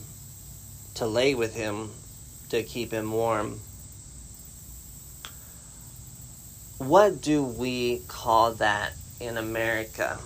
to 0.94 1.06
lay 1.06 1.34
with 1.34 1.54
him 1.54 1.90
to 2.48 2.62
keep 2.62 2.90
him 2.90 3.12
warm. 3.12 3.60
What 6.78 7.20
do 7.20 7.42
we 7.42 8.00
call 8.08 8.54
that 8.54 8.94
in 9.20 9.36
America? 9.36 10.18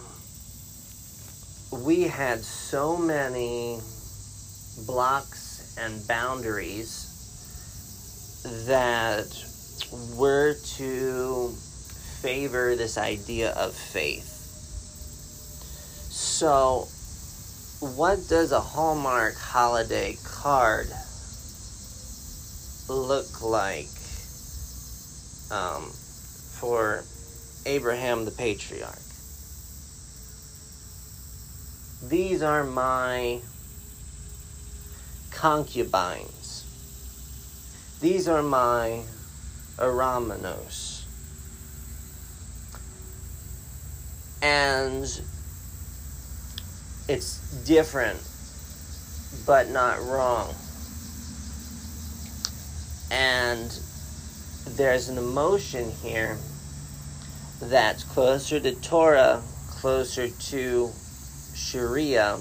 We 1.73 2.03
had 2.03 2.40
so 2.44 2.99
many 2.99 3.81
blocks 4.86 5.74
and 5.78 6.07
boundaries 6.07 7.09
that 8.66 9.27
were 10.16 10.55
to 10.77 11.49
favor 12.20 12.77
this 12.77 12.99
idea 12.99 13.53
of 13.53 13.74
faith. 13.74 14.28
So, 16.11 16.89
what 17.97 18.28
does 18.28 18.53
a 18.53 18.61
Hallmark 18.61 19.35
holiday 19.36 20.16
card 20.24 20.89
look 22.89 23.43
like 23.43 23.89
um, 25.51 25.90
for 26.61 27.03
Abraham 27.65 28.24
the 28.27 28.31
patriarch? 28.31 29.02
These 32.03 32.43
are 32.43 32.65
my 32.65 33.41
concubines. 35.31 36.65
These 38.01 38.27
are 38.27 38.43
my 38.43 39.03
Eromenos. 39.77 41.05
And 44.43 45.05
it's 47.09 47.39
different, 47.65 48.19
but 49.47 49.70
not 49.70 50.01
wrong. 50.03 50.53
And 53.12 53.70
there's 54.66 55.09
an 55.09 55.19
emotion 55.19 55.93
here 56.03 56.37
that's 57.61 58.03
closer 58.03 58.59
to 58.59 58.74
Torah, 58.74 59.41
closer 59.70 60.29
to 60.29 60.91
Sharia, 61.63 62.39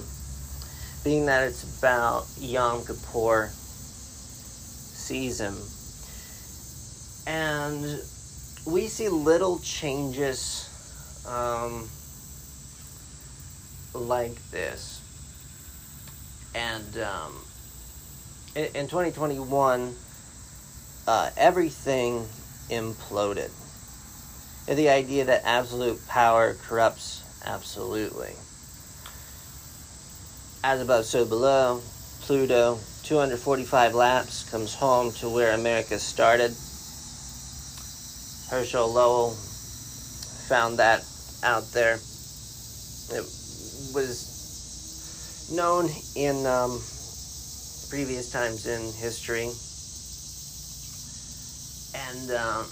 being 1.03 1.27
that 1.27 1.43
it's 1.43 1.79
about 1.79 2.25
Yom 2.39 2.83
Kippur 2.85 3.49
season. 3.53 5.55
And 7.27 8.01
we 8.65 8.87
see 8.87 9.09
little 9.09 9.59
changes 9.59 10.67
um, 11.27 11.87
like 13.93 14.41
this. 14.49 15.01
And 16.55 16.97
um, 16.97 17.35
in, 18.55 18.65
in 18.75 18.87
2021, 18.87 19.93
uh, 21.07 21.29
everything 21.37 22.25
imploded. 22.69 23.51
The 24.67 24.89
idea 24.89 25.25
that 25.25 25.43
absolute 25.45 26.07
power 26.07 26.55
corrupts 26.55 27.23
absolutely. 27.45 28.33
As 30.63 30.79
above, 30.79 31.05
so 31.05 31.25
below, 31.25 31.81
Pluto, 32.21 32.77
245 33.01 33.95
laps, 33.95 34.47
comes 34.51 34.75
home 34.75 35.11
to 35.13 35.27
where 35.27 35.55
America 35.55 35.97
started. 35.97 36.55
Herschel 38.51 38.93
Lowell 38.93 39.31
found 40.47 40.77
that 40.77 41.03
out 41.43 41.63
there. 41.73 41.95
It 41.95 43.25
was 43.95 45.49
known 45.51 45.89
in 46.15 46.45
um, 46.45 46.79
previous 47.89 48.31
times 48.31 48.67
in 48.67 48.81
history. 49.01 49.49
And 51.95 52.31
um, 52.37 52.65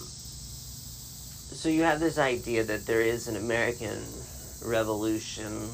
so 1.57 1.69
you 1.69 1.81
have 1.81 1.99
this 1.99 2.19
idea 2.19 2.63
that 2.65 2.85
there 2.85 3.01
is 3.01 3.27
an 3.27 3.35
American 3.35 4.05
revolution 4.63 5.69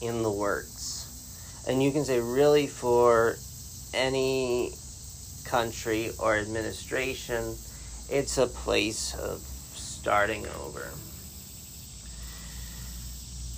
in 0.00 0.22
the 0.22 0.30
works. 0.30 1.64
And 1.68 1.82
you 1.82 1.90
can 1.90 2.04
say, 2.04 2.20
really, 2.20 2.66
for 2.66 3.36
any 3.94 4.72
country 5.44 6.10
or 6.18 6.36
administration, 6.36 7.56
it's 8.08 8.38
a 8.38 8.46
place 8.46 9.14
of 9.14 9.40
starting 9.40 10.46
over. 10.46 10.88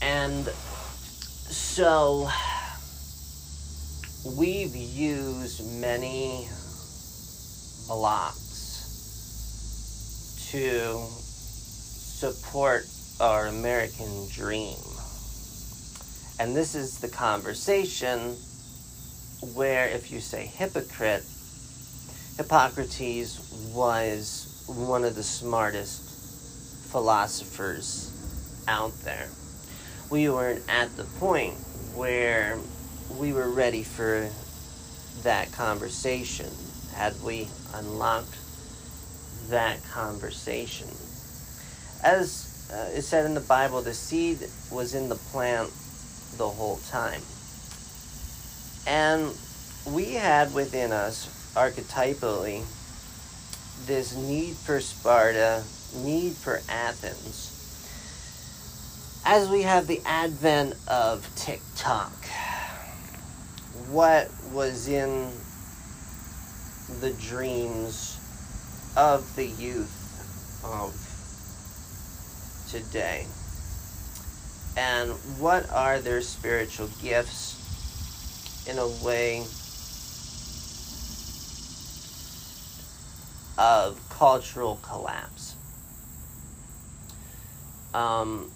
And 0.00 0.46
so 0.46 2.30
we've 4.36 4.74
used 4.74 5.80
many 5.80 6.48
blocks 7.88 8.58
to 10.50 11.06
support 12.18 12.86
our 13.20 13.46
American 13.48 14.28
dream. 14.30 14.76
And 16.40 16.54
this 16.54 16.74
is 16.74 16.98
the 16.98 17.08
conversation 17.08 18.36
where, 19.54 19.88
if 19.88 20.12
you 20.12 20.20
say 20.20 20.46
hypocrite, 20.46 21.24
Hippocrates 22.36 23.72
was 23.74 24.62
one 24.68 25.02
of 25.02 25.16
the 25.16 25.24
smartest 25.24 26.90
philosophers 26.92 28.12
out 28.68 28.92
there. 29.00 29.28
We 30.10 30.28
weren't 30.28 30.62
at 30.68 30.96
the 30.96 31.04
point 31.18 31.54
where 31.96 32.58
we 33.18 33.32
were 33.32 33.50
ready 33.50 33.82
for 33.82 34.28
that 35.24 35.50
conversation. 35.50 36.46
Had 36.94 37.20
we 37.22 37.48
unlocked 37.74 38.36
that 39.48 39.82
conversation? 39.84 40.86
As 42.04 42.70
uh, 42.72 42.90
is 42.94 43.08
said 43.08 43.26
in 43.26 43.34
the 43.34 43.40
Bible, 43.40 43.82
the 43.82 43.94
seed 43.94 44.38
was 44.70 44.94
in 44.94 45.08
the 45.08 45.16
plant 45.16 45.70
the 46.36 46.48
whole 46.48 46.78
time. 46.88 47.22
And 48.86 49.34
we 49.86 50.14
had 50.14 50.54
within 50.54 50.92
us, 50.92 51.52
archetypally, 51.54 52.64
this 53.86 54.14
need 54.16 54.54
for 54.54 54.80
Sparta, 54.80 55.62
need 55.96 56.32
for 56.32 56.60
Athens. 56.68 57.54
As 59.24 59.48
we 59.48 59.62
have 59.62 59.86
the 59.86 60.00
advent 60.04 60.74
of 60.88 61.28
TikTok, 61.36 62.12
what 63.90 64.30
was 64.52 64.88
in 64.88 65.30
the 67.00 67.12
dreams 67.12 68.18
of 68.96 69.34
the 69.36 69.46
youth 69.46 69.94
of 70.64 70.94
today? 72.70 73.26
And 74.78 75.10
what 75.40 75.68
are 75.72 75.98
their 75.98 76.20
spiritual 76.20 76.88
gifts 77.02 77.56
in 78.68 78.78
a 78.78 78.86
way 79.04 79.44
of 83.58 83.98
cultural 84.08 84.78
collapse? 84.82 85.56
Um, 87.92 88.52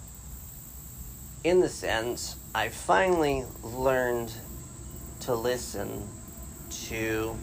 in 1.43 1.59
the 1.59 1.67
sense, 1.67 2.37
I 2.55 2.69
finally 2.69 3.43
learned 3.61 4.31
to 5.21 5.35
listen 5.35 6.07
to 6.87 7.35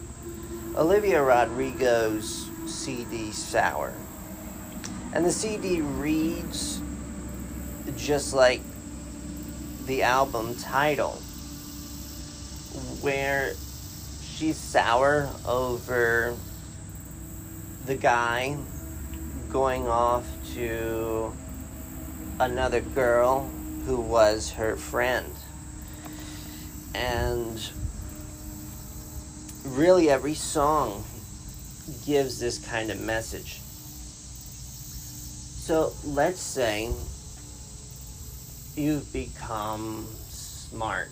Olivia 0.75 1.21
Rodrigo's 1.21 2.49
CD 2.65 3.31
Sour. 3.31 3.93
And 5.13 5.23
the 5.23 5.31
CD 5.31 5.81
reads 5.81 6.81
just 7.95 8.33
like 8.33 8.61
the 9.91 10.03
album 10.03 10.55
title, 10.55 11.11
where 13.01 13.51
she's 14.23 14.55
sour 14.55 15.29
over 15.45 16.33
the 17.85 17.95
guy 17.95 18.55
going 19.49 19.89
off 19.89 20.25
to 20.53 21.33
another 22.39 22.79
girl 22.79 23.51
who 23.85 23.99
was 23.99 24.51
her 24.51 24.77
friend. 24.77 25.27
And 26.95 27.59
really, 29.65 30.09
every 30.09 30.35
song 30.35 31.03
gives 32.05 32.39
this 32.39 32.65
kind 32.65 32.91
of 32.91 33.01
message. 33.01 33.59
So 35.65 35.91
let's 36.05 36.39
say 36.39 36.93
you've 38.81 39.13
become 39.13 40.07
smart. 40.27 41.09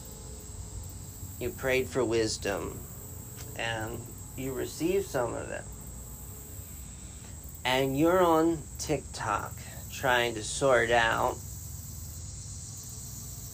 You 1.39 1.51
prayed 1.51 1.87
for 1.87 2.03
wisdom 2.03 2.79
and 3.57 3.99
you 4.35 4.53
received 4.53 5.05
some 5.05 5.35
of 5.35 5.51
it. 5.51 5.61
And 7.63 7.97
you're 7.97 8.23
on 8.23 8.57
TikTok 8.79 9.53
trying 9.93 10.33
to 10.33 10.43
sort 10.43 10.89
out 10.89 11.37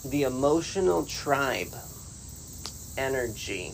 the 0.09 0.23
emotional 0.23 1.05
tribe 1.05 1.73
energy. 2.97 3.71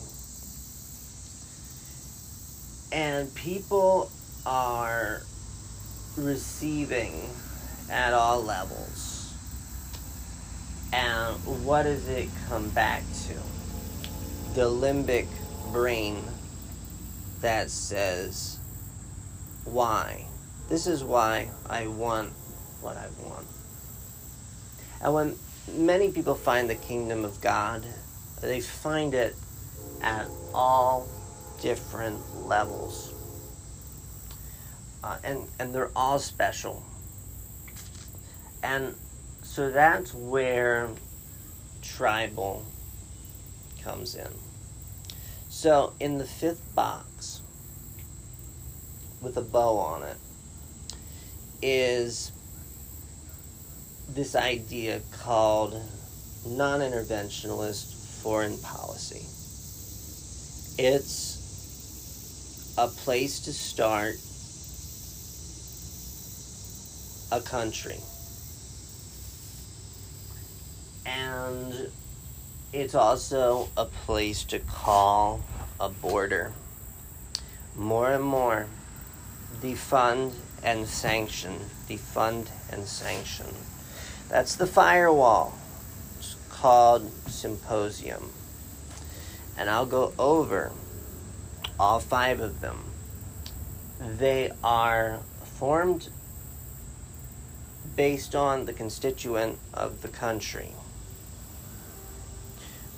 And 2.90 3.32
people 3.36 4.10
are 4.44 5.22
receiving 6.16 7.30
at 7.88 8.12
all 8.12 8.42
levels. 8.42 9.11
And 10.92 11.36
what 11.64 11.84
does 11.84 12.08
it 12.08 12.28
come 12.48 12.68
back 12.70 13.02
to? 13.26 13.34
The 14.54 14.68
limbic 14.68 15.26
brain 15.72 16.22
that 17.40 17.70
says, 17.70 18.58
why? 19.64 20.26
This 20.68 20.86
is 20.86 21.02
why 21.02 21.48
I 21.68 21.86
want 21.86 22.30
what 22.80 22.96
I 22.96 23.06
want. 23.24 23.46
And 25.02 25.14
when 25.14 25.36
many 25.72 26.10
people 26.12 26.34
find 26.34 26.68
the 26.68 26.74
kingdom 26.74 27.24
of 27.24 27.40
God, 27.40 27.84
they 28.40 28.60
find 28.60 29.14
it 29.14 29.34
at 30.02 30.26
all 30.52 31.08
different 31.60 32.20
levels. 32.46 33.14
Uh, 35.02 35.16
and, 35.24 35.48
and 35.58 35.74
they're 35.74 35.90
all 35.96 36.18
special. 36.18 36.84
And 38.62 38.94
so 39.52 39.70
that's 39.70 40.14
where 40.14 40.88
tribal 41.82 42.64
comes 43.82 44.14
in. 44.14 44.30
So 45.50 45.92
in 46.00 46.16
the 46.16 46.24
fifth 46.24 46.74
box, 46.74 47.42
with 49.20 49.36
a 49.36 49.42
bow 49.42 49.76
on 49.76 50.04
it 50.04 50.16
is 51.60 52.32
this 54.08 54.34
idea 54.34 55.02
called 55.20 55.78
non 56.46 56.80
interventionalist 56.80 58.22
foreign 58.22 58.56
policy. 58.56 59.26
It's 60.82 61.36
a 62.78 62.88
place 62.88 63.40
to 63.40 63.52
start 63.52 64.14
a 67.30 67.42
country. 67.46 68.00
And 71.18 71.90
it's 72.72 72.94
also 72.94 73.68
a 73.76 73.84
place 73.84 74.44
to 74.44 74.58
call 74.58 75.40
a 75.78 75.88
border. 75.88 76.52
More 77.76 78.12
and 78.12 78.24
more, 78.24 78.66
defund 79.60 80.32
and 80.62 80.86
sanction, 80.86 81.58
defund 81.88 82.48
and 82.70 82.86
sanction. 82.86 83.46
That's 84.28 84.56
the 84.56 84.66
firewall. 84.66 85.54
It's 86.18 86.36
called 86.50 87.10
Symposium. 87.26 88.30
And 89.58 89.68
I'll 89.68 89.86
go 89.86 90.14
over 90.18 90.72
all 91.78 92.00
five 92.00 92.40
of 92.40 92.60
them. 92.60 92.84
They 94.00 94.50
are 94.62 95.20
formed 95.44 96.08
based 97.96 98.34
on 98.34 98.64
the 98.64 98.72
constituent 98.72 99.58
of 99.74 100.02
the 100.02 100.08
country. 100.08 100.72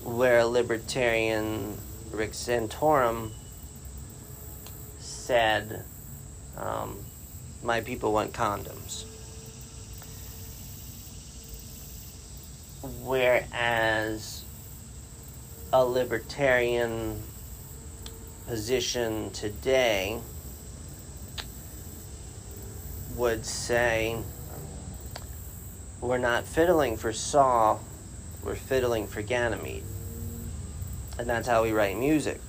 Where 0.05 0.39
a 0.39 0.47
libertarian 0.47 1.79
Rick 2.13 2.33
Santorum 2.33 3.31
said, 5.01 5.85
um, 6.57 6.97
My 7.63 7.81
people 7.81 8.13
want 8.13 8.33
condoms. 8.33 9.05
Whereas 13.03 14.45
a 15.73 15.85
libertarian 15.85 17.21
position 18.47 19.31
today 19.31 20.21
would 23.17 23.45
say, 23.45 24.19
we're 26.01 26.19
not 26.19 26.47
fiddling 26.47 26.97
for 26.97 27.13
Saul, 27.13 27.81
we're 28.45 28.55
fiddling 28.55 29.07
for 29.07 29.23
Ganymede. 29.23 29.83
And 31.19 31.29
that's 31.29 31.47
how 31.47 31.63
we 31.63 31.73
write 31.73 31.97
music. 31.97 32.41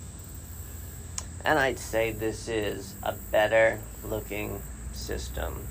And 1.44 1.60
I'd 1.60 1.78
say 1.78 2.12
this 2.12 2.48
is 2.48 2.96
a 3.04 3.14
better 3.32 3.80
looking 4.04 4.62
system. 4.94 5.68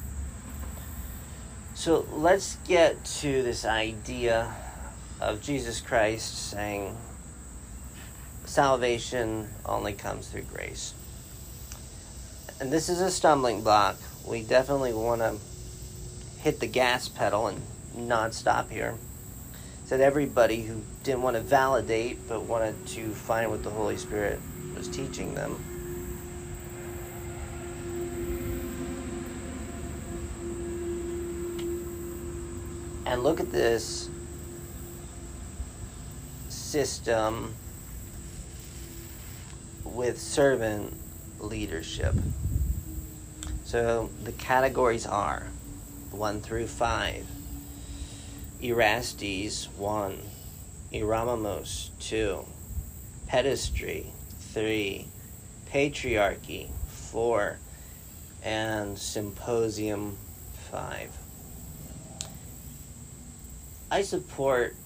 So 1.75 2.07
let's 2.13 2.57
get 2.69 3.05
to 3.05 3.43
this 3.43 3.65
idea 3.65 4.55
of 5.21 5.43
Jesus 5.43 5.81
Christ 5.81 6.51
saying 6.51 6.97
salvation 8.45 9.49
only 9.67 9.93
comes 9.93 10.29
through 10.29 10.43
grace. 10.43 10.95
And 12.61 12.73
this 12.73 12.89
is 12.89 13.01
a 13.01 13.11
stumbling 13.11 13.63
block. 13.63 13.97
We 14.25 14.43
definitely 14.43 14.93
want 14.93 15.21
to 15.21 15.37
hit 16.41 16.61
the 16.61 16.69
gas 16.69 17.09
pedal 17.09 17.49
and 17.49 17.61
not 17.97 18.35
stop 18.35 18.71
here. 18.71 18.95
Said 19.87 20.01
everybody 20.01 20.63
who 20.63 20.83
didn't 21.05 21.21
want 21.21 21.37
to 21.37 21.43
validate 21.43 22.19
but 22.27 22.43
wanted 22.43 22.75
to 22.87 23.11
find 23.11 23.51
what 23.51 23.63
the 23.63 23.71
Holy 23.71 23.97
Spirit 23.99 24.41
was 24.75 24.89
teaching 24.89 25.35
them. 25.35 25.63
And 33.05 33.23
look 33.23 33.39
at 33.39 33.53
this 33.53 34.09
system 36.49 37.55
with 39.85 40.19
servant 40.19 40.95
leadership. 41.39 42.15
So 43.65 44.09
the 44.25 44.33
categories 44.33 45.07
are 45.07 45.49
1 46.13 46.41
through 46.41 46.67
5. 46.67 47.27
Erastes 48.63 49.67
1. 49.77 50.19
Eromenos 50.95 51.89
2. 51.99 52.45
Pederasty 53.29 54.07
3. 54.53 55.07
Patriarchy 55.73 56.69
4. 56.87 57.59
And 58.45 58.97
Symposium 58.97 60.17
5. 60.71 61.11
I 63.91 64.03
support 64.03 64.77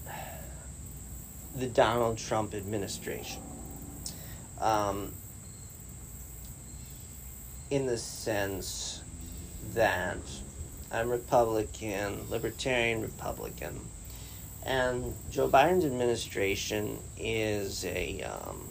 the 1.55 1.67
Donald 1.67 2.17
Trump 2.17 2.55
administration. 2.55 3.43
Um, 4.61 5.13
in 7.71 7.85
the 7.85 7.99
sense 7.99 9.03
that 9.75 10.17
I'm 10.91 11.11
Republican, 11.11 12.31
Libertarian 12.31 13.03
Republican, 13.03 13.79
and 14.65 15.15
Joe 15.31 15.49
Biden's 15.49 15.85
administration 15.85 16.99
is 17.17 17.85
a 17.85 18.23
um, 18.23 18.69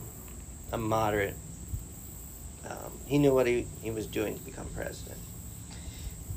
a 0.72 0.78
moderate. 0.78 1.36
Um, 2.70 2.92
he 3.06 3.18
knew 3.18 3.34
what 3.34 3.48
he, 3.48 3.66
he 3.82 3.92
was 3.92 4.08
doing 4.08 4.38
to 4.38 4.44
become 4.44 4.68
president, 4.76 5.20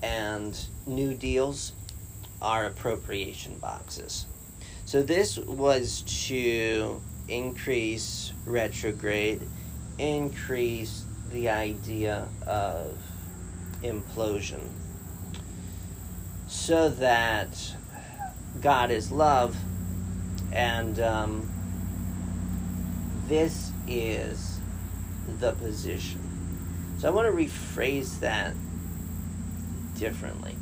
and 0.03 0.59
New 0.87 1.15
Deals 1.15 1.73
are 2.41 2.67
appropriation 2.67 3.59
boxes. 3.59 4.27
So 4.87 5.03
this 5.03 5.39
was 5.39 6.03
to 6.29 7.01
increase 7.29 8.33
retrograde, 8.45 9.43
increase 9.99 11.05
the 11.33 11.49
idea 11.49 12.27
of 12.47 12.99
implosion 13.83 14.61
so 16.51 16.89
that 16.89 17.77
God 18.61 18.91
is 18.91 19.11
love, 19.11 19.57
and 20.53 20.99
um, 21.01 21.51
this 23.27 23.73
is 23.87 24.59
the 25.39 25.53
position. 25.53 26.21
So 26.99 27.09
I 27.09 27.11
want 27.11 27.27
to 27.29 27.33
rephrase 27.33 28.21
that 28.21 28.55
differently. 29.97 30.57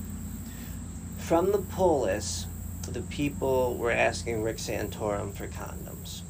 From 1.19 1.53
the 1.53 1.59
polis, 1.59 2.47
the 2.89 3.03
people 3.03 3.77
were 3.77 3.91
asking 3.91 4.43
Rick 4.43 4.57
Santorum 4.57 5.35
for 5.35 5.47
condoms. 5.49 6.23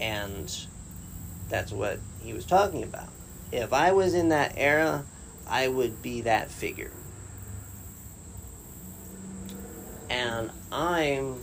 And 0.00 0.54
that's 1.48 1.72
what 1.72 2.00
he 2.22 2.32
was 2.32 2.44
talking 2.44 2.82
about. 2.82 3.08
If 3.52 3.72
I 3.72 3.92
was 3.92 4.14
in 4.14 4.30
that 4.30 4.54
era, 4.56 5.04
I 5.48 5.68
would 5.68 6.02
be 6.02 6.22
that 6.22 6.50
figure. 6.50 6.90
And 10.10 10.50
I'm 10.70 11.36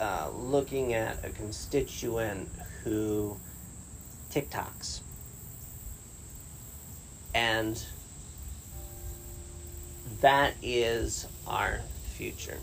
uh, 0.00 0.30
looking 0.34 0.94
at 0.94 1.24
a 1.24 1.30
constituent 1.30 2.48
who 2.84 3.36
TikToks. 4.30 5.00
And 7.34 7.82
that 10.20 10.54
is 10.62 11.26
our 11.46 11.80
future. 12.14 12.58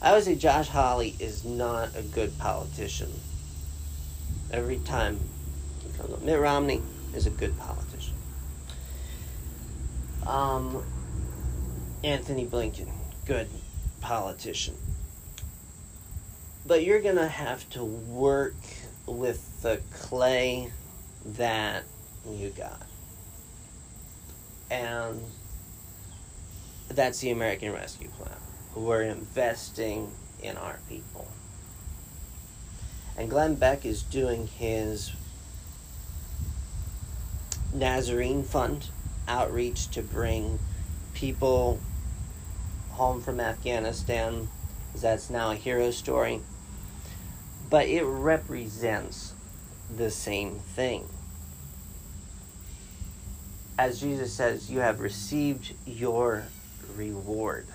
I 0.00 0.12
would 0.12 0.24
say 0.24 0.34
Josh 0.34 0.68
Hawley 0.68 1.14
is 1.20 1.44
not 1.44 1.90
a 1.96 2.02
good 2.02 2.36
politician. 2.38 3.12
Every 4.50 4.78
time 4.78 5.18
he 5.82 5.96
comes 5.96 6.12
up, 6.12 6.22
Mitt 6.22 6.40
Romney 6.40 6.82
is 7.14 7.26
a 7.26 7.30
good 7.30 7.56
politician. 7.58 8.14
Um, 10.26 10.82
Antony 12.04 12.44
Blinken, 12.44 12.88
good 13.26 13.48
politician. 14.00 14.74
But 16.66 16.84
you're 16.84 17.00
going 17.00 17.16
to 17.16 17.28
have 17.28 17.68
to 17.70 17.84
work 17.84 18.56
with 19.06 19.62
the 19.62 19.80
clay 19.92 20.72
that 21.24 21.84
you 22.28 22.50
got. 22.50 22.86
And 24.70 25.20
that's 26.88 27.20
the 27.20 27.30
American 27.30 27.72
Rescue 27.72 28.08
Plan. 28.08 28.36
We're 28.74 29.02
investing 29.02 30.10
in 30.42 30.56
our 30.56 30.78
people. 30.88 31.28
And 33.16 33.30
Glenn 33.30 33.54
Beck 33.54 33.84
is 33.84 34.02
doing 34.02 34.48
his 34.48 35.12
Nazarene 37.72 38.42
Fund 38.42 38.88
outreach 39.28 39.88
to 39.90 40.02
bring 40.02 40.58
people 41.14 41.78
home 42.92 43.20
from 43.22 43.40
Afghanistan. 43.40 44.48
That's 44.94 45.30
now 45.30 45.50
a 45.50 45.56
hero 45.56 45.90
story. 45.90 46.40
But 47.70 47.86
it 47.88 48.04
represents 48.04 49.32
the 49.94 50.10
same 50.10 50.56
thing. 50.56 51.08
as 53.78 54.00
Jesus 54.00 54.32
says, 54.32 54.70
you 54.70 54.80
have 54.80 55.00
received 55.00 55.74
your 55.86 56.44
reward. 56.94 57.66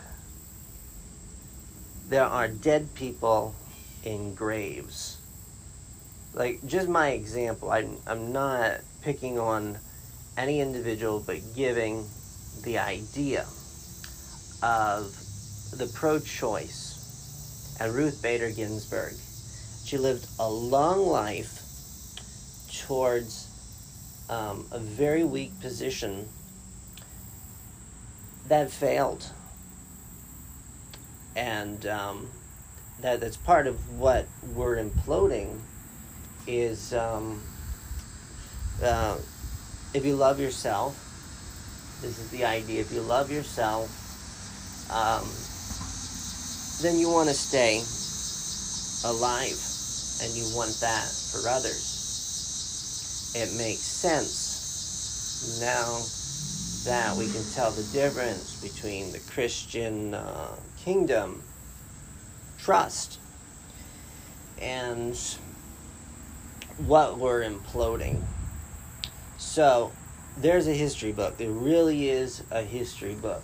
There 2.10 2.24
are 2.24 2.48
dead 2.48 2.94
people 2.96 3.56
in 4.04 4.34
graves. 4.34 5.18
Like, 6.34 6.66
just 6.66 6.88
my 6.88 7.10
example, 7.10 7.72
I'm, 7.72 7.98
I'm 8.06 8.32
not 8.32 8.82
picking 9.02 9.40
on 9.40 9.80
any 10.38 10.62
individual, 10.62 11.20
but 11.20 11.40
giving 11.56 12.08
the 12.64 12.78
idea 12.78 13.46
of 14.62 15.16
the 15.72 15.88
pro 15.88 16.20
choice 16.20 17.78
and 17.80 17.94
Ruth 17.94 18.22
Bader 18.22 18.50
Ginsburg. 18.52 19.14
She 19.84 19.98
lived 19.98 20.28
a 20.40 20.50
long 20.50 21.06
life 21.06 21.64
towards 22.72 23.48
um, 24.30 24.66
a 24.72 24.80
very 24.80 25.24
weak 25.24 25.60
position 25.62 26.28
that 28.48 28.72
failed. 28.72 29.26
And 31.36 31.86
um, 31.86 32.30
that, 33.02 33.20
that's 33.20 33.38
part 33.38 33.68
of 33.68 34.00
what 34.00 34.26
we're 34.56 34.78
imploding 34.78 35.60
is 36.48 36.94
um, 36.94 37.42
uh, 38.84 39.18
if 39.94 40.06
you 40.06 40.16
love 40.16 40.40
yourself, 40.40 40.96
this 42.02 42.20
is 42.20 42.30
the 42.30 42.46
idea. 42.46 42.82
If 42.82 42.92
you 42.92 43.02
love 43.02 43.32
yourself, 43.32 44.07
um, 44.90 45.28
then 46.82 46.98
you 47.00 47.10
want 47.10 47.30
to 47.30 47.36
stay 47.36 47.82
alive 49.04 49.60
and 50.22 50.34
you 50.34 50.56
want 50.56 50.80
that 50.80 51.06
for 51.06 51.48
others. 51.48 53.34
It 53.36 53.54
makes 53.54 53.82
sense 53.82 55.60
now 55.60 56.02
that 56.90 57.16
we 57.18 57.28
can 57.28 57.44
tell 57.52 57.72
the 57.72 57.84
difference 57.92 58.56
between 58.62 59.12
the 59.12 59.20
Christian 59.20 60.14
uh, 60.14 60.56
kingdom 60.78 61.44
trust 62.58 63.20
and 64.60 65.16
what 66.86 67.18
we're 67.18 67.44
imploding. 67.44 68.22
So, 69.38 69.92
there's 70.38 70.68
a 70.68 70.74
history 70.74 71.12
book. 71.12 71.38
There 71.38 71.50
really 71.50 72.10
is 72.10 72.44
a 72.52 72.62
history 72.62 73.16
book 73.16 73.44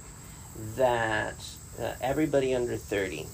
that 0.76 1.36
uh, 1.80 1.94
everybody 2.02 2.54
under 2.54 2.78
30 2.78 3.26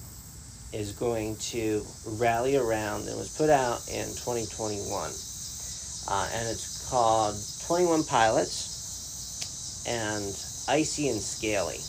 is 0.72 0.92
going 0.94 1.36
to 1.38 1.84
rally 2.18 2.56
around 2.56 3.08
and 3.08 3.18
was 3.18 3.36
put 3.36 3.50
out 3.50 3.80
in 3.90 4.06
2021. 4.06 5.12
Uh, 6.12 6.30
and 6.34 6.48
it's 6.48 6.90
called 6.90 7.36
21 7.68 8.04
Pilots 8.04 9.86
and 9.88 10.36
Icy 10.70 11.10
and 11.10 11.20
Scaly. 11.20 11.80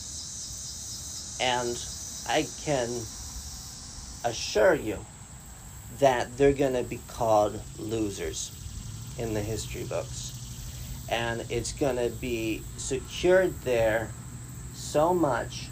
And 1.41 1.77
I 2.29 2.47
can 2.65 2.89
assure 4.25 4.75
you 4.75 4.99
that 5.99 6.37
they're 6.37 6.53
going 6.53 6.75
to 6.75 6.83
be 6.83 7.01
called 7.09 7.61
losers 7.79 8.53
in 9.19 9.35
the 9.35 9.41
history 9.41 9.85
books. 9.85 11.07
And 11.11 11.45
it's 11.51 11.73
going 11.73 11.97
to 11.97 12.11
be 12.21 12.63
secured 12.77 13.61
there 13.63 14.11
so 14.91 15.15
much 15.15 15.69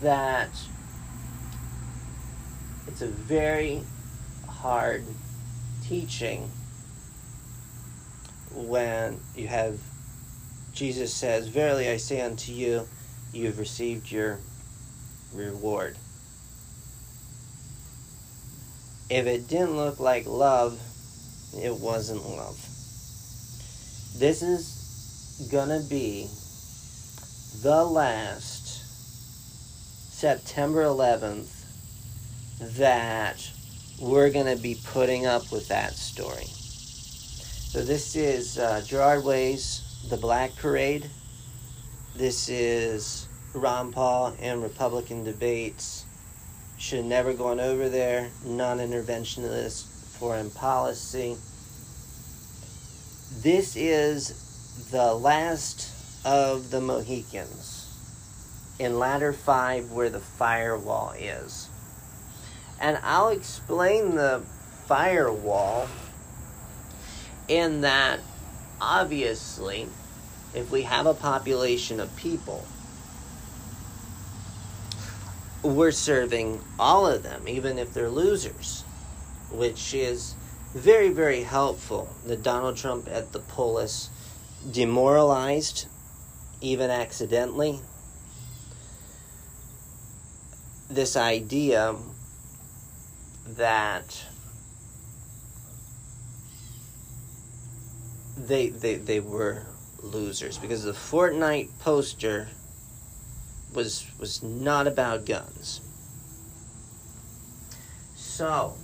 that 0.00 0.50
it's 2.88 3.02
a 3.02 3.06
very 3.06 3.80
hard 4.48 5.04
teaching 5.84 6.50
when 8.52 9.20
you 9.36 9.46
have 9.46 9.78
Jesus 10.72 11.14
says, 11.14 11.46
Verily 11.46 11.88
I 11.88 11.98
say 11.98 12.20
unto 12.20 12.50
you, 12.50 12.88
you 13.32 13.46
have 13.46 13.60
received 13.60 14.10
your 14.10 14.40
reward. 15.32 15.96
If 19.08 19.26
it 19.26 19.46
didn't 19.46 19.76
look 19.76 20.00
like 20.00 20.26
love, 20.26 20.80
it 21.56 21.76
wasn't 21.76 22.28
love. 22.28 22.56
This 24.18 24.42
is 24.42 25.48
gonna 25.52 25.80
be 25.88 26.28
the 27.60 27.84
last 27.84 28.66
September 30.14 30.84
11th 30.84 31.50
that 32.76 33.50
we're 34.00 34.30
going 34.30 34.46
to 34.46 34.60
be 34.60 34.78
putting 34.86 35.26
up 35.26 35.52
with 35.52 35.68
that 35.68 35.92
story. 35.92 36.46
So, 36.46 37.84
this 37.84 38.16
is 38.16 38.58
uh, 38.58 38.82
Gerard 38.86 39.24
Way's 39.24 39.82
The 40.08 40.16
Black 40.16 40.56
Parade. 40.56 41.08
This 42.16 42.48
is 42.48 43.28
Ron 43.54 43.92
Paul 43.92 44.34
and 44.40 44.62
Republican 44.62 45.22
debates. 45.22 46.06
Should 46.78 46.98
have 46.98 47.06
never 47.06 47.34
gone 47.34 47.60
over 47.60 47.88
there. 47.88 48.30
Non 48.46 48.78
interventionist 48.78 49.84
foreign 50.18 50.50
policy. 50.50 51.36
This 53.42 53.76
is 53.76 54.88
the 54.90 55.14
last 55.14 55.91
of 56.24 56.70
the 56.70 56.80
Mohicans 56.80 57.88
in 58.78 58.98
ladder 58.98 59.32
5 59.32 59.92
where 59.92 60.10
the 60.10 60.20
firewall 60.20 61.12
is. 61.18 61.68
And 62.80 62.98
I'll 63.02 63.28
explain 63.28 64.16
the 64.16 64.42
firewall 64.86 65.88
in 67.48 67.82
that 67.82 68.20
obviously 68.80 69.86
if 70.54 70.70
we 70.70 70.82
have 70.82 71.06
a 71.06 71.14
population 71.14 72.00
of 72.00 72.14
people 72.16 72.64
we're 75.62 75.92
serving 75.92 76.60
all 76.78 77.06
of 77.06 77.22
them 77.22 77.46
even 77.46 77.78
if 77.78 77.94
they're 77.94 78.10
losers 78.10 78.82
which 79.52 79.94
is 79.94 80.34
very 80.74 81.10
very 81.10 81.42
helpful 81.42 82.12
that 82.26 82.42
Donald 82.42 82.76
Trump 82.76 83.08
at 83.08 83.32
the 83.32 83.38
polls 83.38 84.10
demoralized 84.70 85.86
even 86.62 86.90
accidentally, 86.90 87.78
this 90.88 91.16
idea 91.16 91.94
that 93.46 94.24
they, 98.36 98.68
they, 98.68 98.94
they 98.94 99.20
were 99.20 99.62
losers 100.02 100.58
because 100.58 100.84
the 100.84 100.92
Fortnite 100.92 101.68
poster 101.80 102.48
was 103.74 104.06
was 104.18 104.42
not 104.42 104.86
about 104.86 105.24
guns. 105.24 105.80
So, 108.14 108.74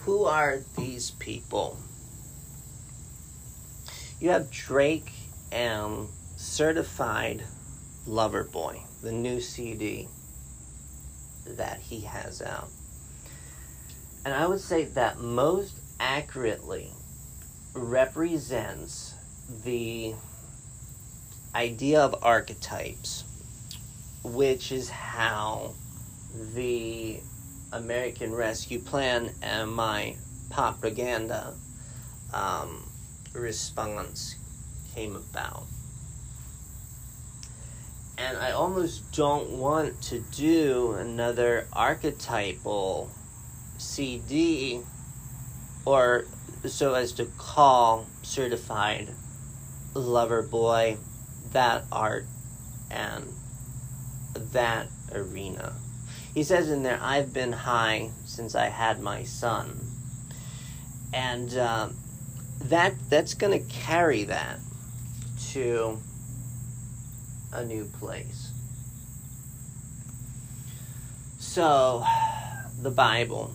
who 0.00 0.24
are 0.24 0.60
these 0.76 1.10
people? 1.12 1.78
You 4.22 4.30
have 4.30 4.48
Drake 4.52 5.10
and 5.50 6.06
Certified 6.36 7.42
Lover 8.06 8.44
Boy, 8.44 8.80
the 9.02 9.10
new 9.10 9.40
CD 9.40 10.06
that 11.44 11.80
he 11.80 12.02
has 12.02 12.40
out. 12.40 12.68
And 14.24 14.32
I 14.32 14.46
would 14.46 14.60
say 14.60 14.84
that 14.84 15.18
most 15.18 15.74
accurately 15.98 16.92
represents 17.74 19.14
the 19.64 20.14
idea 21.56 22.00
of 22.00 22.14
archetypes, 22.22 23.24
which 24.22 24.70
is 24.70 24.88
how 24.88 25.74
the 26.54 27.18
American 27.72 28.32
Rescue 28.32 28.78
Plan 28.78 29.32
and 29.42 29.72
my 29.72 30.14
propaganda 30.48 31.54
um, 32.32 32.84
response 33.34 34.36
came 34.94 35.16
about. 35.16 35.64
And 38.18 38.36
I 38.36 38.52
almost 38.52 39.12
don't 39.12 39.50
want 39.50 40.00
to 40.02 40.20
do 40.20 40.92
another 40.92 41.66
archetypal 41.72 43.10
CD 43.78 44.80
or 45.84 46.26
so 46.66 46.94
as 46.94 47.12
to 47.12 47.24
call 47.38 48.06
certified 48.22 49.08
lover 49.94 50.42
boy 50.42 50.96
that 51.52 51.84
art 51.90 52.26
and 52.90 53.26
that 54.52 54.88
arena. 55.12 55.72
He 56.34 56.44
says 56.44 56.70
in 56.70 56.82
there, 56.82 56.98
I've 57.02 57.32
been 57.32 57.52
high 57.52 58.10
since 58.24 58.54
I 58.54 58.66
had 58.66 59.00
my 59.00 59.24
son. 59.24 59.80
And 61.12 61.54
uh, 61.56 61.88
that 62.68 62.94
that's 63.08 63.34
going 63.34 63.52
to 63.52 63.72
carry 63.72 64.24
that 64.24 64.58
to 65.50 65.98
a 67.52 67.64
new 67.64 67.84
place. 67.84 68.50
So, 71.38 72.04
the 72.80 72.90
Bible. 72.90 73.52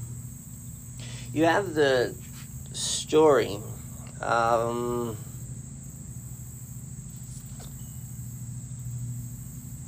You 1.34 1.45
have 1.45 1.73
the 1.73 2.15
story 2.73 3.59
um, 4.21 5.17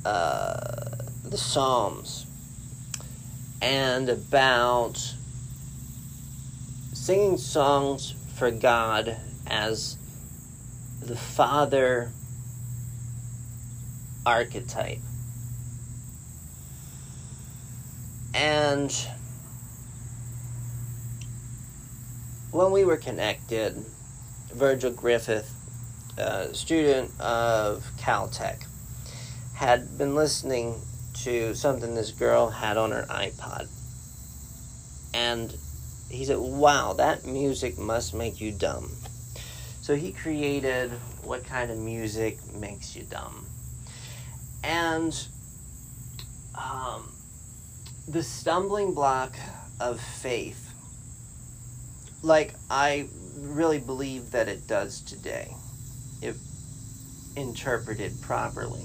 uh, 0.04 0.54
the 1.24 1.36
Psalms 1.36 2.26
and 3.62 4.08
about 4.08 5.14
singing 6.92 7.36
songs 7.36 8.14
for 8.40 8.50
God 8.50 9.18
as 9.48 9.98
the 11.02 11.14
Father 11.14 12.10
archetype. 14.24 15.00
And 18.32 18.90
when 22.50 22.72
we 22.72 22.86
were 22.86 22.96
connected, 22.96 23.84
Virgil 24.54 24.90
Griffith, 24.90 25.54
a 26.16 26.54
student 26.54 27.10
of 27.20 27.84
Caltech, 27.98 28.64
had 29.52 29.98
been 29.98 30.14
listening 30.14 30.80
to 31.24 31.52
something 31.54 31.94
this 31.94 32.10
girl 32.10 32.48
had 32.48 32.78
on 32.78 32.90
her 32.92 33.04
iPod. 33.10 33.68
And 35.12 35.54
he 36.10 36.24
said, 36.24 36.38
Wow, 36.38 36.92
that 36.94 37.24
music 37.24 37.78
must 37.78 38.14
make 38.14 38.40
you 38.40 38.52
dumb. 38.52 38.90
So 39.80 39.94
he 39.94 40.12
created 40.12 40.90
What 41.22 41.46
Kind 41.46 41.70
of 41.70 41.78
Music 41.78 42.38
Makes 42.54 42.94
You 42.96 43.04
Dumb. 43.04 43.46
And 44.62 45.16
um, 46.54 47.10
the 48.08 48.22
stumbling 48.22 48.92
block 48.92 49.34
of 49.80 50.00
faith, 50.00 50.74
like 52.22 52.54
I 52.70 53.08
really 53.38 53.78
believe 53.78 54.32
that 54.32 54.48
it 54.48 54.66
does 54.66 55.00
today, 55.00 55.54
if 56.20 56.36
interpreted 57.36 58.20
properly, 58.20 58.84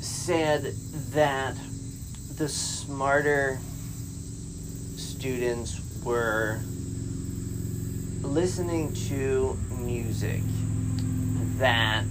said 0.00 0.62
that 1.12 1.56
the 2.36 2.48
smarter 2.48 3.58
students 5.26 5.80
were 6.04 6.60
listening 8.22 8.94
to 8.94 9.58
music 9.80 10.40
that 11.58 12.04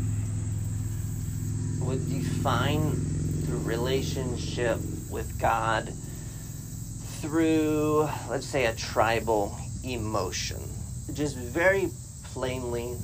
would 1.79 2.09
define 2.09 2.91
the 3.47 3.55
relationship 3.63 4.77
with 5.09 5.39
God 5.39 5.93
through, 7.21 8.09
let's 8.29 8.45
say, 8.45 8.65
a 8.65 8.75
tribal 8.75 9.57
emotion. 9.85 10.59
Just 11.13 11.37
very 11.37 11.87
plainly, 12.33 12.97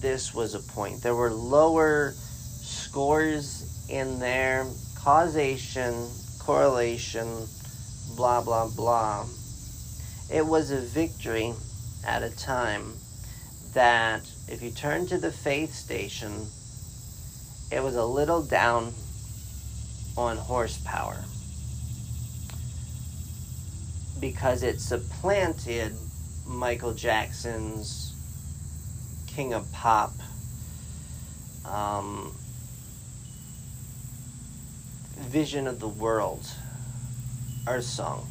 this 0.00 0.34
was 0.34 0.56
a 0.56 0.60
point. 0.72 1.04
There 1.04 1.14
were 1.14 1.30
lower 1.30 2.14
scores 2.16 3.86
in 3.88 4.18
there, 4.18 4.66
causation, 4.96 6.08
correlation, 6.40 7.46
blah, 8.20 8.42
blah, 8.42 8.68
blah. 8.68 9.24
It 10.30 10.44
was 10.44 10.70
a 10.70 10.78
victory 10.78 11.54
at 12.06 12.22
a 12.22 12.28
time 12.28 12.92
that 13.72 14.30
if 14.46 14.60
you 14.60 14.70
turn 14.70 15.06
to 15.06 15.16
the 15.16 15.32
faith 15.32 15.72
station, 15.72 16.46
it 17.72 17.82
was 17.82 17.96
a 17.96 18.04
little 18.04 18.42
down 18.42 18.92
on 20.18 20.36
horsepower 20.36 21.16
because 24.20 24.62
it 24.64 24.82
supplanted 24.82 25.94
Michael 26.46 26.92
Jackson's 26.92 28.12
King 29.28 29.54
of 29.54 29.72
Pop 29.72 30.12
um, 31.64 32.34
vision 35.20 35.66
of 35.66 35.80
the 35.80 35.88
world, 35.88 36.46
our 37.70 37.80
song. 37.80 38.26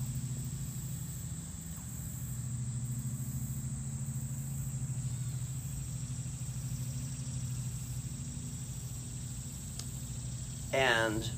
And 10.74 11.30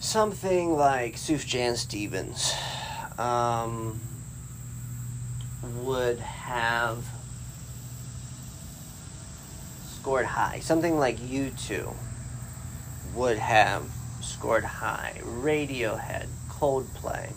something 0.00 0.74
like 0.74 1.16
Sufjan 1.16 1.76
Stevens 1.76 2.54
um, 3.18 4.00
would 5.82 6.18
have 6.20 7.04
scored 9.84 10.24
high. 10.24 10.60
Something 10.60 10.98
like 10.98 11.18
U2 11.18 11.94
would 13.16 13.38
have 13.38 13.82
scored 14.20 14.64
high. 14.64 15.18
Radiohead, 15.24 16.28
Coldplay 16.48 17.32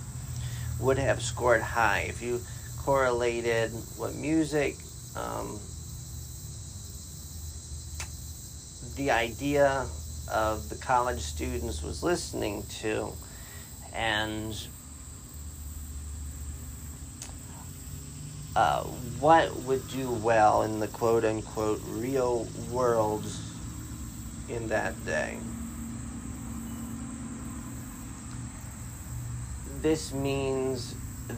would 0.80 0.98
have 0.98 1.22
scored 1.22 1.62
high. 1.62 2.06
If 2.10 2.22
you 2.22 2.42
correlated 2.78 3.72
what 3.98 4.14
music 4.16 4.76
um, 5.16 5.60
the 8.96 9.12
idea 9.12 9.86
of 10.32 10.70
the 10.70 10.76
college 10.76 11.22
students 11.22 11.82
was 11.82 12.04
listening 12.04 12.64
to 12.82 13.14
and 13.94 14.68
uh, 18.56 18.84
what 19.20 19.56
would 19.64 19.88
do 19.90 20.12
well 20.12 20.64
in 20.64 20.80
the 20.80 20.88
quote 20.88 21.24
unquote 21.24 21.80
real 21.88 22.48
world 22.72 23.26
in 24.50 24.68
that 24.68 24.94
day. 25.06 25.38
This 29.82 30.14
means 30.14 30.94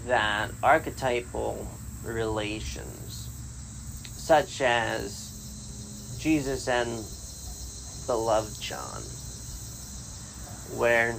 that 0.07 0.49
archetypal 0.63 1.68
relations, 2.03 3.30
such 4.03 4.61
as 4.61 6.18
Jesus 6.19 6.68
and 6.68 6.89
beloved 8.07 8.59
John, 8.59 9.01
where 10.80 11.15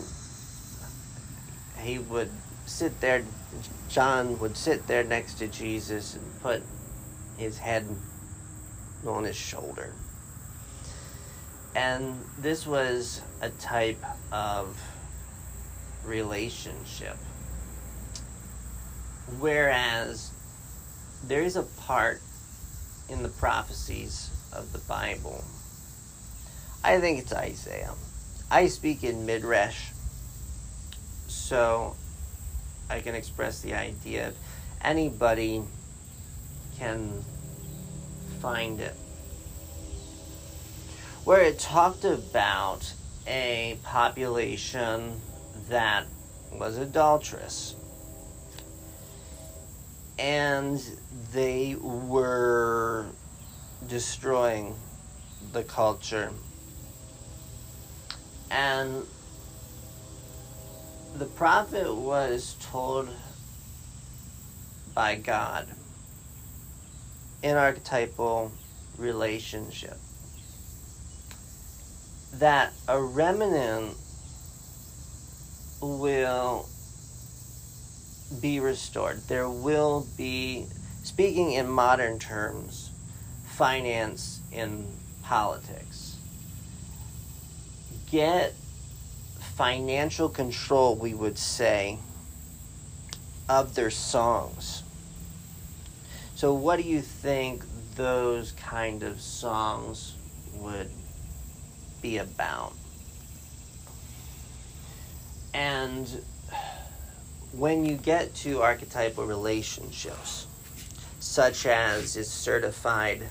he 1.81 2.01
would 2.01 2.31
sit 2.66 3.01
there, 3.01 3.23
John 3.89 4.39
would 4.40 4.57
sit 4.57 4.89
there 4.89 5.05
next 5.05 5.35
to 5.35 5.47
Jesus 5.47 6.16
and 6.16 6.43
put 6.43 6.62
his 7.36 7.57
head 7.57 7.86
on 9.07 9.23
his 9.23 9.36
shoulder. 9.36 9.93
And 11.77 12.20
this 12.39 12.66
was 12.66 13.20
a 13.40 13.51
type 13.51 14.05
of 14.32 14.77
relationship. 16.05 17.16
Whereas 19.39 20.31
there 21.24 21.43
is 21.43 21.57
a 21.57 21.62
part 21.62 22.20
in 23.09 23.23
the 23.23 23.29
prophecies 23.29 24.31
of 24.53 24.73
the 24.73 24.79
Bible 24.81 25.45
I 26.85 26.99
think 26.99 27.20
it's 27.20 27.33
Isaiah. 27.33 27.95
I 28.51 28.66
speak 28.66 29.05
in 29.05 29.24
Midrash, 29.24 29.91
so 31.29 31.95
I 32.91 32.99
can 33.01 33.15
express 33.15 33.61
the 33.61 33.74
idea. 33.74 34.29
Of 34.29 34.37
anybody 34.83 35.62
can 36.79 37.24
find 38.41 38.81
it. 38.81 38.95
Where 41.23 41.43
it 41.43 41.61
talked 41.61 42.05
about 42.05 42.93
a 43.29 43.79
population 43.85 45.20
that 45.68 46.06
was 46.52 46.78
adulterous. 46.78 47.74
And 50.18 50.82
they 51.32 51.76
were 51.80 53.06
destroying 53.89 54.74
the 55.52 55.62
culture 55.62 56.30
and 58.52 59.06
the 61.16 61.24
prophet 61.24 61.94
was 61.94 62.55
told 62.60 63.09
by 64.94 65.14
God 65.14 65.66
in 67.43 67.56
archetypal 67.56 68.52
relationship 68.98 69.97
that 72.34 72.74
a 72.89 73.01
remnant 73.01 73.97
will 75.83 76.69
be 78.41 78.61
restored. 78.61 79.21
There 79.29 79.51
will 79.51 80.07
be, 80.17 80.67
speaking 81.03 81.53
in 81.53 81.69
modern 81.69 82.19
terms, 82.19 82.91
finance 83.45 84.41
in 84.53 84.87
politics 85.23 86.13
get 88.13 88.53
financial 89.39 90.29
control, 90.29 90.95
we 90.95 91.15
would 91.15 91.39
say, 91.39 91.99
of 93.49 93.75
their 93.75 93.91
songs. 93.91 94.83
So, 96.35 96.53
what 96.53 96.77
do 96.77 96.83
you 96.83 97.01
think 97.01 97.65
those 97.97 98.53
kind 98.53 99.03
of 99.03 99.21
songs 99.21 100.15
would 100.57 100.91
be 102.03 102.19
about? 102.19 102.75
And 105.55 106.09
when 107.53 107.85
you 107.85 107.97
get 107.97 108.35
to 108.37 108.62
archetypal 108.62 109.27
relationships, 109.27 110.47
such 111.20 111.66
as 111.66 112.16
is 112.16 112.31
certified 112.31 113.23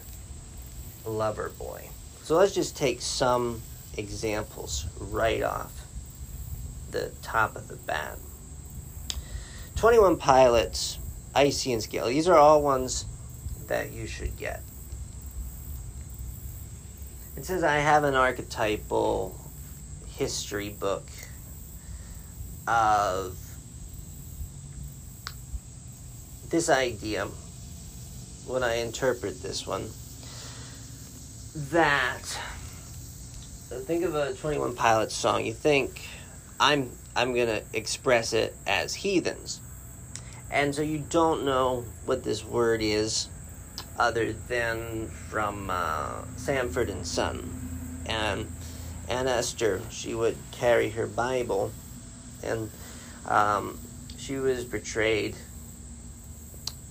lover 1.06 1.52
boy. 1.58 1.90
So 2.24 2.38
let's 2.38 2.54
just 2.54 2.78
take 2.78 3.02
some 3.02 3.62
examples 3.98 4.86
right 5.00 5.42
off 5.42 5.74
the 6.92 7.12
top 7.22 7.56
of 7.56 7.68
the 7.68 7.76
bat. 7.76 8.18
21 9.76 10.18
Pilots, 10.18 11.00
Icy 11.34 11.74
and 11.74 11.82
Scale. 11.82 12.08
These 12.08 12.28
are 12.28 12.38
all 12.38 12.62
ones 12.62 13.06
that 13.68 13.92
you 13.92 14.06
should 14.06 14.38
get. 14.38 14.62
It 17.36 17.46
says 17.46 17.64
I 17.64 17.78
have 17.78 18.04
an 18.04 18.14
archetypal 18.14 19.36
history 20.16 20.70
book 20.70 21.04
of 22.68 23.38
this 26.50 26.70
idea 26.70 27.28
when 28.48 28.64
I 28.64 28.76
interpret 28.76 29.42
this 29.42 29.66
one 29.66 29.90
that 31.72 32.22
think 33.80 34.04
of 34.04 34.16
a 34.16 34.34
21 34.34 34.76
Pilots 34.76 35.16
song. 35.16 35.46
You 35.46 35.54
think 35.54 36.02
I'm 36.60 36.90
I'm 37.16 37.34
going 37.34 37.48
to 37.48 37.64
express 37.74 38.34
it 38.34 38.56
as 38.68 38.94
heathens. 38.94 39.60
And 40.50 40.74
so 40.74 40.82
you 40.82 41.04
don't 41.10 41.46
know 41.46 41.86
what 42.06 42.24
this 42.24 42.44
word 42.44 42.82
is 42.82 43.28
other 43.98 44.34
than 44.34 45.08
from 45.08 45.70
uh, 45.70 46.24
Sanford 46.38 46.90
and 46.90 47.06
Son. 47.06 48.02
And 48.06 48.52
and 49.10 49.28
Esther 49.28 49.82
she 49.90 50.14
would 50.16 50.38
carry 50.52 50.90
her 50.92 51.08
Bible 51.08 51.72
and 52.44 52.70
um, 53.28 53.80
she 54.18 54.36
was 54.38 54.66
portrayed 54.66 55.36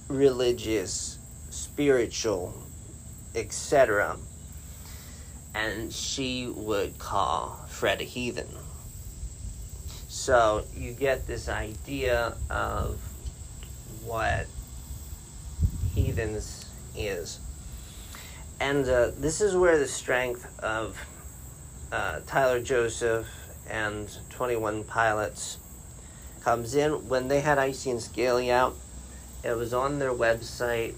religious 0.09 1.19
spiritual 1.51 2.55
etc 3.35 4.17
and 5.55 5.93
she 5.93 6.47
would 6.49 6.99
call 6.99 7.59
Fred 7.69 8.01
a 8.01 8.05
heathen. 8.05 8.49
So 10.09 10.65
you 10.77 10.93
get 10.93 11.27
this 11.27 11.49
idea 11.49 12.37
of 12.49 13.01
what 14.05 14.47
heathens 15.95 16.67
is. 16.97 17.41
And 18.61 18.87
uh, 18.89 19.11
this 19.19 19.41
is 19.41 19.57
where 19.57 19.79
the 19.79 19.89
strength 19.89 20.47
of 20.61 20.99
uh, 21.91 22.21
Tyler 22.27 22.61
Joseph 22.63 23.27
and 23.71 24.09
21 24.31 24.85
Pilots 24.85 25.59
comes 26.43 26.75
in. 26.75 27.09
When 27.09 27.29
they 27.29 27.41
had 27.41 27.59
Icy 27.59 27.91
and 27.91 28.01
Scaly 28.01 28.51
out, 28.51 28.75
it 29.45 29.57
was 29.57 29.73
on 29.73 29.99
their 29.99 30.13
website 30.13 30.95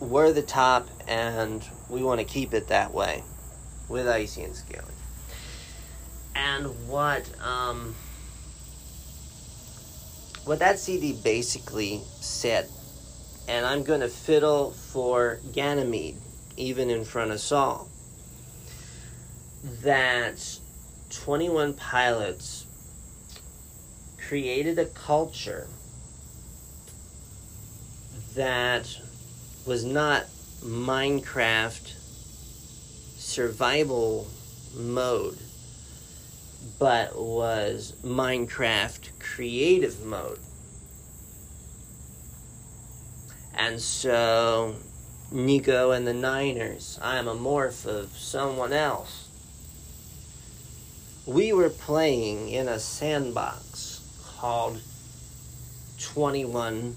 we're 0.00 0.32
the 0.32 0.42
top 0.42 0.88
and 1.08 1.64
we 1.88 2.02
want 2.02 2.20
to 2.20 2.26
keep 2.26 2.52
it 2.52 2.68
that 2.68 2.92
way 2.92 3.22
with 3.88 4.06
icy 4.06 4.42
and 4.42 4.54
scaly 4.54 4.92
and 6.34 6.66
what 6.88 7.28
um, 7.42 7.94
what 10.44 10.58
that 10.58 10.78
cd 10.78 11.12
basically 11.24 12.02
said 12.20 12.68
and 13.48 13.64
i'm 13.64 13.82
going 13.82 14.00
to 14.00 14.08
fiddle 14.08 14.72
for 14.72 15.38
ganymede 15.52 16.16
even 16.56 16.90
in 16.90 17.04
front 17.04 17.30
of 17.30 17.40
saul 17.40 17.88
that 19.82 20.58
21 21.10 21.74
pilots 21.74 22.66
created 24.18 24.78
a 24.78 24.86
culture 24.86 25.68
that 28.34 29.00
was 29.64 29.84
not 29.84 30.26
Minecraft 30.62 31.92
survival 33.18 34.26
mode, 34.74 35.38
but 36.78 37.16
was 37.18 37.94
Minecraft 38.04 39.10
creative 39.18 40.04
mode. 40.04 40.38
And 43.54 43.80
so, 43.80 44.76
Nico 45.30 45.90
and 45.92 46.06
the 46.06 46.12
Niners, 46.12 46.98
I 47.02 47.16
am 47.16 47.26
a 47.26 47.34
morph 47.34 47.86
of 47.86 48.16
someone 48.16 48.72
else. 48.72 49.25
We 51.26 51.52
were 51.52 51.70
playing 51.70 52.50
in 52.50 52.68
a 52.68 52.78
sandbox 52.78 54.00
called 54.38 54.80
21 55.98 56.96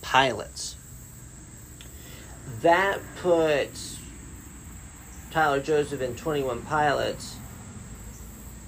Pilots 0.00 0.76
that 2.62 3.00
puts 3.16 3.98
Tyler 5.30 5.60
Joseph 5.60 6.00
and 6.00 6.16
21 6.16 6.62
Pilots 6.62 7.36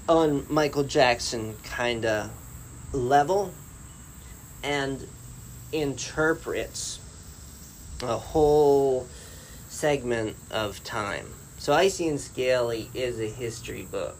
on 0.09 0.45
Michael 0.49 0.83
Jackson 0.83 1.55
kind 1.63 2.05
of 2.05 2.29
level 2.91 3.53
and 4.63 5.07
interprets 5.71 6.99
a 8.01 8.17
whole 8.17 9.07
segment 9.69 10.35
of 10.51 10.83
time. 10.83 11.27
So 11.67 11.73
Icy 11.73 12.07
and 12.07 12.17
Scaly 12.17 12.89
is 12.93 13.19
a 13.19 13.27
history 13.27 13.85
book 13.91 14.15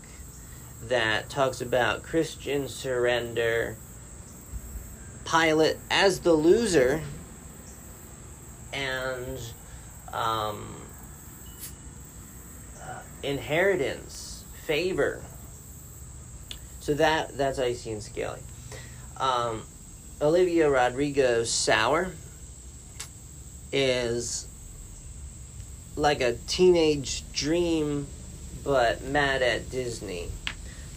that 0.90 1.30
talks 1.30 1.62
about 1.62 2.04
Christian 2.04 2.68
surrender, 2.68 3.78
Pilate 5.24 5.78
as 5.90 6.20
the 6.20 6.34
loser 6.34 7.02
and 8.74 9.40
um, 10.12 10.76
uh, 12.84 13.00
inheritance, 13.24 14.44
favor. 14.66 15.22
So 16.82 16.96
that 16.96 17.38
that's 17.38 17.60
icy 17.60 17.94
and 17.94 18.04
scaly. 18.04 18.42
Um, 19.16 19.64
Olivia 20.22 20.70
Rodrigo 20.70 21.46
Sour 21.46 22.12
is 23.72 24.47
like 25.98 26.22
a 26.22 26.34
teenage 26.48 27.24
dream, 27.34 28.08
but 28.64 29.04
mad 29.04 29.42
at 29.42 29.70
Disney, 29.70 30.30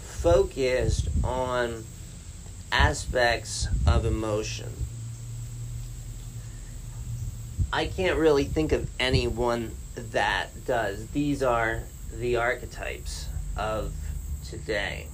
focused 0.03 1.09
on 1.25 1.85
aspects 2.71 3.67
of 3.87 4.05
emotion 4.05 4.69
I 7.73 7.87
can't 7.87 8.19
really 8.19 8.45
think 8.45 8.73
of 8.73 8.91
anyone 8.99 9.71
that 9.95 10.67
does. 10.67 11.07
These 11.09 11.41
are 11.43 11.83
the 12.13 12.37
archetypes 12.37 13.29
of 13.57 13.93
today. 14.45 15.07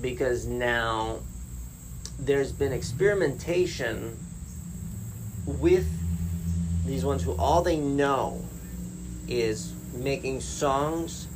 Because 0.00 0.46
now 0.46 1.18
there's 2.20 2.52
been 2.52 2.72
experimentation 2.72 4.16
with 5.44 5.88
these 6.86 7.04
ones 7.04 7.24
who 7.24 7.32
all 7.32 7.62
they 7.62 7.78
know 7.78 8.45
is 9.28 9.72
making 9.94 10.40
songs 10.40 11.28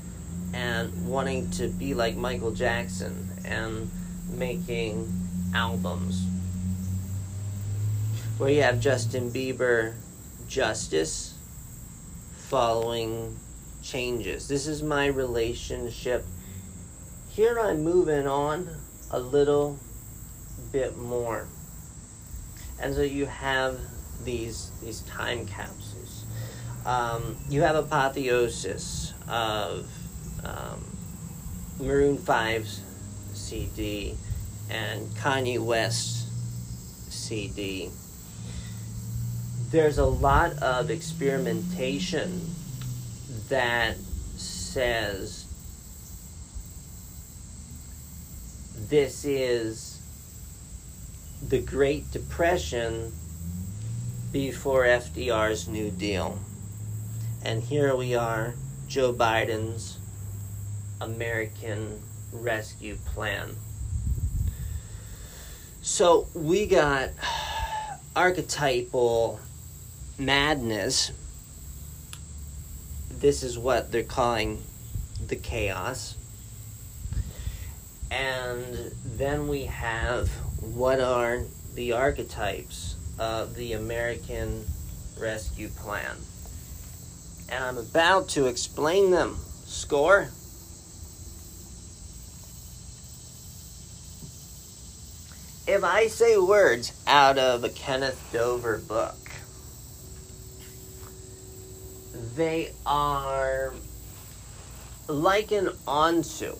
and 0.52 1.08
wanting 1.08 1.50
to 1.50 1.68
be 1.68 1.94
like 1.94 2.16
Michael 2.16 2.50
Jackson 2.50 3.28
and 3.44 3.90
making 4.28 5.12
albums. 5.54 6.24
Where 8.38 8.50
you 8.50 8.62
have 8.62 8.80
Justin 8.80 9.30
Bieber 9.30 9.94
justice 10.48 11.34
following 12.36 13.38
changes. 13.82 14.48
This 14.48 14.66
is 14.66 14.82
my 14.82 15.06
relationship. 15.06 16.24
Here 17.30 17.58
I'm 17.60 17.82
moving 17.82 18.26
on 18.26 18.68
a 19.10 19.20
little 19.20 19.78
bit 20.72 20.96
more. 20.96 21.46
And 22.80 22.94
so 22.94 23.02
you 23.02 23.26
have 23.26 23.78
these 24.24 24.70
these 24.82 25.00
time 25.02 25.46
capsules. 25.46 25.79
Um, 26.86 27.36
you 27.48 27.62
have 27.62 27.76
apotheosis 27.76 29.12
of 29.28 29.86
um, 30.44 30.84
Maroon 31.78 32.16
5's 32.16 32.82
CD 33.34 34.16
and 34.70 35.06
Kanye 35.10 35.58
West's 35.58 36.26
CD 37.08 37.90
there's 39.70 39.98
a 39.98 40.04
lot 40.04 40.52
of 40.62 40.90
experimentation 40.90 42.40
that 43.48 43.96
says 44.36 45.46
this 48.88 49.24
is 49.24 50.00
the 51.48 51.60
Great 51.60 52.10
Depression 52.10 53.12
before 54.32 54.82
FDR's 54.82 55.68
New 55.68 55.90
Deal. 55.90 56.38
And 57.42 57.62
here 57.62 57.96
we 57.96 58.14
are, 58.14 58.54
Joe 58.86 59.14
Biden's 59.14 59.98
American 61.00 62.02
Rescue 62.32 62.96
Plan. 63.06 63.56
So 65.80 66.26
we 66.34 66.66
got 66.66 67.10
archetypal 68.14 69.40
madness. 70.18 71.12
This 73.10 73.42
is 73.42 73.58
what 73.58 73.90
they're 73.90 74.02
calling 74.02 74.62
the 75.26 75.36
chaos. 75.36 76.16
And 78.10 78.92
then 79.04 79.48
we 79.48 79.64
have 79.64 80.28
what 80.60 81.00
are 81.00 81.44
the 81.74 81.92
archetypes 81.92 82.96
of 83.18 83.54
the 83.54 83.72
American 83.72 84.66
Rescue 85.18 85.68
Plan. 85.68 86.16
And 87.50 87.64
I'm 87.64 87.78
about 87.78 88.28
to 88.30 88.46
explain 88.46 89.10
them. 89.10 89.36
Score. 89.64 90.28
If 95.66 95.84
I 95.84 96.08
say 96.08 96.36
words 96.36 96.92
out 97.06 97.38
of 97.38 97.62
a 97.64 97.68
Kenneth 97.68 98.20
Dover 98.32 98.78
book, 98.78 99.16
they 102.36 102.72
are 102.86 103.72
like 105.08 105.52
an 105.52 105.70
onto 105.86 106.56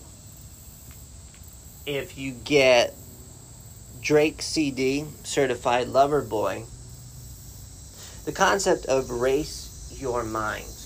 if 1.87 2.17
you 2.19 2.33
get 2.33 2.95
Drake 4.01 4.43
CD, 4.43 5.05
Certified 5.25 5.89
Lover 5.89 6.23
Boy, 6.23 6.65
the 8.25 8.33
concept 8.33 8.87
of 8.87 9.11
race 9.11 9.97
your 9.99 10.23
mind. 10.23 10.80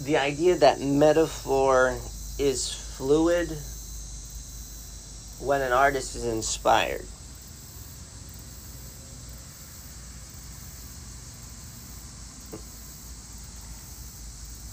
The 0.00 0.16
idea 0.16 0.54
that 0.56 0.80
metaphor 0.80 1.98
is 2.38 2.72
fluid 2.72 3.48
when 5.40 5.60
an 5.60 5.72
artist 5.72 6.14
is 6.14 6.24
inspired. 6.24 7.04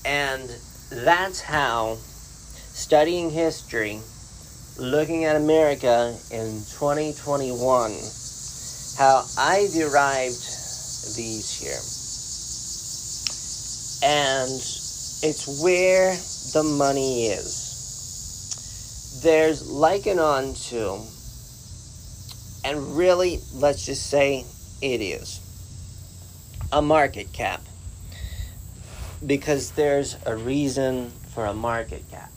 And 0.06 0.48
that's 0.92 1.42
how 1.42 1.98
studying 2.00 3.32
history, 3.32 4.00
looking 4.78 5.26
at 5.26 5.36
America 5.36 6.16
in 6.30 6.62
2021, 6.70 7.92
how 8.98 9.26
I 9.38 9.68
derived 9.74 10.46
these 11.16 11.52
here. 11.58 11.82
And 14.08 14.62
it's 15.26 15.60
where 15.64 16.16
the 16.54 16.62
money 16.62 17.26
is. 17.26 19.20
There's 19.24 19.68
likened 19.68 20.20
on 20.20 20.54
to, 20.54 21.00
and 22.64 22.96
really, 22.96 23.40
let's 23.56 23.88
just 23.88 24.06
say 24.08 24.46
it 24.84 25.02
is, 25.02 25.40
a 26.72 26.80
market 26.80 27.34
cap 27.34 27.62
because 29.26 29.72
there's 29.72 30.16
a 30.28 30.36
reason 30.36 31.10
for 31.34 31.48
a 31.48 31.56
market 31.56 32.04
cap. 32.12 32.30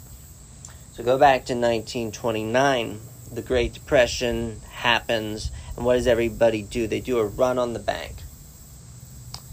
So 0.93 1.05
go 1.05 1.19
back 1.19 1.45
to 1.47 1.53
1929, 1.53 3.01
the 3.31 3.43
Great 3.43 3.75
Depression 3.75 4.63
happens, 4.71 5.51
and 5.77 5.85
what 5.85 5.97
does 5.97 6.07
everybody 6.07 6.63
do? 6.63 6.87
They 6.87 7.01
do 7.01 7.19
a 7.19 7.27
run 7.27 7.59
on 7.59 7.75
the 7.75 7.81
bank. 7.81 8.15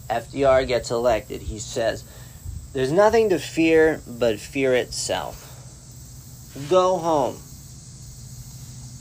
FDR 0.09 0.65
gets 0.65 0.89
elected. 0.89 1.41
He 1.41 1.59
says, 1.59 2.05
There's 2.75 2.91
nothing 2.91 3.29
to 3.29 3.39
fear 3.39 4.01
but 4.05 4.37
fear 4.37 4.75
itself. 4.75 5.39
Go 6.69 6.97
home 6.97 7.37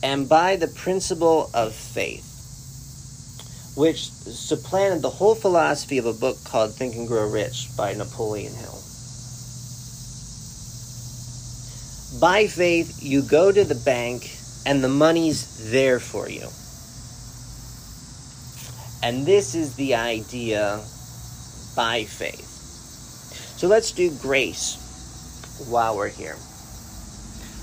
and 0.01 0.29
by 0.29 0.55
the 0.55 0.69
principle 0.69 1.51
of 1.53 1.75
faith 1.75 2.31
which 3.77 4.11
supplanted 4.11 5.03
the 5.03 5.11
whole 5.11 5.35
philosophy 5.35 5.99
of 5.99 6.07
a 6.07 6.13
book 6.13 6.37
called 6.45 6.73
Think 6.73 6.95
and 6.95 7.09
Grow 7.09 7.29
Rich 7.29 7.71
by 7.77 7.95
Napoleon 7.95 8.55
Hill. 8.55 8.79
By 12.21 12.47
faith, 12.47 13.03
you 13.03 13.23
go 13.23 13.51
to 13.51 13.65
the 13.65 13.75
bank 13.75 14.31
and 14.65 14.85
the 14.85 14.89
money's 14.89 15.73
there 15.73 15.99
for 15.99 16.29
you. 16.29 16.47
And 19.03 19.27
this 19.27 19.57
is 19.57 19.75
the 19.75 19.97
idea 19.97 20.81
by 21.75 22.05
faith. 22.05 22.44
So 23.65 23.69
let's 23.69 23.93
do 23.93 24.11
grace 24.21 24.77
while 25.71 25.97
we're 25.97 26.11
here. 26.11 26.37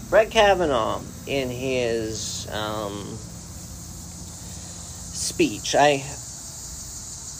Brett 0.09 0.31
Kavanaugh, 0.31 0.99
in 1.27 1.47
his 1.47 2.49
um, 2.51 3.03
speech. 5.13 5.75
I 5.77 6.03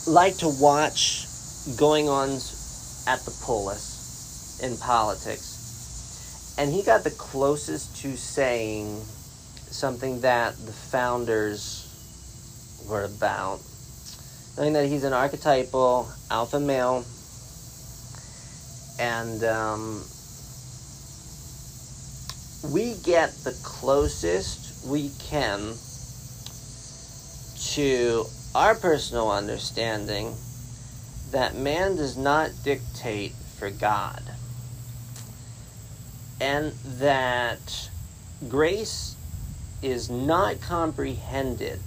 like 0.05 0.37
to 0.37 0.47
watch 0.61 1.25
going 1.75 2.07
on 2.07 2.29
at 3.07 3.25
the 3.25 3.35
polis 3.41 4.59
in 4.61 4.77
politics. 4.77 6.53
And 6.59 6.71
he 6.71 6.83
got 6.83 7.03
the 7.03 7.09
closest 7.09 7.95
to 8.03 8.15
saying 8.15 9.01
something 9.71 10.21
that 10.21 10.55
the 10.67 10.71
founders 10.71 11.87
were 12.87 13.05
about. 13.05 13.59
Knowing 14.55 14.73
that 14.73 14.85
he's 14.85 15.03
an 15.03 15.13
archetypal 15.13 16.07
alpha 16.29 16.59
male 16.59 17.03
and 19.01 19.43
um, 19.43 20.03
we 22.71 22.93
get 23.03 23.31
the 23.43 23.57
closest 23.63 24.85
we 24.85 25.09
can 25.17 25.73
to 27.73 28.25
our 28.53 28.75
personal 28.75 29.31
understanding 29.31 30.35
that 31.31 31.55
man 31.55 31.95
does 31.95 32.15
not 32.15 32.51
dictate 32.63 33.31
for 33.57 33.71
God. 33.71 34.21
And 36.39 36.71
that 36.99 37.89
grace 38.49 39.15
is 39.81 40.11
not 40.11 40.61
comprehended 40.61 41.79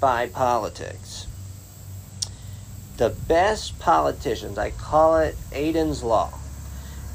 by 0.00 0.28
politics. 0.28 1.25
The 2.96 3.10
best 3.10 3.78
politicians, 3.78 4.56
I 4.56 4.70
call 4.70 5.18
it 5.18 5.36
Aiden's 5.50 6.02
Law. 6.02 6.32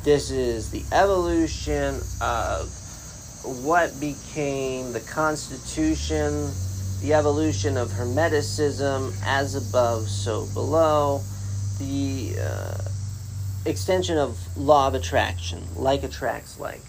This 0.03 0.29
is 0.29 0.69
the 0.69 0.83
evolution 0.95 1.99
of 2.21 2.69
what 3.63 3.99
became 3.99 4.93
the 4.93 4.99
Constitution, 4.99 6.51
the 7.01 7.13
evolution 7.13 7.77
of 7.77 7.89
Hermeticism, 7.89 9.11
as 9.25 9.55
above, 9.55 10.07
so 10.07 10.45
below, 10.53 11.21
the 11.79 12.35
uh, 12.39 12.77
extension 13.65 14.19
of 14.19 14.37
law 14.55 14.87
of 14.87 14.93
attraction, 14.93 15.63
like 15.75 16.03
attracts 16.03 16.59
like. 16.59 16.83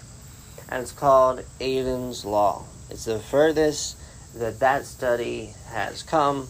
And 0.69 0.83
it's 0.83 0.93
called 0.93 1.43
Aiden's 1.61 2.27
Law. 2.27 2.65
It's 2.91 3.07
the 3.07 3.19
furthest 3.19 3.97
that 4.35 4.61
that 4.61 4.85
study 4.85 5.55
has 5.69 6.03
come. 6.03 6.49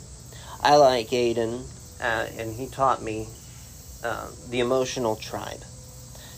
I 0.60 0.76
like 0.76 1.08
Aiden, 1.10 1.64
uh, 2.02 2.26
and 2.36 2.52
he 2.52 2.66
taught 2.68 3.02
me 3.02 3.28
uh, 4.04 4.28
the 4.50 4.60
emotional 4.60 5.16
tribe. 5.16 5.62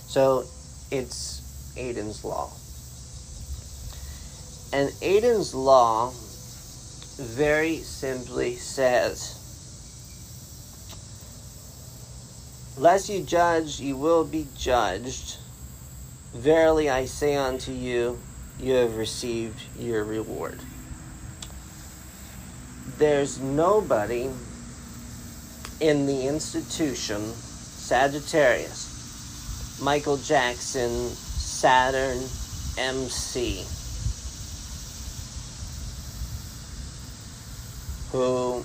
So 0.06 0.44
it's 0.90 1.74
Aiden's 1.76 2.24
Law. 2.24 2.50
And 4.72 4.90
Aiden's 5.00 5.54
law 5.54 6.12
very 7.16 7.78
simply 7.78 8.56
says, 8.56 9.40
Lest 12.76 13.08
you 13.08 13.22
judge, 13.22 13.78
you 13.78 13.96
will 13.96 14.24
be 14.24 14.48
judged. 14.58 15.38
Verily 16.34 16.90
I 16.90 17.04
say 17.04 17.36
unto 17.36 17.70
you, 17.70 18.18
you 18.58 18.74
have 18.74 18.96
received 18.96 19.62
your 19.78 20.02
reward. 20.02 20.58
There's 22.98 23.38
nobody 23.38 24.28
in 25.80 26.06
the 26.06 26.26
institution, 26.26 27.32
Sagittarius, 27.32 28.90
Michael 29.82 30.16
Jackson, 30.16 31.10
Saturn, 31.10 32.22
MC, 32.78 33.64
who 38.10 38.64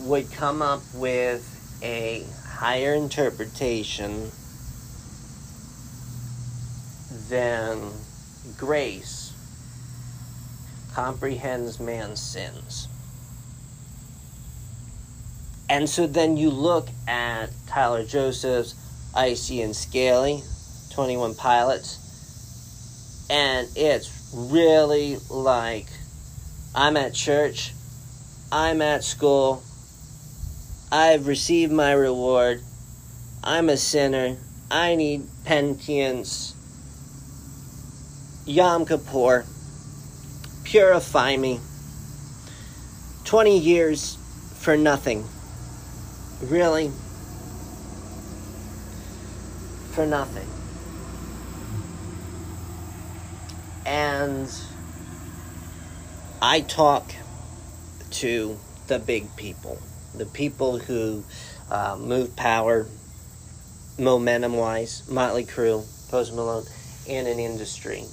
would 0.00 0.30
come 0.32 0.62
up 0.62 0.82
with 0.94 1.50
a 1.82 2.24
higher 2.46 2.94
interpretation 2.94 4.30
than 7.28 7.92
grace 8.56 9.32
comprehends 10.92 11.80
man's 11.80 12.20
sins. 12.20 12.88
And 15.68 15.88
so 15.88 16.06
then 16.06 16.36
you 16.36 16.50
look 16.50 16.88
at 17.08 17.50
Tyler 17.66 18.04
Joseph's 18.04 18.74
Icy 19.14 19.62
and 19.62 19.74
Scaly, 19.74 20.42
21 20.92 21.34
Pilots, 21.34 23.26
and 23.30 23.68
it's 23.76 24.10
really 24.34 25.16
like 25.30 25.86
I'm 26.74 26.96
at 26.96 27.14
church, 27.14 27.72
I'm 28.52 28.82
at 28.82 29.04
school, 29.04 29.62
I've 30.92 31.26
received 31.26 31.72
my 31.72 31.92
reward, 31.92 32.60
I'm 33.42 33.68
a 33.68 33.76
sinner, 33.76 34.36
I 34.70 34.96
need 34.96 35.22
penitence, 35.44 36.54
Yom 38.46 38.84
Kippur, 38.84 39.46
purify 40.64 41.36
me. 41.36 41.60
20 43.24 43.58
years 43.58 44.18
for 44.58 44.76
nothing. 44.76 45.24
Really? 46.42 46.90
For 49.92 50.04
nothing. 50.04 50.48
And 53.86 54.50
I 56.42 56.60
talk 56.60 57.14
to 58.10 58.58
the 58.86 58.98
big 58.98 59.34
people, 59.36 59.78
the 60.14 60.26
people 60.26 60.78
who 60.78 61.24
uh, 61.70 61.96
move 61.98 62.34
power, 62.36 62.86
momentum 63.98 64.54
wise, 64.54 65.08
Motley 65.08 65.44
Crue, 65.44 65.84
Post 66.10 66.34
Malone, 66.34 66.64
in 67.06 67.26
an 67.26 67.38
industry. 67.38 68.04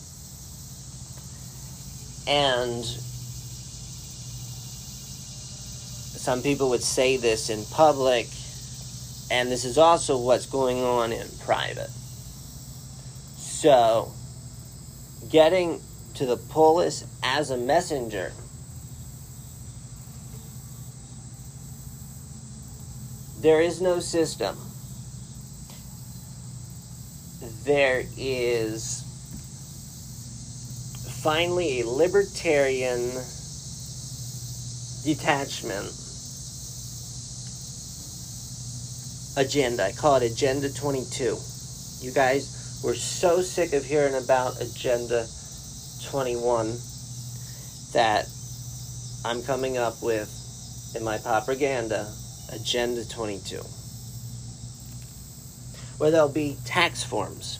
And 2.27 2.85
some 6.21 6.43
people 6.43 6.69
would 6.69 6.83
say 6.83 7.17
this 7.17 7.49
in 7.49 7.65
public, 7.71 8.27
and 9.31 9.51
this 9.51 9.65
is 9.65 9.79
also 9.79 10.19
what's 10.19 10.45
going 10.45 10.77
on 10.83 11.11
in 11.11 11.27
private. 11.43 11.89
So, 13.37 14.11
getting 15.31 15.81
to 16.13 16.27
the 16.27 16.37
polis 16.37 17.05
as 17.23 17.49
a 17.49 17.57
messenger 17.57 18.33
there 23.39 23.61
is 23.61 23.81
no 23.81 23.99
system 23.99 24.55
there 27.63 28.03
is 28.15 29.03
finally 31.23 31.81
a 31.81 31.87
libertarian 31.87 32.99
detachment 35.03 36.00
agenda. 39.37 39.85
I 39.85 39.91
call 39.91 40.15
it 40.15 40.31
Agenda 40.31 40.71
22. 40.71 41.37
You 42.01 42.11
guys 42.11 42.81
were 42.83 42.95
so 42.95 43.41
sick 43.41 43.73
of 43.73 43.85
hearing 43.85 44.15
about 44.15 44.59
Agenda 44.61 45.27
21 46.09 46.77
that 47.93 48.27
I'm 49.23 49.43
coming 49.43 49.77
up 49.77 50.01
with 50.01 50.29
in 50.95 51.03
my 51.03 51.17
propaganda 51.17 52.11
Agenda 52.51 53.07
22. 53.07 53.57
Where 55.97 56.11
there'll 56.11 56.29
be 56.29 56.57
tax 56.65 57.03
forms. 57.03 57.59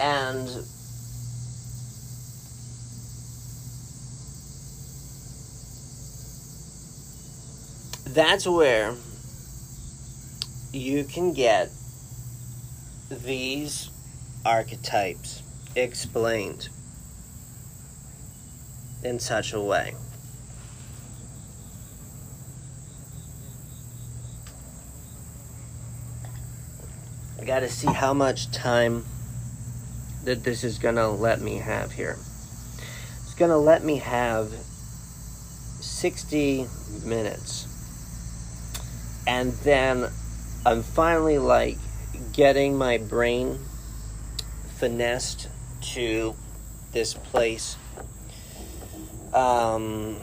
And 0.00 0.48
that's 8.14 8.46
where 8.46 8.94
you 10.72 11.04
can 11.04 11.32
get 11.32 11.70
these 13.10 13.90
archetypes 14.44 15.42
explained 15.74 16.68
in 19.02 19.18
such 19.18 19.52
a 19.52 19.60
way. 19.60 19.94
I 27.40 27.44
got 27.44 27.60
to 27.60 27.68
see 27.68 27.88
how 27.88 28.12
much 28.12 28.52
time 28.52 29.04
that 30.24 30.44
this 30.44 30.62
is 30.62 30.78
to 30.96 31.08
let 31.08 31.40
me 31.40 31.56
have 31.56 31.92
here. 31.92 32.18
It's 33.22 33.34
to 33.50 33.56
let 33.56 33.82
me 33.82 33.96
have 33.96 34.52
60 35.80 36.66
minutes. 37.04 37.66
And 39.26 39.52
then 39.64 40.10
I'm 40.66 40.82
finally 40.82 41.38
like 41.38 41.78
getting 42.34 42.76
my 42.76 42.98
brain 42.98 43.58
finessed 44.76 45.48
to 45.94 46.34
this 46.92 47.14
place 47.14 47.76
um, 49.32 50.16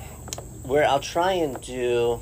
where 0.62 0.86
I'll 0.86 1.00
try 1.00 1.32
and 1.34 1.60
do 1.62 2.20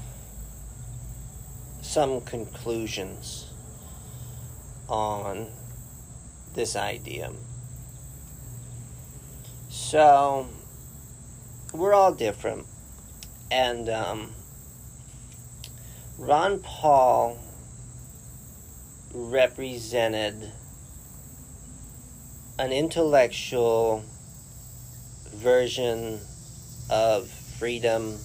some 1.81 2.21
conclusions 2.21 3.49
on 4.87 5.47
this 6.53 6.77
idea. 6.77 7.31
So, 9.67 10.47
we're 11.73 11.93
all 11.93 12.13
different. 12.13 12.65
And 13.51 13.89
um, 13.89 14.31
Ron 16.17 16.59
Paul 16.59 17.39
represented 19.15 20.51
an 22.59 22.71
intellectual 22.71 24.03
version 25.33 26.19
of 26.89 27.29
freedom 27.29 28.17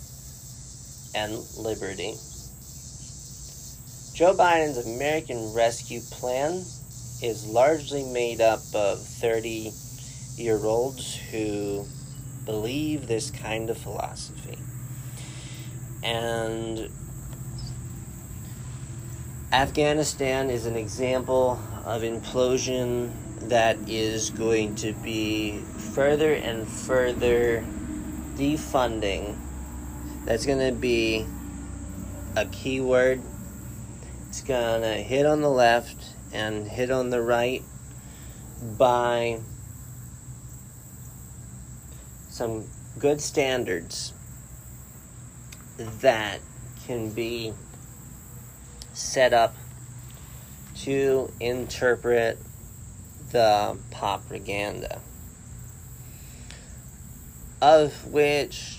and 1.14 1.32
liberty. 1.56 2.14
Joe 4.14 4.34
Biden's 4.34 4.84
American 4.86 5.54
Rescue 5.54 6.00
Plan 6.10 6.64
is 7.22 7.46
largely 7.46 8.02
made 8.04 8.40
up 8.40 8.60
of 8.74 9.00
30 9.00 9.72
year 10.36 10.58
olds 10.64 11.16
who 11.30 11.86
believe 12.44 13.06
this 13.06 13.30
kind 13.30 13.70
of 13.70 13.78
philosophy. 13.78 14.58
And 16.02 16.90
Afghanistan 19.52 20.48
is 20.48 20.66
an 20.66 20.76
example 20.76 21.58
of 21.84 22.02
implosion 22.02 23.10
that 23.48 23.76
is 23.88 24.30
going 24.30 24.76
to 24.76 24.92
be 24.92 25.58
further 25.92 26.34
and 26.34 26.68
further 26.68 27.64
defunding. 28.36 29.36
That's 30.24 30.46
going 30.46 30.72
to 30.72 30.72
be 30.72 31.26
a 32.36 32.46
key 32.46 32.80
word. 32.80 33.20
It's 34.28 34.40
going 34.42 34.82
to 34.82 34.94
hit 34.94 35.26
on 35.26 35.40
the 35.40 35.50
left 35.50 35.96
and 36.32 36.68
hit 36.68 36.92
on 36.92 37.10
the 37.10 37.20
right 37.20 37.64
by 38.78 39.40
some 42.28 42.68
good 43.00 43.20
standards 43.20 44.12
that 45.76 46.38
can 46.86 47.10
be 47.10 47.52
set 48.92 49.32
up 49.32 49.54
to 50.76 51.32
interpret 51.40 52.38
the 53.32 53.76
propaganda, 53.90 55.00
of 57.60 58.06
which 58.06 58.78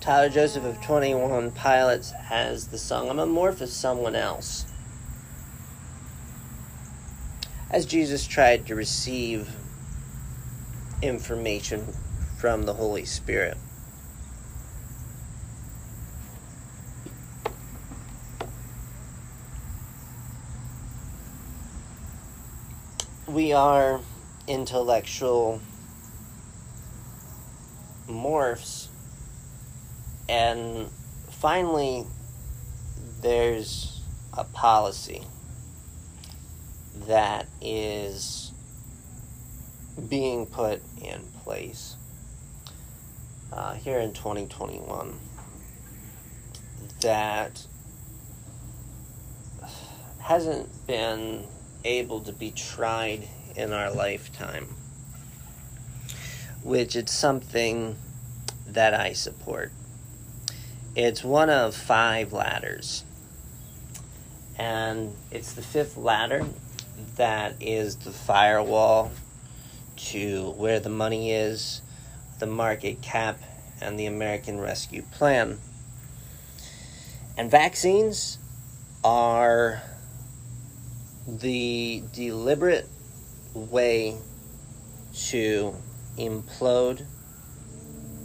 Tyler 0.00 0.28
Joseph 0.28 0.64
of 0.64 0.80
21 0.82 1.50
Pilots 1.50 2.12
has 2.12 2.68
the 2.68 2.78
song 2.78 3.10
I'm 3.10 3.18
a 3.18 3.26
morph 3.26 3.60
of 3.60 3.68
someone 3.68 4.14
else. 4.14 4.64
As 7.70 7.84
Jesus 7.84 8.26
tried 8.26 8.66
to 8.68 8.74
receive 8.74 9.50
information 11.02 11.86
from 12.38 12.62
the 12.62 12.74
Holy 12.74 13.04
Spirit. 13.04 13.58
We 23.28 23.52
are 23.52 24.00
intellectual 24.46 25.60
morphs 28.08 28.88
and 30.30 30.88
finally 31.28 32.06
there's 33.20 34.00
a 34.32 34.44
policy 34.44 35.22
that 37.06 37.46
is 37.60 38.50
being 40.08 40.46
put 40.46 40.80
in 41.02 41.20
place 41.44 41.96
uh, 43.52 43.74
here 43.74 43.98
in 43.98 44.14
2021 44.14 45.18
that 47.02 47.66
hasn't 50.20 50.86
been 50.86 51.44
able 51.84 52.20
to 52.20 52.32
be 52.32 52.50
tried 52.50 53.28
in 53.56 53.72
our 53.72 53.90
lifetime, 53.90 54.68
which 56.62 56.96
it's 56.96 57.12
something 57.12 57.96
that 58.66 58.94
I 58.94 59.12
support. 59.12 59.72
It's 60.94 61.22
one 61.22 61.50
of 61.50 61.74
five 61.74 62.32
ladders, 62.32 63.04
and 64.58 65.14
it's 65.30 65.52
the 65.52 65.62
fifth 65.62 65.96
ladder 65.96 66.46
that 67.16 67.54
is 67.60 67.96
the 67.96 68.10
firewall 68.10 69.12
to 69.96 70.50
where 70.52 70.80
the 70.80 70.88
money 70.88 71.32
is, 71.32 71.82
the 72.38 72.46
market 72.46 73.02
cap, 73.02 73.40
and 73.80 73.98
the 73.98 74.06
American 74.06 74.60
Rescue 74.60 75.02
Plan. 75.12 75.58
And 77.36 77.50
vaccines 77.50 78.38
are 79.04 79.82
the 81.28 82.02
deliberate 82.14 82.88
way 83.54 84.16
to 85.28 85.74
implode 86.16 87.04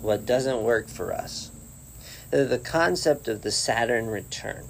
what 0.01 0.25
doesn't 0.25 0.63
work 0.63 0.87
for 0.87 1.11
us. 1.11 1.51
The 2.31 2.61
concept 2.63 3.27
of 3.27 3.41
the 3.41 3.51
Saturn 3.51 4.07
return. 4.07 4.65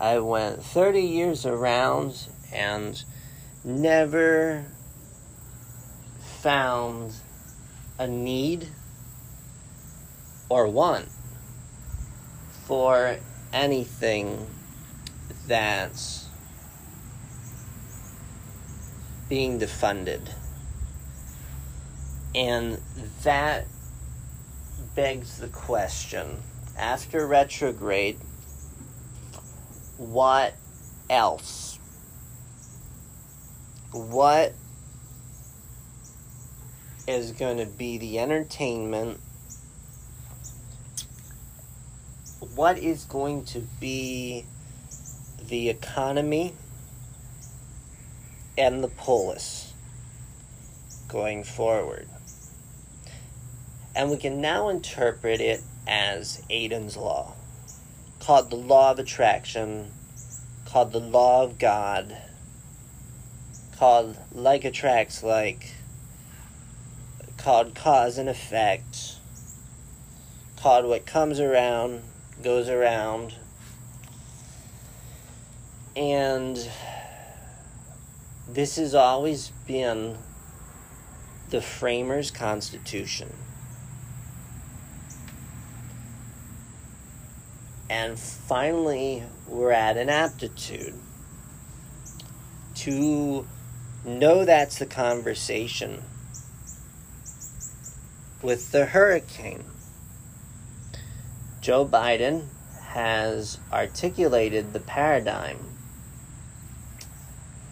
I 0.00 0.18
went 0.18 0.62
30 0.62 1.02
years 1.02 1.44
around 1.46 2.26
and 2.52 3.02
never 3.62 4.64
found 6.40 7.14
a 7.98 8.06
need 8.06 8.68
or 10.48 10.68
want 10.68 11.08
for 12.66 13.18
anything 13.52 14.46
that's 15.46 16.23
being 19.28 19.58
defunded. 19.58 20.20
And 22.34 22.80
that 23.22 23.66
begs 24.94 25.38
the 25.38 25.48
question 25.48 26.38
after 26.76 27.26
retrograde, 27.26 28.18
what 29.96 30.54
else? 31.08 31.78
What 33.92 34.54
is 37.06 37.32
going 37.32 37.58
to 37.58 37.66
be 37.66 37.98
the 37.98 38.18
entertainment? 38.18 39.20
What 42.54 42.78
is 42.78 43.04
going 43.04 43.44
to 43.46 43.60
be 43.80 44.44
the 45.46 45.68
economy 45.68 46.54
and 48.56 48.82
the 48.82 48.88
polis 48.88 49.72
going 51.08 51.44
forward? 51.44 52.08
And 53.96 54.10
we 54.10 54.16
can 54.16 54.40
now 54.40 54.68
interpret 54.68 55.40
it 55.40 55.62
as 55.86 56.42
Aiden's 56.50 56.96
Law, 56.96 57.34
called 58.18 58.50
the 58.50 58.56
Law 58.56 58.90
of 58.90 58.98
Attraction, 58.98 59.90
called 60.64 60.92
the 60.92 61.00
Law 61.00 61.44
of 61.44 61.58
God, 61.58 62.16
called 63.76 64.16
Like 64.32 64.64
Attracts 64.64 65.22
Like, 65.22 65.74
called 67.36 67.74
Cause 67.74 68.18
and 68.18 68.28
Effect, 68.28 69.16
called 70.56 70.86
What 70.86 71.06
Comes 71.06 71.38
Around 71.38 72.02
Goes 72.42 72.68
Around. 72.68 73.34
And 75.94 76.58
this 78.48 78.76
has 78.76 78.94
always 78.94 79.50
been 79.66 80.16
the 81.50 81.60
framers' 81.60 82.30
constitution. 82.30 83.32
And 87.88 88.18
finally, 88.18 89.22
we're 89.46 89.70
at 89.72 89.96
an 89.96 90.08
aptitude 90.08 90.94
to 92.76 93.46
know 94.04 94.44
that's 94.44 94.78
the 94.78 94.86
conversation 94.86 96.02
with 98.42 98.72
the 98.72 98.86
hurricane. 98.86 99.64
Joe 101.60 101.86
Biden 101.86 102.46
has 102.88 103.58
articulated 103.72 104.72
the 104.72 104.80
paradigm 104.80 105.73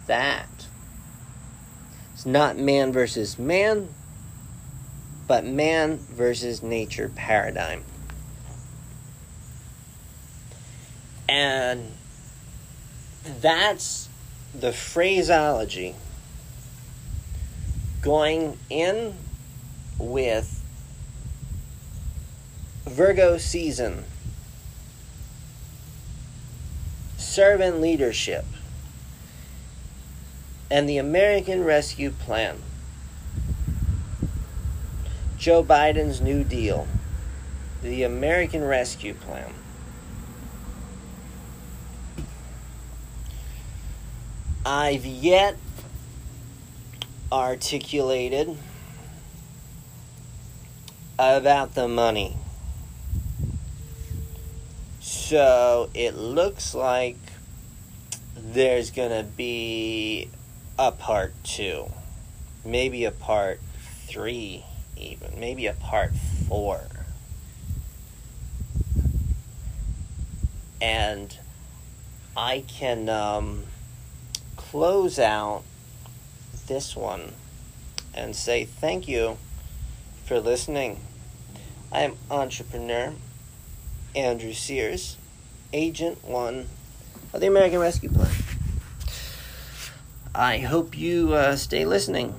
that. 0.07 0.67
It's 2.13 2.25
not 2.25 2.57
man 2.57 2.91
versus 2.91 3.37
man, 3.39 3.89
but 5.27 5.45
man 5.45 5.97
versus 5.97 6.61
nature 6.61 7.11
paradigm. 7.15 7.83
And 11.27 11.91
that's 13.41 14.09
the 14.53 14.71
phraseology 14.71 15.95
going 18.01 18.57
in 18.69 19.15
with 19.97 20.61
Virgo 22.85 23.37
season, 23.37 24.03
servant 27.17 27.79
leadership, 27.79 28.45
and 30.69 30.87
the 30.87 30.97
American 30.97 31.63
Rescue 31.63 32.11
Plan. 32.11 32.57
Joe 35.37 35.63
Biden's 35.63 36.21
New 36.21 36.43
Deal, 36.43 36.87
the 37.81 38.03
American 38.03 38.63
Rescue 38.63 39.13
Plan. 39.13 39.53
I've 44.65 45.05
yet 45.05 45.57
articulated 47.31 48.55
about 51.19 51.75
the 51.75 51.87
money. 51.87 52.37
So 55.01 55.89
it 55.93 56.15
looks 56.15 56.73
like 56.73 57.17
there's 58.35 58.91
going 58.91 59.09
to 59.09 59.23
be 59.23 60.29
a 60.77 60.91
part 60.91 61.33
two, 61.43 61.91
maybe 62.65 63.05
a 63.05 63.11
part 63.11 63.59
three, 64.07 64.65
even, 64.97 65.39
maybe 65.39 65.67
a 65.67 65.73
part 65.73 66.13
four. 66.47 66.81
And 70.81 71.37
I 72.35 72.63
can 72.67 73.07
um, 73.07 73.63
close 74.55 75.19
out 75.19 75.63
this 76.67 76.95
one 76.95 77.33
and 78.13 78.35
say 78.35 78.65
thank 78.65 79.07
you 79.07 79.37
for 80.25 80.39
listening. 80.39 80.99
I 81.91 82.01
am 82.01 82.15
entrepreneur 82.29 83.13
Andrew 84.15 84.53
Sears, 84.53 85.17
Agent 85.71 86.23
1 86.23 86.67
of 87.33 87.41
the 87.41 87.47
American 87.47 87.79
Rescue 87.79 88.09
Plan. 88.09 88.42
I 90.35 90.57
hope 90.59 90.97
you 90.97 91.33
uh, 91.33 91.55
stay 91.55 91.85
listening 91.85 92.33